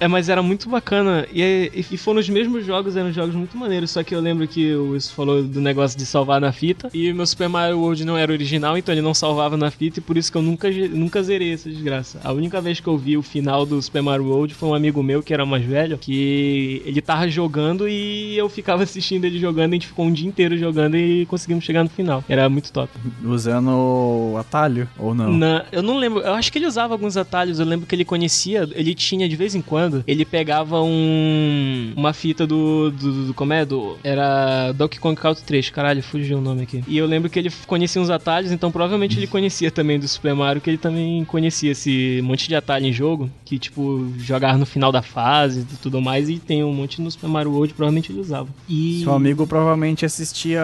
[0.00, 1.26] é, mas era muito bacana.
[1.32, 3.90] E, e, e foram os mesmos jogos, eram jogos muito maneiros.
[3.90, 6.88] Só que eu lembro que o Wilson falou do negócio de salvar na fita.
[6.92, 9.98] E o meu Super Mario World não era original, então ele não salvava na fita.
[9.98, 12.18] E por isso que eu nunca, nunca zerei essa desgraça.
[12.24, 15.02] A única vez que eu vi o final do Super Mario World foi um amigo
[15.02, 19.70] meu que era mais velho, que ele tava jogando e eu ficava assistindo ele jogando,
[19.72, 22.24] a gente ficou um dia inteiro jogando e conseguimos chegar no final.
[22.28, 22.90] Era muito top.
[23.24, 25.32] Usando atalho ou não?
[25.32, 28.04] Na- eu não lembro, eu acho que ele usava alguns atalhos, eu lembro que ele
[28.04, 33.34] conhecia, ele tinha de vez em quando, ele pegava um uma fita do, do, do-
[33.34, 36.82] como é, do era Donkey Kong Country 3, caralho, fugiu o nome aqui.
[36.86, 40.34] E eu lembro que ele conhecia uns atalhos, então provavelmente ele conhecia também do Super
[40.34, 42.54] Mario, que ele também conhecia esse monte de
[42.86, 46.72] em jogo, que tipo, jogar no final da fase e tudo mais, e tem um
[46.72, 48.48] monte no Super Mario World, provavelmente ele usava.
[48.68, 49.00] E...
[49.02, 50.62] Seu amigo provavelmente assistia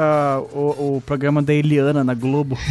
[0.52, 2.56] o, o programa da Eliana na Globo.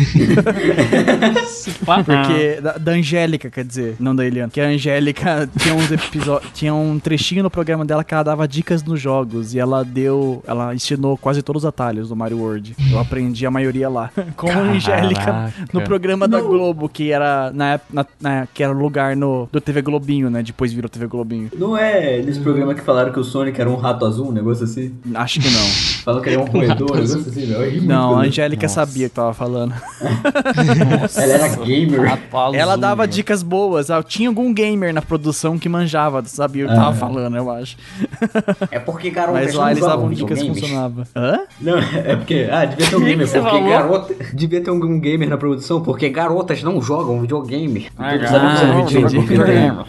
[1.85, 2.61] Porque.
[2.61, 4.49] Da, da Angélica, quer dizer, não da Eliana.
[4.51, 6.51] Que a Angélica tinha uns episódios.
[6.53, 9.53] tinha um trechinho no programa dela que ela dava dicas nos jogos.
[9.53, 10.43] E ela deu.
[10.47, 12.75] Ela ensinou quase todos os atalhos do Mario World.
[12.91, 14.11] Eu aprendi a maioria lá.
[14.35, 15.53] Com a Angélica Caraca.
[15.73, 17.51] no programa da Globo, que era.
[17.51, 20.41] Na, na, na- que era o lugar no, do TV Globinho, né?
[20.41, 21.49] Depois virou TV Globinho.
[21.57, 24.63] Não é nesse programa que falaram que o Sonic era um rato azul, um negócio
[24.63, 24.93] assim?
[25.13, 25.67] Acho que não.
[26.07, 27.63] Falam que ele é um roedor, um negócio assim, meu.
[27.63, 29.73] Eu muito Não, a Angélica sabia o que tava falando.
[31.15, 32.19] Ela era gamer.
[32.53, 33.89] Ela dava dicas boas.
[33.91, 37.77] ah, Tinha algum gamer na produção que manjava, sabia o que tava falando, eu acho.
[38.71, 41.03] É porque garotas Mas lá não eles davam dicas que funcionavam.
[41.15, 41.39] Hã?
[41.59, 42.47] Não, é porque.
[42.51, 43.27] Ah, devia ter um gamer.
[43.27, 43.69] Porque falou?
[43.69, 44.15] garota.
[44.33, 47.87] Devia ter um gamer na produção, porque garotas não jogam videogame.
[47.97, 49.26] Ah, ah, amigos não entendi.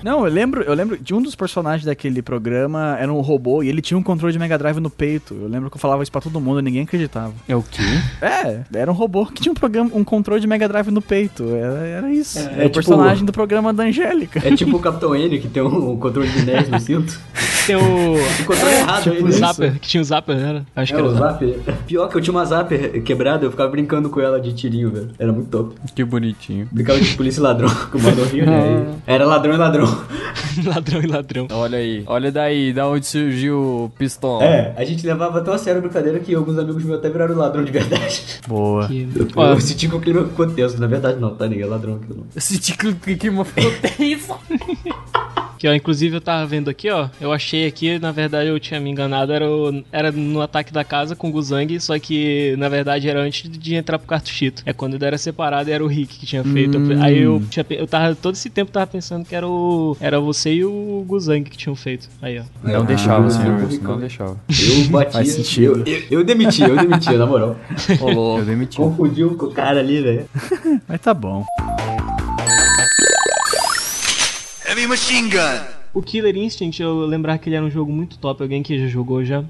[0.03, 3.69] Não, eu lembro, eu lembro de um dos personagens daquele programa era um robô e
[3.69, 5.35] ele tinha um controle de Mega Drive no peito.
[5.41, 7.33] Eu lembro que eu falava isso pra todo mundo e ninguém acreditava.
[7.49, 7.83] É o quê?
[8.21, 11.45] É, era um robô que tinha um programa, um controle de Mega Drive no peito.
[11.55, 12.39] Era, era isso.
[12.39, 14.41] É, É, é o tipo- personagem do programa da Angélica.
[14.45, 17.19] É tipo o Capitão N que tem um controle de NES no cinto.
[17.69, 17.81] Tem o...
[18.15, 19.31] O controle errado Tipo aí, o né?
[19.33, 20.65] Zapper, que tinha o Zapper, era?
[20.75, 21.49] Acho que É, era o Zapper.
[21.55, 21.75] Zapper.
[21.87, 25.11] Pior que eu tinha uma Zapper quebrada, eu ficava brincando com ela de tirinho, velho.
[25.19, 25.75] Era muito top.
[25.95, 26.67] Que bonitinho.
[26.73, 28.87] Brincava de polícia e ladrão, com o né?
[29.07, 29.87] Era ladrão e ladrão.
[30.65, 31.49] ladrão e ladrão.
[31.53, 32.03] Olha aí.
[32.07, 34.45] Olha daí, da onde surgiu o pistola.
[34.45, 37.37] É, a gente levava tão a sério a brincadeira que alguns amigos meus até viraram
[37.37, 38.23] ladrão de verdade.
[38.47, 38.89] Boa.
[38.89, 40.81] Que- Eu, eu senti que o clima ficou tenso.
[40.81, 42.25] Na verdade, não, tá ninguém, é ladrão aqui não.
[42.35, 44.35] Esse tico que que me ficou tenso.
[45.59, 47.09] Que, ó, inclusive eu tava vendo aqui, ó.
[47.21, 50.85] Eu achei aqui, na verdade eu tinha me enganado, era, o- era no ataque da
[50.85, 54.63] casa com o Guzang, só que na verdade era antes de entrar pro cartuchito.
[54.65, 56.79] É quando ele era separado e era o Rick que tinha feito.
[56.79, 57.03] Hum.
[57.03, 59.97] Aí eu, tinha, eu tava, todo esse tempo tava pensando que era o.
[60.01, 62.09] Era você e o Guzang que tinham feito.
[62.21, 62.43] Aí, ó.
[62.63, 64.37] Não Ah, deixava, senhor com- não deixava.
[64.49, 65.13] Eu bati.
[65.19, 65.83] Faz sentido.
[65.87, 67.57] Eu, eu, eu demiti, eu demiti, na moral.
[68.39, 68.77] Eu demiti.
[68.77, 70.29] Confundiu com o cara ali, velho.
[70.89, 71.45] Mas tá bom.
[74.67, 75.65] Heavy machine gun.
[75.95, 78.43] O Killer Instinct, eu lembrar que ele era um jogo muito top.
[78.43, 79.43] Alguém que já jogou já?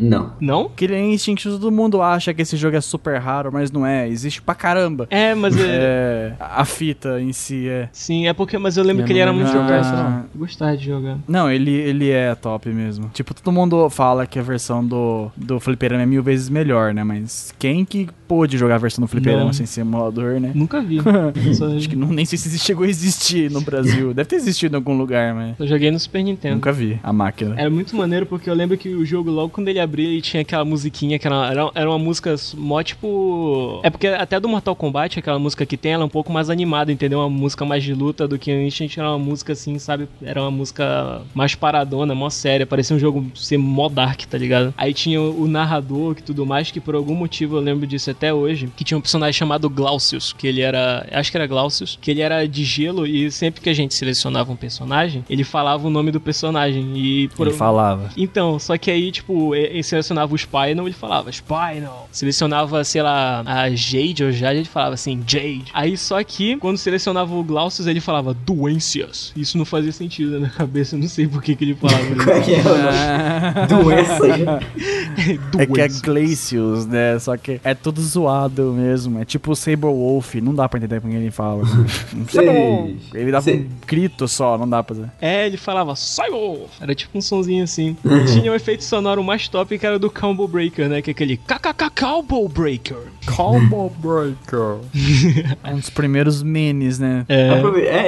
[0.00, 0.32] Não.
[0.40, 0.68] Não?
[0.68, 4.08] Killer Instinct, todo mundo acha que esse jogo é super raro, mas não é.
[4.08, 5.06] Existe pra caramba.
[5.10, 5.60] É, mas é.
[5.70, 7.88] É, a fita em si é.
[7.92, 8.58] Sim, é porque.
[8.58, 9.84] Mas eu lembro Eu que ele não era muito jogar jogado.
[9.84, 10.18] isso, não.
[10.34, 11.18] Eu Gostava de jogar.
[11.28, 13.10] Não, ele, ele é top mesmo.
[13.12, 17.04] Tipo, todo mundo fala que a versão do, do fliperama é mil vezes melhor, né?
[17.04, 19.52] Mas quem que pôde jogar a versão do fliperama Não.
[19.52, 20.52] sem ser emulador, né?
[20.54, 20.98] Nunca vi.
[21.76, 24.14] Acho que não, nem sei se chegou a existir no Brasil.
[24.14, 26.54] Deve ter existido em algum lugar, mas só joguei no Super Nintendo.
[26.56, 27.54] nunca vi a máquina.
[27.58, 30.40] Era muito maneiro porque eu lembro que o jogo, logo quando ele abria, ele tinha
[30.40, 33.80] aquela musiquinha que era, era, uma música mó tipo.
[33.82, 36.48] É porque até do Mortal Kombat, aquela música que tem, ela é um pouco mais
[36.48, 37.18] animada, entendeu?
[37.18, 40.08] Uma música mais de luta do que o Instinct era uma música assim, sabe?
[40.22, 42.66] Era uma música mais paradona, mó séria.
[42.66, 44.72] Parecia um jogo ser mó dark, tá ligado?
[44.76, 48.32] Aí tinha o, narrador e tudo mais, que por algum motivo eu lembro disso até
[48.32, 51.06] hoje, que tinha um personagem chamado Glaucius, que ele era.
[51.10, 54.52] Acho que era Glaucius, que ele era de gelo e sempre que a gente selecionava
[54.52, 56.92] um personagem, ele falava o nome do personagem.
[56.94, 58.10] E por Ele falava.
[58.16, 62.08] então, só que aí, tipo, e- ele selecionava o Spinal, ele falava Spinal.
[62.12, 65.64] Selecionava, sei lá, a Jade ou Jade, ele falava assim, Jade.
[65.72, 69.32] Aí só que, quando selecionava o Glaucius, ele falava doenças.
[69.36, 72.00] Isso não fazia sentido na minha cabeça, eu não sei por que, que ele falava
[72.14, 72.80] Como é que é o nome?
[72.82, 74.26] Ah, Doença.
[74.26, 76.00] É que é Doenças.
[76.00, 77.18] Glacius, né?
[77.18, 79.18] Só que é tudo zoado mesmo.
[79.20, 81.64] É tipo o Saber Wolf, não dá pra entender com quem ele fala.
[82.28, 82.98] Sei.
[83.14, 83.60] ele dava Sei.
[83.60, 85.10] um grito só, não dá pra dizer.
[85.20, 86.66] É, ele falava Cyber!
[86.80, 87.96] Era tipo um sonzinho assim.
[88.04, 91.02] E tinha um efeito sonoro mais top que era do Combo Breaker, né?
[91.02, 92.96] Que é aquele KKK Combo Breaker.
[93.36, 94.78] Combo Breaker.
[95.62, 97.24] É um dos primeiros memes, né?
[97.28, 97.50] É.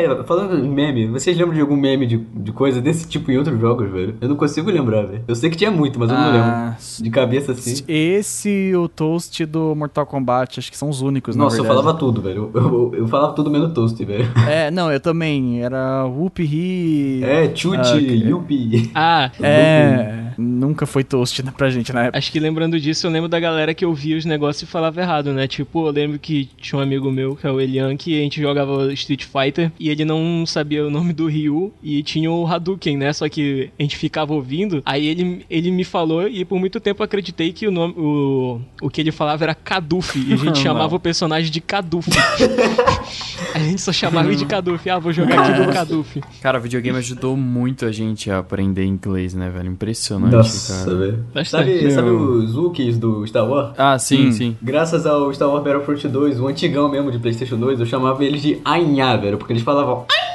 [0.05, 3.37] É, falando em meme, vocês lembram de algum meme de, de coisa desse tipo em
[3.37, 4.17] outros jogos, velho?
[4.21, 5.23] Eu não consigo lembrar, velho.
[5.29, 6.77] Eu sei que tinha muito, mas eu não Ah, lembro.
[7.05, 7.83] De cabeça assim.
[7.87, 11.65] Esse e o Toast do Mortal Kombat, acho que são os únicos, na Nossa, eu
[11.65, 12.51] falava tudo, velho.
[12.55, 14.29] Eu, eu- eu falava tudo menos toast, velho.
[14.49, 15.63] É, não, eu também.
[15.63, 17.23] Era Whoop He.
[17.25, 18.17] É, chute, ok.
[18.29, 18.91] yuppie.
[18.95, 20.32] Ah, É.
[20.39, 22.19] nunca foi toast né, pra gente na época.
[22.19, 25.33] Acho que lembrando disso, eu lembro da galera que ouvia os negócios e falava errado,
[25.33, 25.47] né?
[25.47, 28.41] Tipo, eu lembro que tinha um amigo meu, que é o Elian, que a gente
[28.41, 32.97] jogava Street Fighter e ele não sabia o nome do Ryu e tinha o Hadouken,
[32.97, 33.13] né?
[33.13, 37.03] Só que a gente ficava ouvindo, aí ele, ele me falou e por muito tempo
[37.03, 40.59] eu acreditei que o nome, o, o que ele falava era Kaduf e a gente
[40.61, 42.09] chamava o personagem de Kaduf.
[43.55, 44.89] a gente só chamava ele de Kaduf.
[44.89, 46.23] Ah, vou jogar aqui do Kaduf.
[46.41, 49.71] Cara, videogame ajudou muito a gente a aprender inglês, né, velho?
[49.71, 50.97] Impressionante, Nossa, cara.
[50.97, 51.25] velho.
[51.45, 53.73] Sabe, sabe os Wookies do Star Wars?
[53.77, 54.57] Ah, sim, sim.
[54.63, 58.43] Graças ao Star Wars Battlefront 2, o antigão mesmo de Playstation 2, eu chamava eles
[58.43, 60.32] de Ainhá, velho, porque eles falavam Ainhá!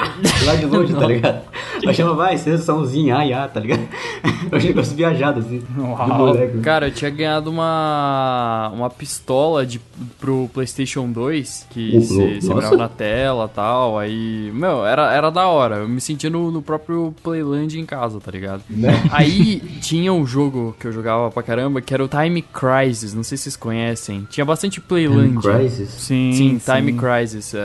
[0.44, 1.42] Lá de longe, tá ligado?
[1.82, 3.86] Eu chamava, vai, sensaçãozinha, Ainhá, tá ligado?
[4.50, 6.58] Eu achei negócio viajado, assim, moleque.
[6.58, 9.80] Cara, eu tinha ganhado uma uma pistola de,
[10.18, 13.98] pro PlayStation 2 que você segurava na tela e tal.
[13.98, 15.76] Aí, meu, era, era da hora.
[15.76, 18.62] Eu me sentia no, no próprio Playland em casa, tá ligado?
[18.68, 18.90] Né?
[19.12, 23.14] Aí tinha um jogo que eu jogava pra caramba que era o Time Crisis.
[23.14, 24.26] Não sei se vocês conhecem.
[24.30, 25.38] Tinha bastante Playland.
[25.40, 25.90] Crisis?
[25.90, 27.54] Sim, Sim, Time Crisis.
[27.54, 27.60] é,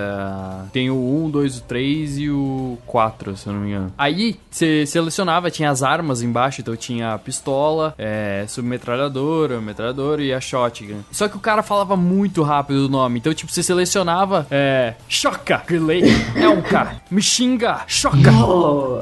[0.72, 3.94] tem o 1, 2, o 3 e o 4, se eu não me engano.
[3.98, 10.34] Aí, você selecionava, tinha as armas embaixo, então tinha a pistola, é, submetralhadora, metralhadora e
[10.34, 11.02] a shotgun.
[11.12, 15.62] Só que o cara falava muito rápido o nome, então, tipo, você selecionava, é, choca,
[15.68, 16.04] relay,
[16.36, 18.32] elka, mexinga, choca.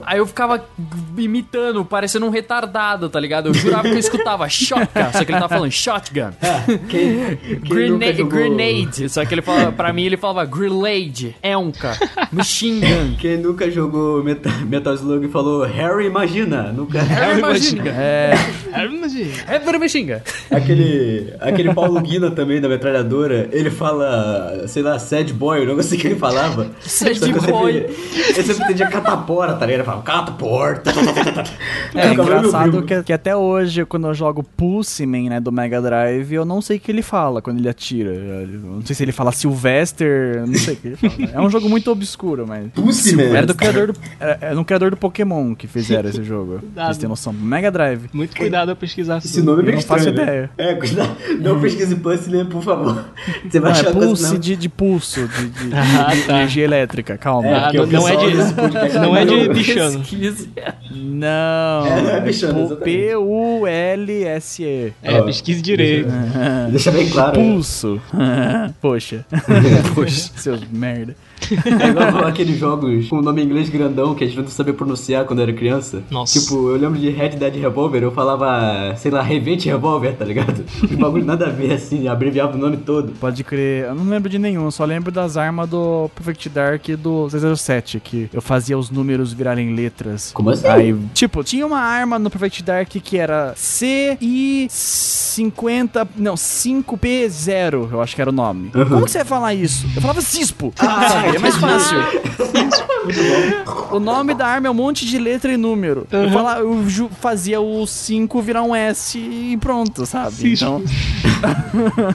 [0.05, 0.63] Aí eu ficava
[1.17, 3.47] imitando, parecendo um retardado, tá ligado?
[3.47, 6.31] Eu jurava que eu escutava choca, só que ele tava falando shotgun.
[6.89, 9.09] Quem, quem nunca Grenade, grenade.
[9.09, 11.97] Só que ele falava, pra mim ele falava grenade, Elka,
[12.31, 13.12] machine gun.
[13.19, 16.71] Quem nunca jogou Metal, Metal Slug e falou Harry Imagina?
[16.71, 17.01] Nunca.
[17.01, 17.87] Harry gun.
[17.87, 18.33] É,
[18.71, 20.19] Harry machine gun.
[20.51, 25.83] Aquele, aquele Paulo Guina também da metralhadora, ele fala, sei lá, sad boy, eu não
[25.83, 26.69] sei o que ele falava.
[26.81, 27.85] Sad eu boy.
[28.35, 29.79] Eu sempre entendia catapora, tá ligado?
[29.79, 30.83] Ele falava catapora.
[31.93, 35.81] é meio engraçado que, que até hoje, quando eu jogo Pulse Man, né, do Mega
[35.81, 38.11] Drive, eu não sei o que ele fala quando ele atira.
[38.11, 41.13] Eu não sei se ele fala Sylvester, eu não sei o que ele fala.
[41.33, 42.71] É um jogo muito obscuro, mas...
[42.73, 43.23] Pussy, man.
[43.37, 46.61] Era do criador do, era, era do criador do Pokémon que fizeram esse jogo.
[46.73, 47.33] Pra Vocês têm noção.
[47.33, 48.05] Mega Drive.
[48.13, 50.03] Muito cuidado a pesquisar Esse nome é Eu bem não estranho.
[50.03, 50.23] faço né?
[50.23, 50.49] ideia.
[50.57, 51.15] É, cuidado.
[51.41, 53.05] não pesquise Pussy, né, por favor.
[53.49, 54.39] Você vai Não, achar é coisa pulse não.
[54.39, 56.33] de, de pulso, de, de- de Ah, tá.
[56.33, 57.47] energia elétrica, calma.
[57.49, 58.33] É, Ah, não, o não é de-
[58.99, 59.99] não é de não- bichano.
[59.99, 60.47] Pesquisa.
[60.91, 61.85] Não.
[61.87, 62.75] É, não é bichano.
[63.73, 64.93] P-U-L-S-E.
[65.01, 66.09] É, Ó, pesquise direito.
[66.71, 67.39] Deixa bem claro.
[67.39, 67.45] né?
[67.53, 68.01] Pulso.
[68.81, 69.25] Poxa.
[69.95, 70.31] Poxa.
[70.35, 71.15] Seus merda.
[71.51, 75.25] É igual aqueles jogos com nome em inglês grandão que a gente não sabia pronunciar
[75.25, 76.01] quando era criança.
[76.09, 76.39] Nossa.
[76.39, 80.63] Tipo, eu lembro de Red Dead Revolver, eu falava, sei lá, Revente Revolver, tá ligado?
[80.93, 83.13] Um bagulho nada a ver, assim, abreviava o nome todo.
[83.19, 83.85] Pode crer.
[83.85, 87.99] Eu não lembro de nenhum, eu só lembro das armas do Perfect Dark do 007,
[87.99, 90.31] que eu fazia os números virarem letras.
[90.33, 90.67] Como assim?
[90.67, 96.07] Aí, tipo, tinha uma arma no Perfect Dark que era CI50.
[96.15, 98.69] Não, 5P0, eu acho que era o nome.
[98.71, 99.87] Como que você ia falar isso?
[99.95, 100.71] Eu falava CISPO.
[101.23, 101.97] É mais fácil.
[103.91, 106.07] o nome da arma é um monte de letra e número.
[106.11, 106.83] Eu, falava, eu
[107.19, 110.35] fazia o 5 virar um S e pronto, sabe?
[110.35, 110.65] Cispo.
[110.65, 110.83] Então.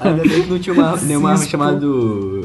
[0.00, 1.86] Ainda bem que não tinha uma, nenhuma arma chamada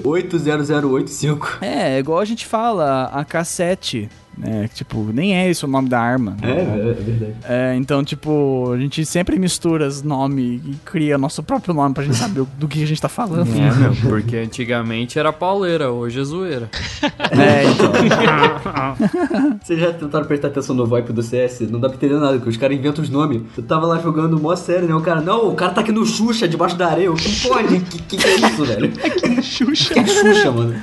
[0.03, 1.57] 80085.
[1.61, 4.09] É, igual a gente fala, a K7.
[4.37, 4.69] Né?
[4.73, 6.35] Tipo, nem é esse o nome da arma.
[6.41, 6.53] É, né?
[6.53, 7.33] é, é verdade.
[7.43, 12.03] É, então, tipo, a gente sempre mistura os nomes e cria nosso próprio nome pra
[12.03, 13.49] gente saber do que a gente tá falando.
[13.55, 16.69] É, meu, porque antigamente era pauleira, hoje é zoeira.
[17.33, 17.91] É, então.
[19.63, 21.61] Vocês já tentaram prestar atenção no VoIP do CS?
[21.61, 23.41] Não dá pra entender nada, porque os caras inventam os nomes.
[23.57, 24.93] Eu tava lá jogando mó sério, né?
[24.93, 27.11] O cara, não, o cara tá aqui no Xuxa, debaixo da areia.
[27.11, 27.79] O que pode?
[27.79, 28.93] Que, que que é isso, velho?
[29.41, 29.93] Xuxa.
[29.93, 30.75] Que é Xuxa, mano?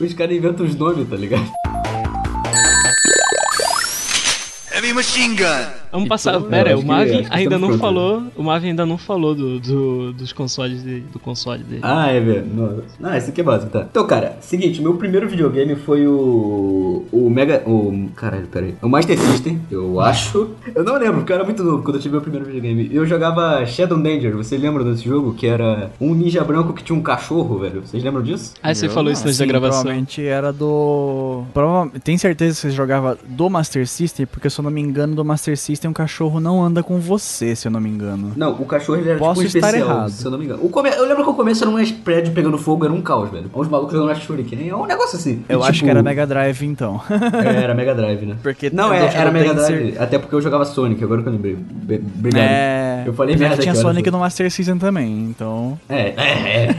[0.00, 1.48] Os caras inventam os nomes, tá ligado?
[4.92, 5.72] Machine gun.
[5.90, 6.34] Vamos Então, passar.
[6.34, 7.80] eu Pera, acho o acho que ainda não prontos.
[7.80, 8.22] falou.
[8.36, 11.80] O Marvin ainda não falou do, do- dos consoles dele, do console dele.
[11.82, 12.46] Ah, é velho.
[13.00, 13.86] Não, ah, esse aqui é básico, tá.
[13.90, 17.04] Então, cara, seguinte, meu primeiro videogame foi o.
[17.10, 17.62] O Mega.
[17.66, 18.08] O.
[18.14, 18.74] Caralho, peraí.
[18.82, 20.50] O Master System, eu acho.
[20.74, 22.88] Eu não lembro, porque eu era muito novo quando eu tive meu primeiro videogame.
[22.92, 25.32] Eu jogava Shadow Danger, vocês lembram desse jogo?
[25.34, 27.80] Que era um ninja branco que tinha um cachorro, velho.
[27.80, 28.54] Vocês lembram disso?
[28.62, 29.82] Aí você Eu falou isso antes da gravação.
[29.82, 31.44] Provavelmente era do.
[31.54, 32.00] Provavelmente...
[32.00, 34.26] Tem certeza que você jogava do Master System?
[34.26, 37.54] Porque se eu não me engano, do Master System o cachorro não anda com você,
[37.54, 38.32] se eu não me engano.
[38.36, 40.10] Não, o cachorro ele era Posso tipo um estar especial, errado.
[40.10, 40.64] se eu não me engano.
[40.64, 40.88] O come...
[40.90, 43.50] Eu lembro que o começo era um prédio pegando fogo, era um caos, velho.
[43.54, 44.68] Uns malucos jogando Shuriken.
[44.68, 45.44] É um negócio assim.
[45.48, 47.00] Eu E, acho tipo, que era Mega Drive então.
[47.38, 48.36] É, era Mega Drive, né?
[48.42, 49.92] Porque Não, é, era Mega tem Drive.
[49.92, 51.54] cer- Até porque eu jogava Sonic, agora que eu lembrei.
[51.54, 52.42] Obrigado.
[52.42, 53.04] É.
[53.06, 55.78] Eu falei merda tinha Sonic no Master System também, então.
[55.88, 56.76] É, é, é.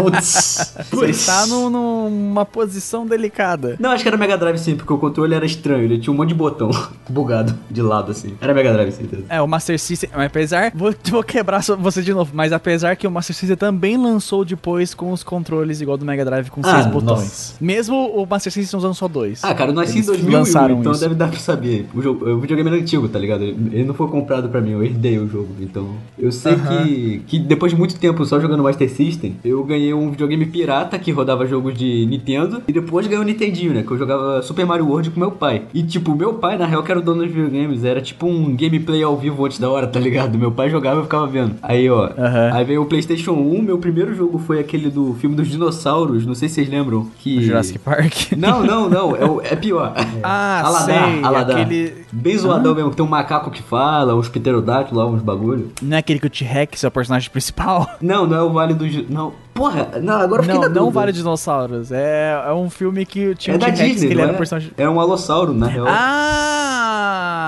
[0.00, 0.74] Putz.
[0.90, 3.76] Você está num- numa posição delicada.
[3.78, 5.82] Não, acho que era Mega Drive sim, porque o controle era estranho.
[5.84, 6.70] Ele tinha um monte de botão
[7.08, 8.17] bugado de lado assim.
[8.40, 9.22] Era Mega Drive, certeza.
[9.28, 13.06] É, o Master System, mas apesar, vou, vou quebrar você de novo, mas apesar que
[13.06, 16.74] o Master System também lançou depois com os controles igual do Mega Drive com Ah,
[16.74, 17.04] seis botões.
[17.20, 17.54] nossa.
[17.60, 19.42] Mesmo o Master System usando só dois.
[19.44, 21.00] Ah, cara, eu nasci em Eles 2001, lançaram então isso.
[21.00, 21.86] deve dar pra saber.
[21.94, 23.42] O, jogo, o videogame era antigo, tá ligado?
[23.44, 25.48] Ele não foi comprado pra mim, eu herdei o jogo.
[25.60, 29.92] Então, eu sei que, que depois de muito tempo só jogando Master System, eu ganhei
[29.94, 32.62] um videogame pirata que rodava jogos de Nintendo.
[32.68, 33.82] E depois ganhei o Nintendinho, né?
[33.82, 35.62] Que eu jogava Super Mario World com meu pai.
[35.74, 37.84] E, tipo, meu pai, na real, que era o dono dos videogames.
[37.84, 40.36] Era tipo um gameplay ao vivo antes da hora, tá ligado?
[40.38, 41.54] Meu pai jogava e eu ficava vendo.
[41.62, 42.10] Aí, ó.
[42.18, 42.50] Aham.
[42.52, 43.62] Aí veio o PlayStation 1.
[43.62, 46.26] Meu primeiro jogo foi aquele do filme dos dinossauros.
[46.26, 47.06] Não sei se vocês lembram.
[47.18, 47.42] Que...
[47.42, 48.32] Jurassic Park.
[48.36, 49.16] Não, não, não.
[49.16, 49.94] É, o- é pior.
[50.22, 51.56] Ah, Aladar, sei, Aladar.
[51.60, 55.70] aquele- Bem zoadão mesmo, que tem um macaco que fala, uns pterodáctilos lá, uns bagulho.
[55.82, 57.86] Não é aquele que o T-Rex é o personagem principal?
[58.00, 59.08] Não, não é o Vale dos...
[59.08, 61.00] Não, porra, não, agora eu fiquei Não, na não dúvida.
[61.00, 61.92] Vale Dinossauros.
[61.92, 64.34] É, é um filme que tinha É o da Disney, que ele não era é?
[64.34, 64.70] o personagem...
[64.78, 65.86] É um alossauro, na real.
[65.88, 66.77] Ah,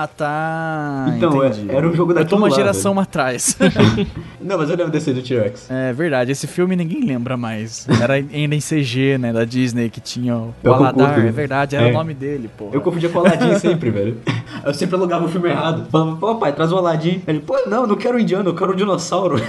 [0.07, 1.13] tá.
[1.17, 1.71] Então, é- entendi.
[1.71, 3.57] era um jogo Eu tô uma geração atrás.
[4.41, 5.69] Não, mas eu lembro desse do T-Rex.
[5.69, 7.87] É verdade, esse filme ninguém lembra mais.
[8.01, 11.27] Era ainda em CG, né, da Disney, que tinha o Eu Aladar, concordo.
[11.27, 11.91] é verdade, era É.
[11.91, 12.69] o nome dele, pô.
[12.73, 14.17] Eu confundia com o Aladdin sempre, velho.
[14.65, 15.87] Eu sempre alugava o filme errado.
[15.89, 17.21] Falava, pô, pai, traz o Aladdin.
[17.25, 19.41] Ele, pô, não, não quero o indiano, eu quero o dinossauro.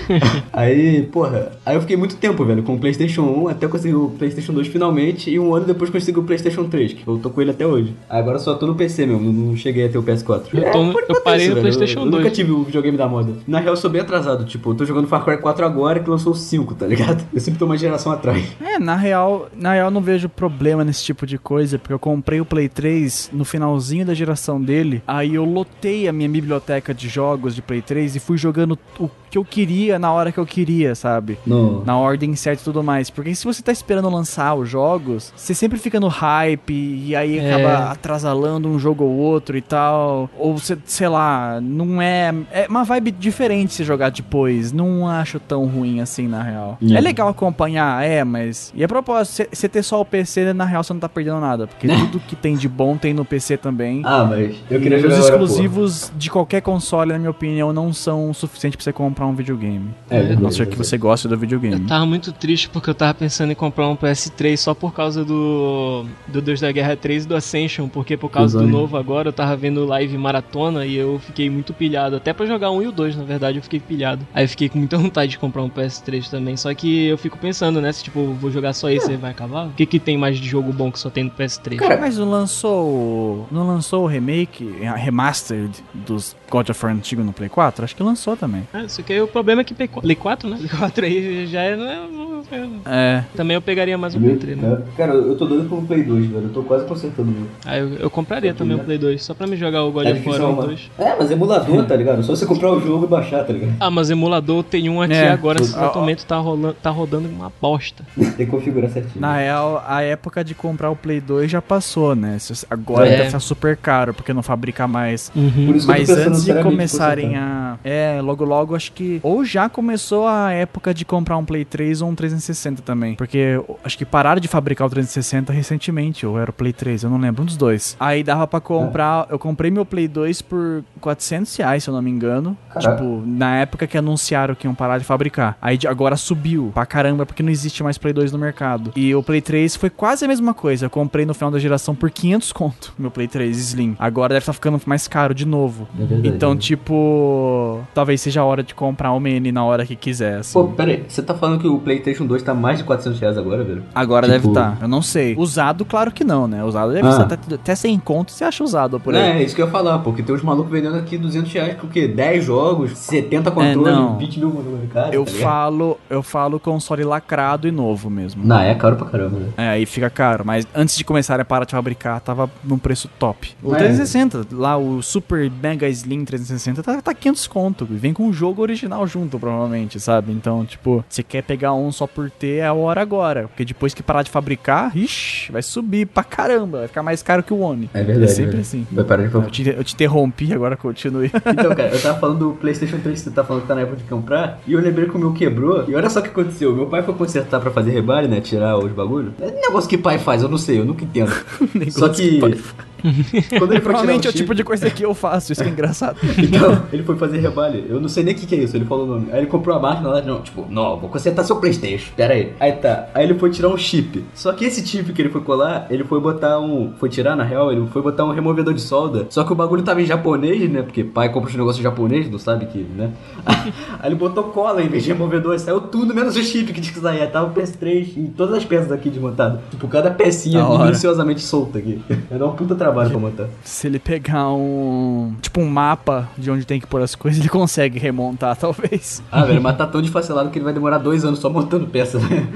[0.52, 4.10] aí, porra, aí eu fiquei muito tempo, velho, com o PlayStation 1 até conseguir o
[4.18, 5.30] PlayStation 2 finalmente.
[5.30, 7.94] E um ano depois consegui o PlayStation 3, que eu tô com ele até hoje.
[8.08, 10.46] Agora só tô no PC mesmo, não cheguei a ter o PS4.
[10.52, 11.62] Eu tô no- por eu parei é no velho.
[11.62, 12.32] PlayStation eu, eu nunca 2.
[12.36, 13.32] tive o videogame da moda.
[13.46, 14.44] Na real, eu sou bem atrasado.
[14.44, 17.24] Tipo, eu tô jogando Far Cry 4 agora que lançou o 5, tá ligado?
[17.32, 18.44] Eu sempre tô uma geração atrás.
[18.60, 21.98] É, na real, na real eu não vejo problema nesse tipo de coisa, porque eu
[21.98, 26.92] comprei o Play 3 no finalzinho da geração dele, aí eu lotei a minha biblioteca
[26.94, 30.38] de jogos de Play 3 e fui jogando o que eu queria na hora que
[30.38, 31.38] eu queria, sabe?
[31.46, 31.84] No...
[31.84, 33.10] Na ordem certa e tudo mais.
[33.10, 37.38] Porque se você tá esperando lançar os jogos, você sempre fica no hype e aí
[37.38, 37.54] É.
[37.54, 40.30] acaba atrasalando um jogo ou outro e tal.
[40.38, 42.34] Ou você, sei lá, não é.
[42.52, 44.72] É uma vibe diferente se jogar depois.
[44.72, 46.78] Não acho tão ruim assim, na real.
[46.82, 46.94] É.
[46.94, 48.72] É legal acompanhar, é, mas.
[48.74, 51.66] E a propósito, você ter só o PC, na real, você não tá perdendo nada.
[51.66, 54.02] Porque tudo que tem de bom tem no PC também.
[54.04, 57.72] Ah, mas eu queria E jogar os agora, exclusivos de qualquer console, na minha opinião,
[57.72, 59.88] não são o suficiente pra você comprar um videogame.
[60.10, 61.80] É, a não ser que você goste do videogame.
[61.80, 65.24] Eu tava muito triste porque eu tava pensando em comprar um PS3 só por causa
[65.24, 68.76] do, do Deus da Guerra 3 e do Ascension, porque por causa do Exato.
[68.78, 72.16] novo agora eu tava vendo live maratona e eu fiquei muito pilhado.
[72.16, 74.26] Até pra jogar um e o 2, na verdade, eu fiquei pilhado.
[74.34, 76.56] Aí eu fiquei com muita vontade de comprar um PS3 também.
[76.56, 77.92] Só que eu fico pensando, né?
[77.92, 79.66] Se tipo, vou jogar só esse, aí vai acabar?
[79.68, 81.76] O que, que tem mais de jogo bom que só tem no PS3?
[81.76, 82.86] Cara, Mas não lançou.
[82.86, 87.84] o- Não lançou o remake, a remastered dos God of War antigo no Play 4?
[87.84, 88.66] Acho que lançou também.
[88.72, 90.56] Ah, isso é o problema é que Play 4, Play 4 né?
[90.56, 92.35] Play 4 aí já é, não é-
[92.84, 93.24] é-.
[93.36, 94.78] Também eu pegaria mais um Play 3, né?
[94.96, 96.44] Cara, eu tô doido por um Play 2, velho.
[96.44, 97.46] Eu tô quase consertando o meu.
[97.64, 100.12] Aí eu, eu compraria também o Play 2, só pra me jogar o God É
[100.12, 100.66] of War difícil 1 e arrumar.
[100.66, 100.90] 2.
[100.98, 102.22] É, mas emulador, tá ligado?
[102.22, 103.74] Só você comprar o jogo e baixar, tá ligado?
[103.80, 107.28] Ah, mas emulador tem um aqui É, agora, nesse exato momento tá, rolando, tá rodando
[107.28, 108.04] uma bosta.
[108.36, 109.20] Tem que configurar certinho.
[109.20, 112.36] Na real, a época de comprar o Play 2 já passou, né?
[112.70, 113.10] Agora É.
[113.10, 115.30] deve ficar super caro, porque não fabrica mais.
[115.30, 115.40] Por
[115.76, 117.78] isso que eu tô Mas antes de começarem a.
[117.82, 119.20] É, logo logo acho que.
[119.22, 122.35] Ou já começou a época de comprar um Play 3 ou um 360
[122.82, 123.14] também.
[123.14, 127.10] Porque acho que pararam de fabricar o 360 recentemente, ou era o Play 3, eu
[127.10, 127.96] não lembro, um dos dois.
[127.98, 129.26] Aí dava pra comprar.
[129.30, 132.56] Eu comprei meu Play 2 por 400 reais, se eu não me engano.
[132.72, 132.96] Caraca.
[132.96, 135.56] Tipo, na época que anunciaram que iam parar de fabricar.
[135.60, 138.92] Aí agora subiu pra caramba, porque não existe mais Play 2 no mercado.
[138.96, 140.86] E o Play 3 foi quase a mesma coisa.
[140.86, 143.96] Eu comprei no final da geração por 500 conto, meu Play 3 Slim.
[143.98, 145.88] Agora deve estar ficando mais caro de novo.
[145.98, 146.60] É verdade, Então, né?
[146.60, 150.38] tipo, talvez seja a hora de comprar o Mini na hora que quiser.
[150.40, 150.52] assim.
[150.52, 151.04] Pô, pera aí.
[151.08, 153.82] Você tá falando que o PlayStation 2 tá mais de 400 reais agora, velho?
[153.94, 154.78] Agora tipo- deve estar.
[154.82, 155.34] Eu não sei.
[155.36, 156.62] Usado, claro que não, né?
[156.64, 157.12] Usado deve Ah.
[157.12, 158.32] ser até, até sem conto.
[158.32, 159.20] Você acha usado por aí?
[159.22, 161.74] É, é isso que eu ia falar, porque tem uns malucos vendendo aqui 200 reais
[161.76, 162.06] por quê?
[162.08, 164.16] 10 jogos, 70 controles, não.
[164.18, 165.14] 20 mil controles, cara.
[165.14, 168.44] Eu tá falo, eu falo console lacrado e novo mesmo.
[168.44, 169.48] Não, é caro pra caramba, né?
[169.56, 173.08] É, aí fica caro, mas antes de começarem a parar de fabricar, tava num preço
[173.18, 173.54] top.
[173.62, 173.78] O É.
[173.78, 178.32] 360, lá o Super Mega Slim 360 tá, tá 500 conto, e vem com o
[178.32, 180.32] jogo original junto, provavelmente, sabe?
[180.32, 183.92] Então, tipo, você quer pegar um só por ter, é a hora agora, porque depois
[183.92, 187.58] que parar de fabricar, ixi, vai subir pra caramba, vai ficar mais caro que o
[187.58, 187.90] One.
[187.92, 188.24] É verdade.
[188.24, 188.62] É sempre velho.
[188.62, 188.86] assim.
[188.90, 191.30] Vai parar de Eu te, eu te interrompi, agora continue.
[191.56, 193.82] Então, cara, eu tava falando do PlayStation 3 que você tá falando que tá na
[193.82, 196.28] época de comprar, e eu lembrei que o meu quebrou, e olha só o que
[196.28, 196.74] aconteceu.
[196.74, 198.40] Meu pai foi consertar pra fazer rebare, né?
[198.40, 199.32] Tirar os bagulhos.
[199.40, 201.32] É negócio que pai faz, eu não sei, eu nunca entendo.
[201.90, 202.30] só que.
[202.32, 202.58] que pai
[203.58, 206.16] Quando ele Provavelmente é o tipo de coisa que eu faço, isso que é engraçado.
[206.46, 207.84] Então, ele foi fazer rebalho.
[207.88, 209.28] Eu não sei nem o que, que é isso, ele falou o nome.
[209.32, 212.52] Aí ele comprou a máquina lá, não, tipo, não, vou consertar seu Playstation, pera aí.
[212.60, 214.24] Aí tá, aí ele foi tirar um chip.
[214.34, 216.92] Só que esse chip que ele foi colar, ele foi botar um.
[216.98, 219.26] Foi tirar, na real, ele foi botar um removedor de solda.
[219.30, 220.82] Só que o bagulho tava em japonês, né?
[220.82, 223.10] Porque pai compra os negócios japonês, não sabe que, né?
[223.98, 226.94] Aí ele botou cola em vez de removedor, saiu tudo menos o chip que tinha
[226.94, 227.26] que sair.
[227.30, 229.60] Tava o PS3 e todas as peças aqui desmontadas.
[229.70, 232.00] Tipo, cada pecinha minuciosamente solta aqui.
[232.28, 233.48] Vai dar um puta trabalho pra montar.
[233.64, 235.34] Se ele pegar um.
[235.40, 239.22] Tipo um mapa de onde tem que pôr as coisas, ele consegue remontar, talvez.
[239.30, 242.18] Ah, velho, mas tá tão desfacelado que ele vai demorar dois anos só montando peça,
[242.18, 242.46] né?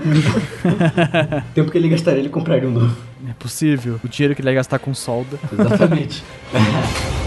[1.55, 2.97] Tempo que ele gastaria, ele compraria um novo.
[3.29, 4.01] É possível.
[4.03, 5.39] O dinheiro que ele vai gastar com solda.
[5.53, 6.25] Exatamente.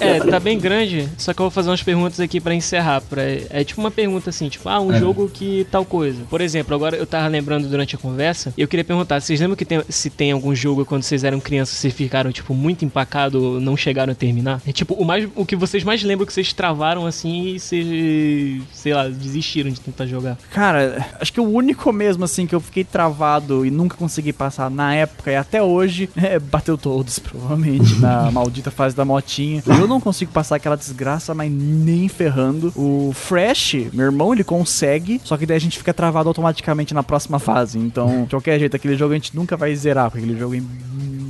[0.00, 0.20] É.
[0.20, 3.00] Tá bem grande, só que eu vou fazer umas perguntas aqui pra encerrar.
[3.00, 3.22] Pra...
[3.50, 4.98] É tipo uma pergunta assim, tipo, ah, um É.
[4.98, 6.22] jogo que tal coisa.
[6.28, 9.56] Por exemplo, agora eu tava lembrando durante a conversa, e eu queria perguntar, vocês lembram
[9.56, 13.60] que tem, se tem algum jogo quando vocês eram crianças, vocês ficaram, tipo, muito empacado,
[13.60, 14.60] não chegaram a terminar?
[14.66, 18.62] É tipo, o, mais, o que vocês mais lembram que vocês travaram assim e vocês,
[18.72, 20.36] sei lá, desistiram de tentar jogar.
[20.50, 24.70] Cara, acho que o único mesmo, assim, que eu fiquei travado e nunca consegui passar
[24.70, 29.35] na época e até hoje é bateu todos, provavelmente, na maldita fase da motinha.
[29.66, 32.72] Eu não consigo passar aquela desgraça, mas nem ferrando.
[32.76, 37.02] O Fresh, meu irmão, ele consegue, só que daí a gente fica travado automaticamente na
[37.02, 37.78] próxima fase.
[37.78, 40.60] Então, de qualquer jeito, aquele jogo a gente nunca vai zerar, porque aquele jogo é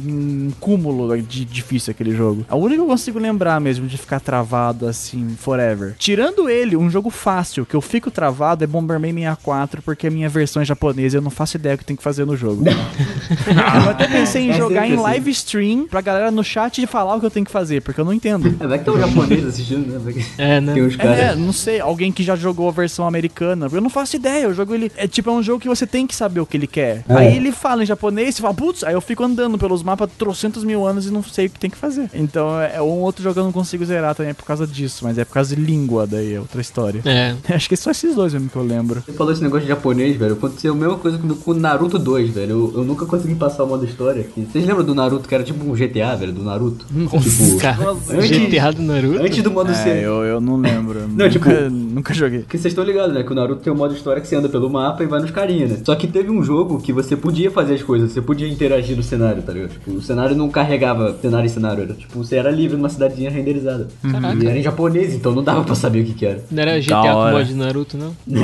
[0.07, 2.45] um cúmulo de difícil aquele jogo.
[2.49, 5.95] A única que eu consigo lembrar mesmo de ficar travado assim, forever.
[5.99, 10.29] Tirando ele, um jogo fácil que eu fico travado é Bomberman 64, porque a minha
[10.29, 12.65] versão é japonesa e eu não faço ideia o que tem que fazer no jogo.
[12.67, 17.21] eu até pensei em É jogar em live stream pra galera no chat falar o
[17.21, 18.55] que eu tenho que fazer, porque eu não entendo.
[18.61, 19.99] É, vai que tem um japonês assistindo, né?
[20.03, 20.75] Vai que- É, né?
[20.75, 21.19] Tem uns caras.
[21.19, 23.69] É, não sei, alguém que já jogou a versão americana.
[23.73, 24.91] Eu não faço ideia, o jogo ele.
[24.97, 27.05] É tipo, é um jogo que você tem que saber o que ele quer.
[27.09, 27.15] É.
[27.15, 30.65] Aí ele fala em japonês, você fala, putz, aí eu fico andando pelos mapas trocentos
[30.65, 32.11] mil anos e não sei o que tem que fazer.
[32.13, 35.17] Então é um outro jogo que eu não consigo zerar também por causa disso, mas
[35.19, 37.01] é por causa de língua, daí é outra história.
[37.05, 37.35] É.
[37.55, 39.03] Acho que é só esses dois mesmo que eu lembro.
[39.07, 40.35] Você falou esse negócio de japonês, velho.
[40.35, 42.51] Aconteceu a mesma coisa comigo com o Naruto 2, velho.
[42.51, 44.23] Eu, eu nunca consegui passar o modo história.
[44.23, 44.47] aqui.
[44.51, 46.33] Vocês lembram do Naruto que era tipo um GTA, velho?
[46.33, 46.85] Do Naruto?
[46.87, 49.23] tipo, Cara, antes- GTA do Naruto?
[49.23, 50.03] antes do modo É, ser.
[50.03, 50.97] eu, eu não lembro.
[51.07, 52.41] Não, nunca, tipo- nunca joguei.
[52.41, 53.23] Porque vocês estão ligados, né?
[53.23, 55.31] Que o Naruto tem um modo história que você anda pelo mapa e vai nos
[55.31, 55.79] carinha, né?
[55.85, 59.03] Só que teve um jogo que você podia fazer as coisas, você podia interagir no
[59.03, 59.73] cenário, tá ligado?
[59.87, 63.31] Tipo, o cenário não carregava cenário em cenário, era tipo, você era livre numa cidadezinha
[63.31, 63.87] renderizada.
[64.03, 64.43] Caraca.
[64.43, 66.43] E era em japonês, então não dava pra saber o que que era.
[66.51, 68.17] Não era GTA com mod de Naruto, não?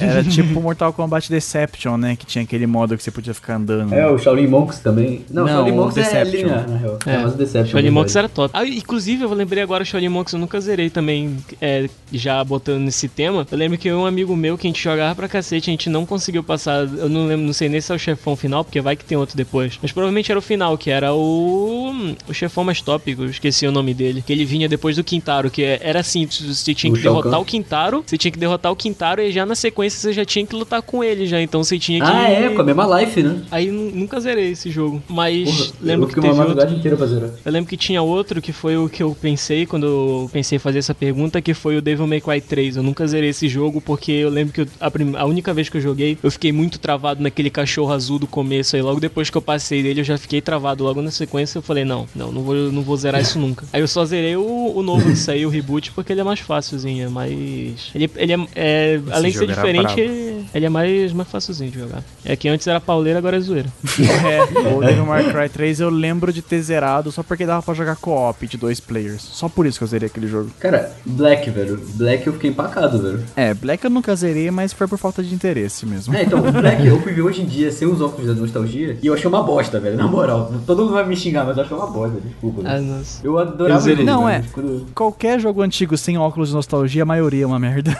[0.00, 2.16] Era tipo Mortal Kombat Deception, né?
[2.16, 3.92] Que tinha aquele modo que você podia ficar andando.
[3.92, 5.24] É, o Shaolin Monks também.
[5.30, 6.36] Não, o Não, Shaolin o Monks é Deception.
[6.38, 6.98] linear, na real.
[7.06, 7.70] É, mas o Deception.
[7.72, 8.32] Shaolin é Monks verdade.
[8.34, 8.50] era top.
[8.56, 12.80] Ah, inclusive, eu lembrei agora o Shaolin Monks, eu nunca zerei também, é, já botando
[12.82, 13.46] nesse tema.
[13.50, 16.04] Eu lembro que um amigo meu que a gente jogava pra cacete, a gente não
[16.04, 16.80] conseguiu passar.
[16.86, 19.16] Eu não lembro, não sei nem se é o chefão final, porque vai que tem
[19.16, 19.78] outro depois.
[19.80, 21.92] Mas provavelmente era o final, que era o.
[22.28, 22.82] O chefão mais
[23.18, 24.22] eu esqueci o nome dele.
[24.26, 27.32] Que ele vinha depois do Quintaro, que era assim: você tinha O que Shao derrotar
[27.32, 27.40] Kahn?
[27.40, 30.44] o Quintaro, você tinha que derrotar o Quintaro e já na sequência você já tinha
[30.46, 31.40] que lutar com ele já.
[31.40, 32.06] Então você tinha que.
[32.10, 33.42] Ah, é, com a mesma life, né?
[33.50, 35.02] Aí nu- nunca zerei esse jogo.
[35.08, 36.48] Mas Porra, lembro eu que teve uma outro.
[36.48, 37.30] madrugada inteira pra zerar.
[37.44, 40.58] Eu lembro que tinha outro que foi o que eu pensei quando eu pensei em
[40.58, 42.76] fazer essa pergunta, que foi o Devil May Cry 3.
[42.76, 45.68] Eu nunca zerei esse jogo porque eu lembro que eu- a, prim- a única vez
[45.68, 48.76] que eu joguei, eu fiquei muito travado naquele cachorro azul do começo.
[48.76, 50.82] Aí logo depois que eu passei dele, eu já fiquei travado.
[50.84, 53.64] Logo na sequência eu falei, não, não, não vou, não vou zerar isso nunca.
[53.72, 56.40] Aí eu só zerei o, o novo que saiu, o reboot, porque ele é mais
[56.40, 57.90] fácilzinho, é mais...
[57.94, 61.78] Ele, ele é, é- além de ser diferente, ele, ele é mais, mais facilzinho de
[61.78, 62.02] jogar.
[62.24, 63.68] É que antes era pauleira, agora é zoeira.
[64.24, 67.74] É, o Devil May Cry 3 eu lembro de ter zerado só porque dava pra
[67.74, 69.22] jogar co-op de dois players.
[69.22, 70.50] Só por isso que eu zerei aquele jogo.
[70.58, 71.80] Cara, Black, velho.
[71.94, 73.22] Black eu fiquei empacado, velho.
[73.36, 76.14] É, Black eu nunca zerei, mas foi por falta de interesse mesmo.
[76.14, 78.96] É, então, o Black eu fui ver hoje em dia sem os óculos da nostalgia
[79.02, 79.96] e eu achei uma bosta, velho.
[79.96, 80.52] Na moral.
[80.66, 82.62] Todo mundo vai me xingar, mas eu achei uma bosta, desculpa.
[82.64, 83.20] Ah, nossa.
[83.26, 84.42] Eu adorava Eu ele, Não, é.
[84.52, 87.90] Quando- Qualquer jogo antigo sem óculos de nostalgia, a maioria é uma merda.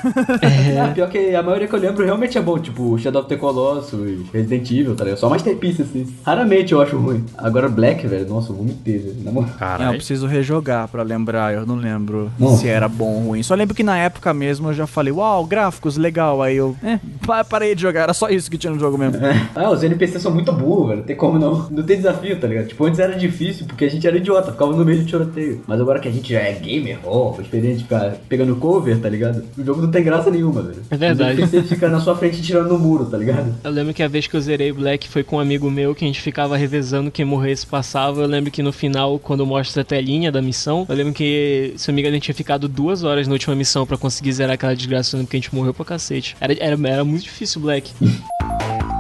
[0.43, 3.37] É, pior que a maioria que eu lembro realmente é bom, tipo Shadow of the
[3.37, 4.01] Colossus,
[4.33, 5.19] Resident Evil, tá ligado?
[5.19, 6.07] Só Masterpiece, assim.
[6.25, 7.25] Raramente eu acho ruim.
[7.37, 9.17] Agora Black, velho, nossa, eu vomitei, velho.
[9.23, 9.51] Na moral.
[9.79, 12.59] Não, eu preciso rejogar pra lembrar, eu não lembro Nossa.
[12.59, 13.43] se era bom ou ruim.
[13.43, 16.43] Só lembro que na época mesmo eu já falei, uau, gráficos, legal.
[16.43, 19.19] Aí eu, é, pa- parei de jogar, era só isso que tinha no jogo mesmo.
[19.55, 20.99] Ah, os NPCs são muito burros, velho.
[20.99, 21.69] Não tem como não.
[21.71, 22.69] Não tem desafio, tá ligado?
[22.69, 25.63] Tipo, antes era difícil, porque a gente era idiota, ficava no meio de tiroteio.
[25.67, 29.09] Mas agora que a gente já é gamer, ó, experiente de ficar pegando cover, tá
[29.09, 29.45] ligado?
[29.57, 30.83] O jogo não tem graça nenhuma, velho.
[30.91, 31.41] É verdade.
[31.41, 33.55] NPCs ficam na sua frente tirando no muro, tá ligado?
[33.63, 36.05] Eu lembro que a vez que eu zerei Black foi com um amigo meu que
[36.05, 38.23] a gente ficava revezando quem morresse passava.
[38.23, 41.91] Eu lembro que no final, quando mostra a telinha da missão, eu lembro que, se
[41.91, 44.33] eu não me engano, a gente tinha ficado duas horas na última missão pra conseguir
[44.33, 46.37] zerar aquela desgraça, eu lembro que a gente morreu pra cacete.
[46.41, 47.93] Era, era, era muito difícil Black.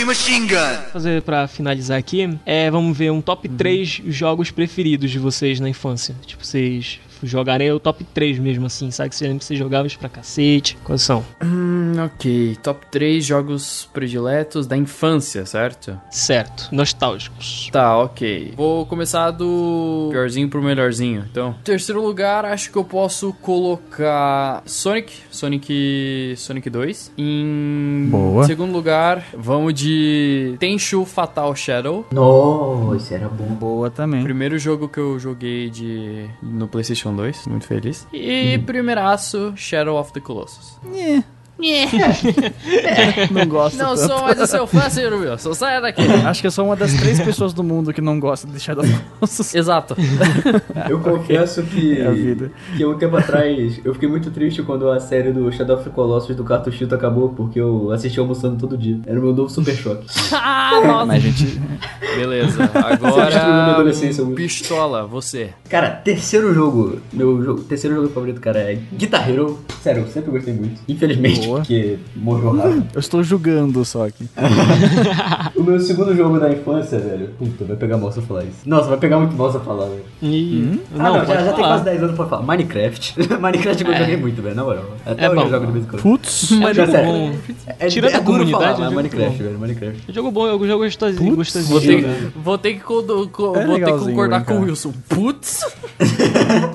[0.00, 0.90] Heavy machine gun.
[0.92, 5.68] fazer pra finalizar aqui é vamos ver um top 3 jogos preferidos de vocês na
[5.68, 6.14] infância.
[6.24, 9.10] Tipo, vocês jogarem o top 3 mesmo assim, sabe?
[9.10, 10.76] Que você lembra que vocês jogavam isso pra cacete.
[10.84, 11.24] Quais são?
[11.42, 12.56] Hum, ok.
[12.62, 15.98] Top 3 jogos prediletos da infância, certo?
[16.10, 17.68] Certo, nostálgicos.
[17.72, 18.54] Tá, ok.
[18.56, 21.24] Vou começar do piorzinho pro melhorzinho.
[21.30, 27.12] Então, terceiro lugar, acho que eu posso colocar Sonic, Sonic, Sonic 2.
[27.18, 28.44] Em Boa.
[28.44, 32.06] segundo lugar, vamos de Tenchu Fatal Shadow.
[32.12, 33.46] Nossa, era bom.
[33.46, 34.22] Boa também.
[34.22, 38.06] Primeiro jogo que eu joguei de no PlayStation 2, muito feliz.
[38.12, 40.78] E primeiraço, Shadow of the Colossus.
[41.62, 44.06] É, não gosto Não tanto.
[44.08, 45.54] sou mais o seu fã, senhor Wilson.
[45.54, 46.02] Saia daqui.
[46.24, 48.84] Acho que eu sou uma das três pessoas do mundo que não gosta de Shadow
[49.18, 49.54] Colossus.
[49.54, 49.96] Exato.
[50.88, 52.50] Eu confesso que, É a vida.
[52.76, 55.90] que um tempo atrás eu fiquei muito triste quando a série do Shadow of the
[55.90, 58.98] Colossus do Cartuchito acabou, porque eu assisti almoçando todo dia.
[59.06, 60.06] Era o meu novo super choque.
[60.32, 61.06] ah, nossa.
[61.06, 61.60] Mas, gente,
[62.16, 63.70] Beleza, agora.
[63.72, 64.34] adolescência, Wilson.
[64.36, 65.50] Pistola, você.
[65.68, 69.58] Cara, terceiro jogo, meu jogo, terceiro jogo favorito, cara, é Guitar Hero.
[69.82, 70.80] Sério, eu sempre gostei muito.
[70.88, 71.60] Infelizmente, Boa.
[71.60, 72.86] porque morreu rápido.
[72.94, 74.26] eu estou julgando só aqui.
[75.56, 77.28] o meu segundo jogo da infância, velho.
[77.38, 78.58] Puta, vai pegar mal se eu falar isso.
[78.66, 80.04] Nossa, vai pegar muito mal se eu falar, velho.
[80.22, 80.80] E...
[80.98, 82.42] ah, não, já, pode já tem quase 10 anos pra falar.
[82.42, 83.14] Minecraft.
[83.40, 84.84] Minecraft eu joguei muito, velho, na moral.
[85.04, 85.42] Até É hoje bom.
[85.46, 86.02] eu jogo de vez em quando.
[86.02, 87.32] Putz, É um Mas, jogo sério, bom.
[87.78, 89.44] É, Tirando é a duro comunidade, falar, é mas jogo Minecraft, bom.
[89.44, 90.02] velho, Minecraft.
[90.08, 91.36] É jogo bom, é um jogo gostosinho.
[91.36, 93.02] Gostosinho Vou ter, vou ter que, co-
[93.32, 94.60] co- É vou ter que concordar com o.
[94.62, 94.92] Wilson.
[95.08, 95.60] Putz.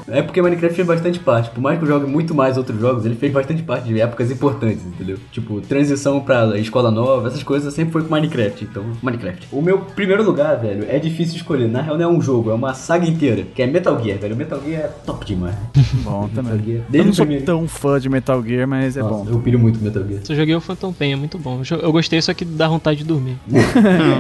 [0.08, 1.50] É porque Minecraft fez bastante parte.
[1.50, 4.32] Por mais que eu jogue muito mais outros jogos, ele fez bastante parte de épocas
[4.32, 5.18] importantes, entendeu?
[5.32, 8.64] Tipo, transição pra escola nova, essas coisas sempre foi com Minecraft.
[8.64, 9.48] Então, Minecraft.
[9.52, 11.68] O meu primeiro lugar, velho, é difícil escolher.
[11.68, 14.36] Na real, não é um jogo, é uma saga inteira, que é Metal Gear, velho.
[14.36, 15.56] Metal Gear é top demais.
[16.04, 16.64] bom Metal também.
[16.66, 16.78] Gear.
[16.80, 17.46] Eu Desde não o sou primeiro.
[17.46, 19.30] tão fã de Metal Gear, mas é Nossa, bom.
[19.30, 20.22] eu piro muito Metal Gear.
[20.28, 21.62] Eu joguei o Phantom Pain, é muito bom.
[21.70, 23.38] Eu Eu gostei, só que dá vontade de dormir.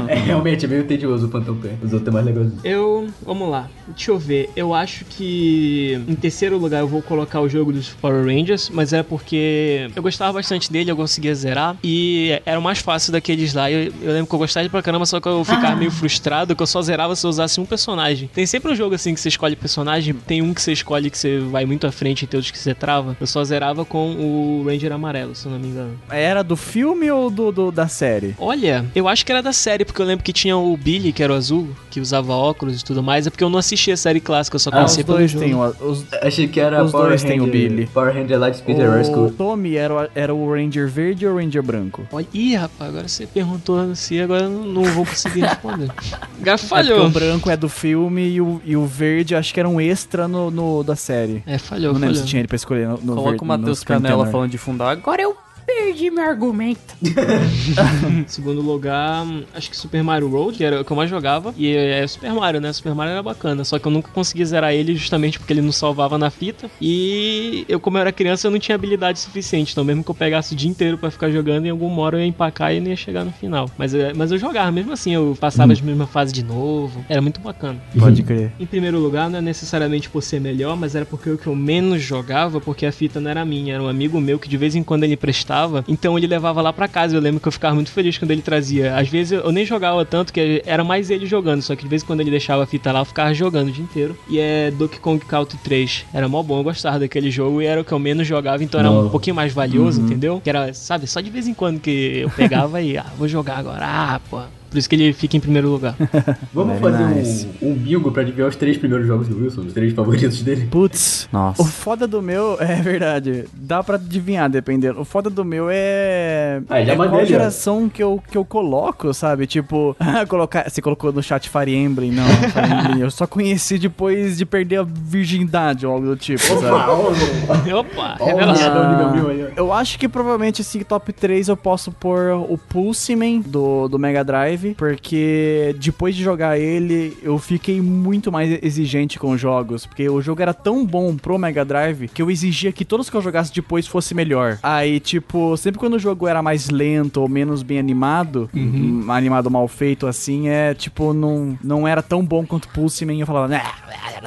[0.08, 1.72] É, realmente, é meio tedioso o Phantom Pain.
[1.84, 2.60] Os outros é mais legalzinho.
[2.64, 3.08] Eu.
[3.26, 3.68] Vamos lá.
[3.88, 4.50] Deixa eu ver.
[4.56, 6.00] Eu acho que.
[6.08, 10.04] Em terceiro lugar eu vou colocar o jogo dos Power Rangers, mas é porque eu
[10.04, 11.76] gostava bastante dele, eu conseguia zerar.
[11.84, 13.72] E era o mais fácil daqueles lá.
[13.72, 16.62] Eu, eu lembro que eu gostava pra caramba, só que eu ficava meio frustrado que
[16.62, 18.30] eu só zerava se eu usasse um personagem.
[18.34, 21.18] Tem sempre um jogo assim que você escolhe personagem, tem um que você escolhe que
[21.18, 23.16] você vai muito à frente e tem outros que você trava.
[23.20, 26.00] Eu só zerava com o Ranger amarelo, se eu não me engano.
[26.10, 28.36] Era do filme ou do, do- da série?
[28.38, 31.24] Olha, eu acho que era da série, porque eu lembro que tinha o Billy, que
[31.24, 33.26] era o azul, que usava óculos e tudo mais.
[33.28, 35.32] É porque eu não assisti a série clássica, eu só Ah, Os conhecia pelo dois
[35.32, 35.46] jogo.
[35.46, 37.88] têm o, os, Achei que era Os Power dois têm o Ranger- Billy.
[37.88, 39.32] Power Ranger Lightspeed o Rescue.
[39.32, 42.06] Tommy era, o- era o Ranger verde ou o Ranger branco?
[42.12, 45.90] Olha, ih, rapaz, agora você perguntou se agora eu não, vou conseguir responder.
[46.42, 49.68] Agora É o branco é do filme e o, e o verde acho que era
[49.70, 51.42] um extra no, no- da série.
[51.46, 52.24] É, falhou, não lembro falhou.
[52.24, 54.90] se tinha ele pra escolher no, no Coloca verde- o Matheus Canela falando de fundar.
[54.90, 55.36] Agora eu
[55.66, 56.96] perdi meu argumento.
[57.02, 61.54] Em segundo lugar, acho que Super Mario Road, que era o que eu mais jogava.
[61.58, 62.72] E é Super Mario, né?
[62.74, 63.64] Super Mario era bacana.
[63.64, 66.70] Só que eu nunca consegui zerar ele justamente porque ele não salvava na fita.
[66.82, 69.72] E eu, como eu era criança, eu não tinha habilidade suficiente.
[69.72, 72.22] Então, mesmo que eu pegasse o dia inteiro pra ficar jogando, em alguma hora eu
[72.22, 73.70] ia empacar e não ia chegar no final.
[73.78, 77.04] Mas, eu- mas eu jogava mesmo assim, eu passava as mesmas fases de novo.
[77.10, 77.80] Era muito bacana.
[77.98, 78.52] Pode crer.
[78.60, 81.56] Em primeiro lugar, não é necessariamente por ser melhor, mas era porque o que eu
[81.56, 84.76] menos jogava, porque a fita não era minha, era um amigo meu que de vez
[84.76, 85.55] em quando ele prestava,
[85.88, 87.16] então ele levava lá pra casa.
[87.16, 88.96] Eu lembro que eu ficava muito feliz quando ele trazia.
[88.96, 92.04] Às vezes eu, nem jogava tanto, que era mais ele jogando, só que de vez
[92.04, 94.18] em quando ele deixava a fita lá, eu ficava jogando o dia inteiro.
[94.28, 96.06] E é Donkey Kong Country 3.
[96.14, 98.80] Era mó bom, eu gostava daquele jogo e era o que eu menos jogava, então
[98.80, 99.10] era um Não.
[99.10, 100.42] pouquinho mais valioso, entendeu?
[100.44, 103.58] Que era, sabe, só de vez em quando que eu pegava e, ah, vou jogar
[103.58, 104.40] agora, ah, pô.
[104.76, 105.96] Por isso que ele fica em primeiro lugar.
[106.54, 107.48] Vamos Very fazer nice.
[107.62, 110.68] um, um bingo pra adivinhar os três primeiros jogos do Wilson, os três favoritos dele?
[110.70, 111.30] Putz.
[111.32, 111.62] Nossa.
[111.62, 115.00] O foda do meu, é verdade, dá pra adivinhar, dependendo.
[115.00, 116.62] O foda do meu é.
[116.70, 117.24] Ah, ele é é qual ó.
[117.24, 119.48] geração que eu, que eu coloco, sabe?
[119.48, 119.96] Tipo,
[120.28, 120.70] colocar.
[120.70, 122.28] Você colocou no chat Fire Emblem, não.
[122.28, 127.74] Fire Emblem, eu só conheci depois de perder a virgindade ou algo do tipo, sabe?
[127.74, 128.74] Opa, Ó, o revelação.
[128.74, 129.54] Miadão nível mil aí, ó.
[129.56, 134.24] Eu acho que provavelmente esse top 3 eu posso pôr o Pulseman do, do Mega
[134.24, 140.22] Drive, porque depois de jogar ele, eu fiquei muito mais exigente com jogos, porque o
[140.22, 143.54] jogo era tão bom pro Mega Drive que eu exigia que todos que eu jogasse
[143.54, 144.60] depois fosse melhor.
[144.64, 149.06] Aí, tipo, sempre quando o jogo era mais lento ou menos bem animado, uhum.
[149.10, 153.48] animado mal feito assim, é tipo, não, não era tão bom quanto Pulseman, eu falava,
[153.48, 153.62] né,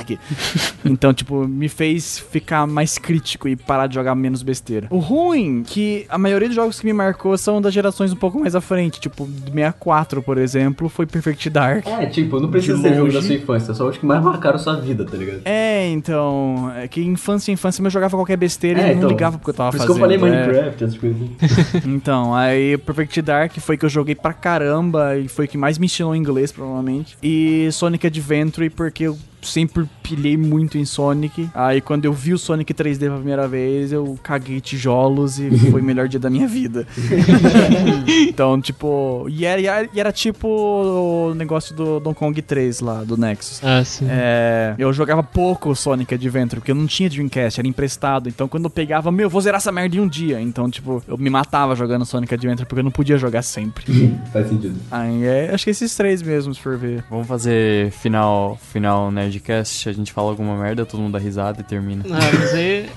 [0.01, 0.19] aqui.
[0.85, 4.87] então, tipo, me fez ficar mais crítico e parar de jogar menos besteira.
[4.91, 8.39] O ruim que a maioria dos jogos que me marcou são das gerações um pouco
[8.39, 11.87] mais à frente, tipo 64 4, por exemplo, foi Perfect Dark.
[11.87, 14.77] É, tipo, não precisa ser jogo da sua infância, só os que mais marcaram sua
[14.77, 15.41] vida, tá ligado?
[15.45, 16.73] É, então.
[16.77, 19.55] É que infância, infância, eu jogava qualquer besteira é, e então, não ligava porque eu
[19.55, 19.99] tava por fazendo.
[19.99, 20.47] Por isso que eu falei é.
[20.47, 20.87] Minecraft, é.
[20.87, 21.23] essas coisas.
[21.23, 21.91] Assim.
[21.95, 25.87] então, aí Perfect Dark foi que eu joguei pra caramba e foi que mais me
[25.87, 27.17] ensinou inglês, provavelmente.
[27.23, 31.49] E Sonic Adventure, porque eu sempre pilhei muito em Sonic.
[31.55, 35.81] Aí quando eu vi o Sonic 3D pela primeira vez, eu caguei tijolos e foi
[35.81, 36.87] o melhor dia da minha vida.
[38.29, 39.27] então, tipo.
[39.29, 43.61] E era, e era- tipo o negócio do Donkey Kong 3 lá, do Nexus.
[43.63, 44.07] Ah, sim.
[44.09, 48.29] É, eu jogava pouco Sonic Adventure, porque eu não tinha Dreamcast, era emprestado.
[48.29, 50.41] Então quando eu pegava, meu, eu vou zerar essa merda em um dia.
[50.41, 53.85] Então, tipo, eu me matava jogando Sonic Adventure, porque eu não podia jogar sempre.
[54.33, 54.77] Faz sentido.
[54.91, 57.05] Aí é, acho que esses três mesmo, se for ver.
[57.11, 61.65] Vamos fazer final, final Nerdcast, a gente fala alguma merda, todo mundo dá risada e
[61.65, 62.05] termina.
[62.11, 62.89] Ah, mas aí,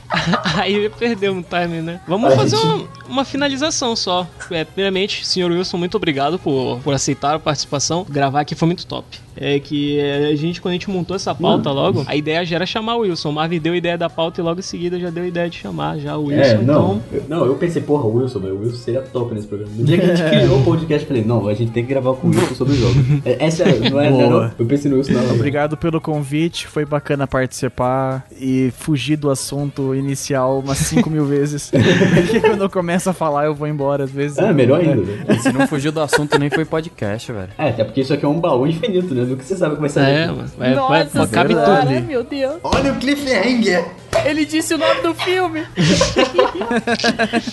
[0.55, 1.99] aí perdeu no time, né?
[2.07, 4.27] Vamos A fazer gente- uma, uma finalização só.
[4.49, 8.05] É, primeiramente, senhor Wilson, muito obrigado por, por aceitar a participação.
[8.09, 9.19] Gravar aqui foi muito top.
[9.35, 12.57] É que é, a gente, quando a gente montou essa pauta logo, a ideia já
[12.57, 13.29] era chamar o Wilson.
[13.29, 15.49] O Marvin deu a ideia da pauta e logo em seguida já deu a ideia
[15.49, 16.41] de chamar já o Wilson.
[16.41, 19.33] É, não, Então, eu, não, eu pensei, porra, o Wilson, velho, o Wilson seria top
[19.33, 19.71] nesse programa.
[19.75, 21.89] No dia que a gente criou o podcast, eu falei, não, a gente tem que
[21.89, 22.95] gravar com o Wilson sobre o jogo.
[23.25, 24.51] É, é sério, não é, não é não?
[24.57, 25.33] Eu pensei no Wilson hora.
[25.33, 31.71] Obrigado pelo convite, foi bacana participar e fugir do assunto inicial umas 5 mil vezes.
[32.15, 34.37] Porque quando eu começo a falar, eu vou embora às vezes.
[34.37, 35.41] É, melhor ainda, velho.
[35.41, 37.49] Se não fugiu do assunto, nem foi podcast, velho.
[37.57, 39.20] É, até porque isso aqui é um baú infinito, né?
[39.25, 40.13] Do que você sabe vai sair.
[40.15, 40.51] é, mano.
[40.57, 41.81] Vai, vai, vai, cabe verdade.
[41.87, 41.93] tudo.
[41.93, 42.55] Ai, meu Deus.
[42.63, 43.85] Olha o cliffhanger!
[44.25, 45.63] Ele disse o nome do filme.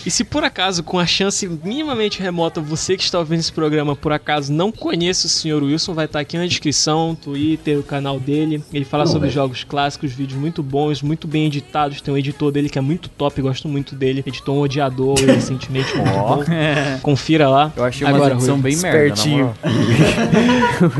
[0.04, 3.94] E se por acaso, com a chance minimamente remota, você que está ouvindo esse programa,
[3.96, 5.62] por acaso não conhece o Sr.
[5.62, 8.62] Wilson, vai estar aqui na descrição, Twitter, o canal dele.
[8.72, 9.34] Ele fala Não, sobre velho.
[9.34, 12.00] jogos clássicos, vídeos muito bons, muito bem editados.
[12.00, 14.22] Tem um editor dele que é muito top, gosto muito dele.
[14.26, 16.44] Editou um odiador recentemente, muito bom.
[17.02, 17.72] Confira lá.
[17.76, 18.62] Eu achei uma Agora, edição Rui.
[18.62, 19.54] bem merda, na Espertinho.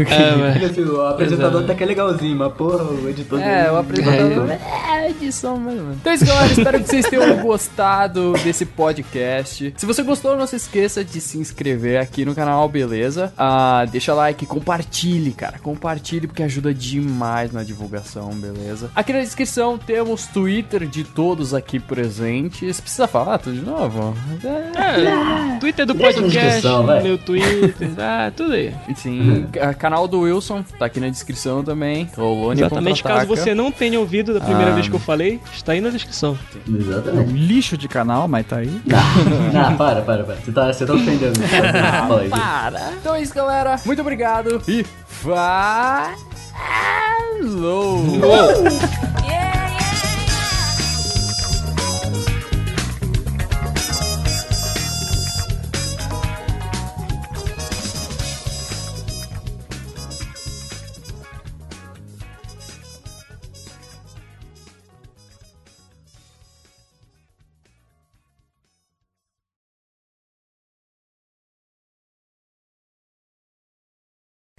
[0.09, 1.65] É, mas- Assim, o apresentador é.
[1.65, 4.51] até que é legalzinho, mas porra, o editor É, dele- o apresentador.
[4.51, 5.83] É, edição mesmo.
[5.83, 5.97] mano.
[6.01, 6.53] Então é isso, galera.
[6.53, 9.75] Espero que vocês tenham gostado desse podcast.
[9.77, 13.33] Se você gostou, não se esqueça de se inscrever aqui no canal, beleza?
[13.37, 15.59] Ah, deixa like, compartilhe, cara.
[15.59, 18.91] Compartilhe porque ajuda demais na divulgação, beleza?
[18.95, 22.81] Aqui na descrição temos Twitter de todos aqui presentes.
[22.81, 24.15] Precisa falar tudo de novo?
[24.45, 26.67] É, É, Twitter do podcast,
[27.03, 28.75] meu Twitter, ah, tudo aí.
[28.97, 29.47] sim.
[29.53, 30.48] ca- Canal do Wilson,
[30.79, 32.09] tá aqui na descrição também.
[32.17, 34.75] Rolone Exatamente, caso você não tenha ouvido da primeira Ah.
[34.75, 36.39] vez que eu falei, está aí na descrição.
[36.69, 37.33] Um Exatamente.
[37.33, 38.81] lixo de canal, mas tá aí.
[39.53, 40.37] Não, para, para, para.
[40.37, 41.39] Você tá, você tá ofendendo.
[42.21, 42.29] Aí.
[42.29, 42.93] Para.
[43.01, 43.77] Então é isso, galera.
[43.85, 45.39] Muito obrigado e falou.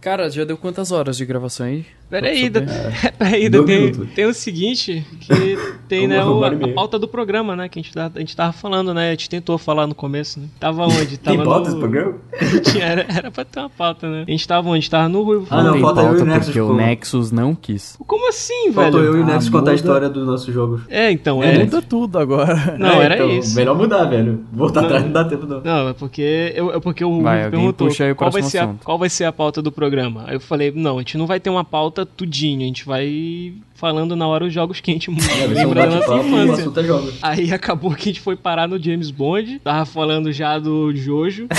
[0.02, 1.86] Cara, já deu quantas horas de gravação aí?
[2.10, 3.12] Peraí, Pra da- saber.
[3.20, 5.58] peraí, Dois tem, tem o seguinte, que
[5.88, 8.52] tem, né, o- a, pauta do programa, né, que a gente, tá- a gente tava
[8.52, 11.18] falando, né, a gente tentou falar no começo, né, tava onde?
[11.20, 11.80] Tava Tem pauta no...
[11.80, 12.16] programa?
[12.64, 14.90] Tinha- era, era pra ter uma pauta, né, a gente tava onde?
[14.90, 15.46] Tava no Ruivo.
[15.52, 16.74] Ah, não, tem falta eu e o pauta Nexus, porque o.
[16.76, 17.96] Nexus não quis.
[18.08, 19.14] Como assim, Faltou velho?
[19.14, 19.72] eu e o Ah, Nexus contar muda.
[19.72, 20.82] a história dos nossos jogos.
[20.90, 21.60] É, então, É, é...
[21.60, 22.76] Muda tudo agora.
[22.80, 23.56] Não, É, era então, isso.
[23.56, 24.46] Melhor mudar, velho.
[24.52, 25.62] Voltar atrás não dá tempo, não.
[25.62, 27.88] Não, é porque, eu, é porque o Ruivo perguntou
[28.32, 29.89] vai, ser a, qual vai ser a pauta do programa.
[30.28, 33.54] Aí eu falei, não, a gente não vai ter uma pauta tudinho, a gente vai
[33.76, 36.64] falando na hora os jogos que a gente É, um lembra da nossa o infância.
[36.68, 37.14] é.
[37.22, 39.60] Aí acabou que a gente foi parar no James Bond.
[39.64, 41.48] Tava falando já do Jojo.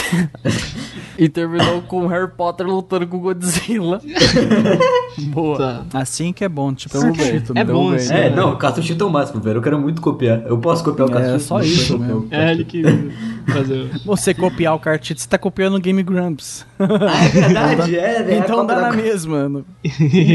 [1.18, 4.00] E terminou com Harry Potter lutando com Godzilla.
[5.28, 5.58] Boa.
[5.58, 5.84] Tá.
[6.00, 8.14] Assim que é bom, tipo, eu Chito, É bom assim.
[8.14, 9.58] É, não, cartuchito é o máximo, velho.
[9.58, 10.42] Eu quero muito copiar.
[10.46, 11.42] Eu posso copiar o É, cartuchito?
[11.44, 12.20] só isso mesmo.
[12.20, 12.82] o É ele que
[13.46, 13.90] fazer.
[14.04, 16.64] Você copiar o cartito, você tá copiando o Game Grumps.
[16.78, 18.36] Ah, é verdade, é, é.
[18.38, 19.48] então dá na da- mesma.
[19.48, 19.64] No-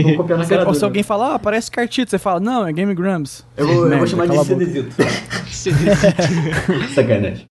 [0.03, 0.79] Vou copiar na cara Ou dura.
[0.79, 3.45] se alguém falar, ah, parece cartito, você fala, não, é Game Grumps.
[3.57, 4.45] Eu vou, eu vou chamar de boca.
[4.45, 4.95] Cenezito.
[6.93, 7.43] Sacanagem.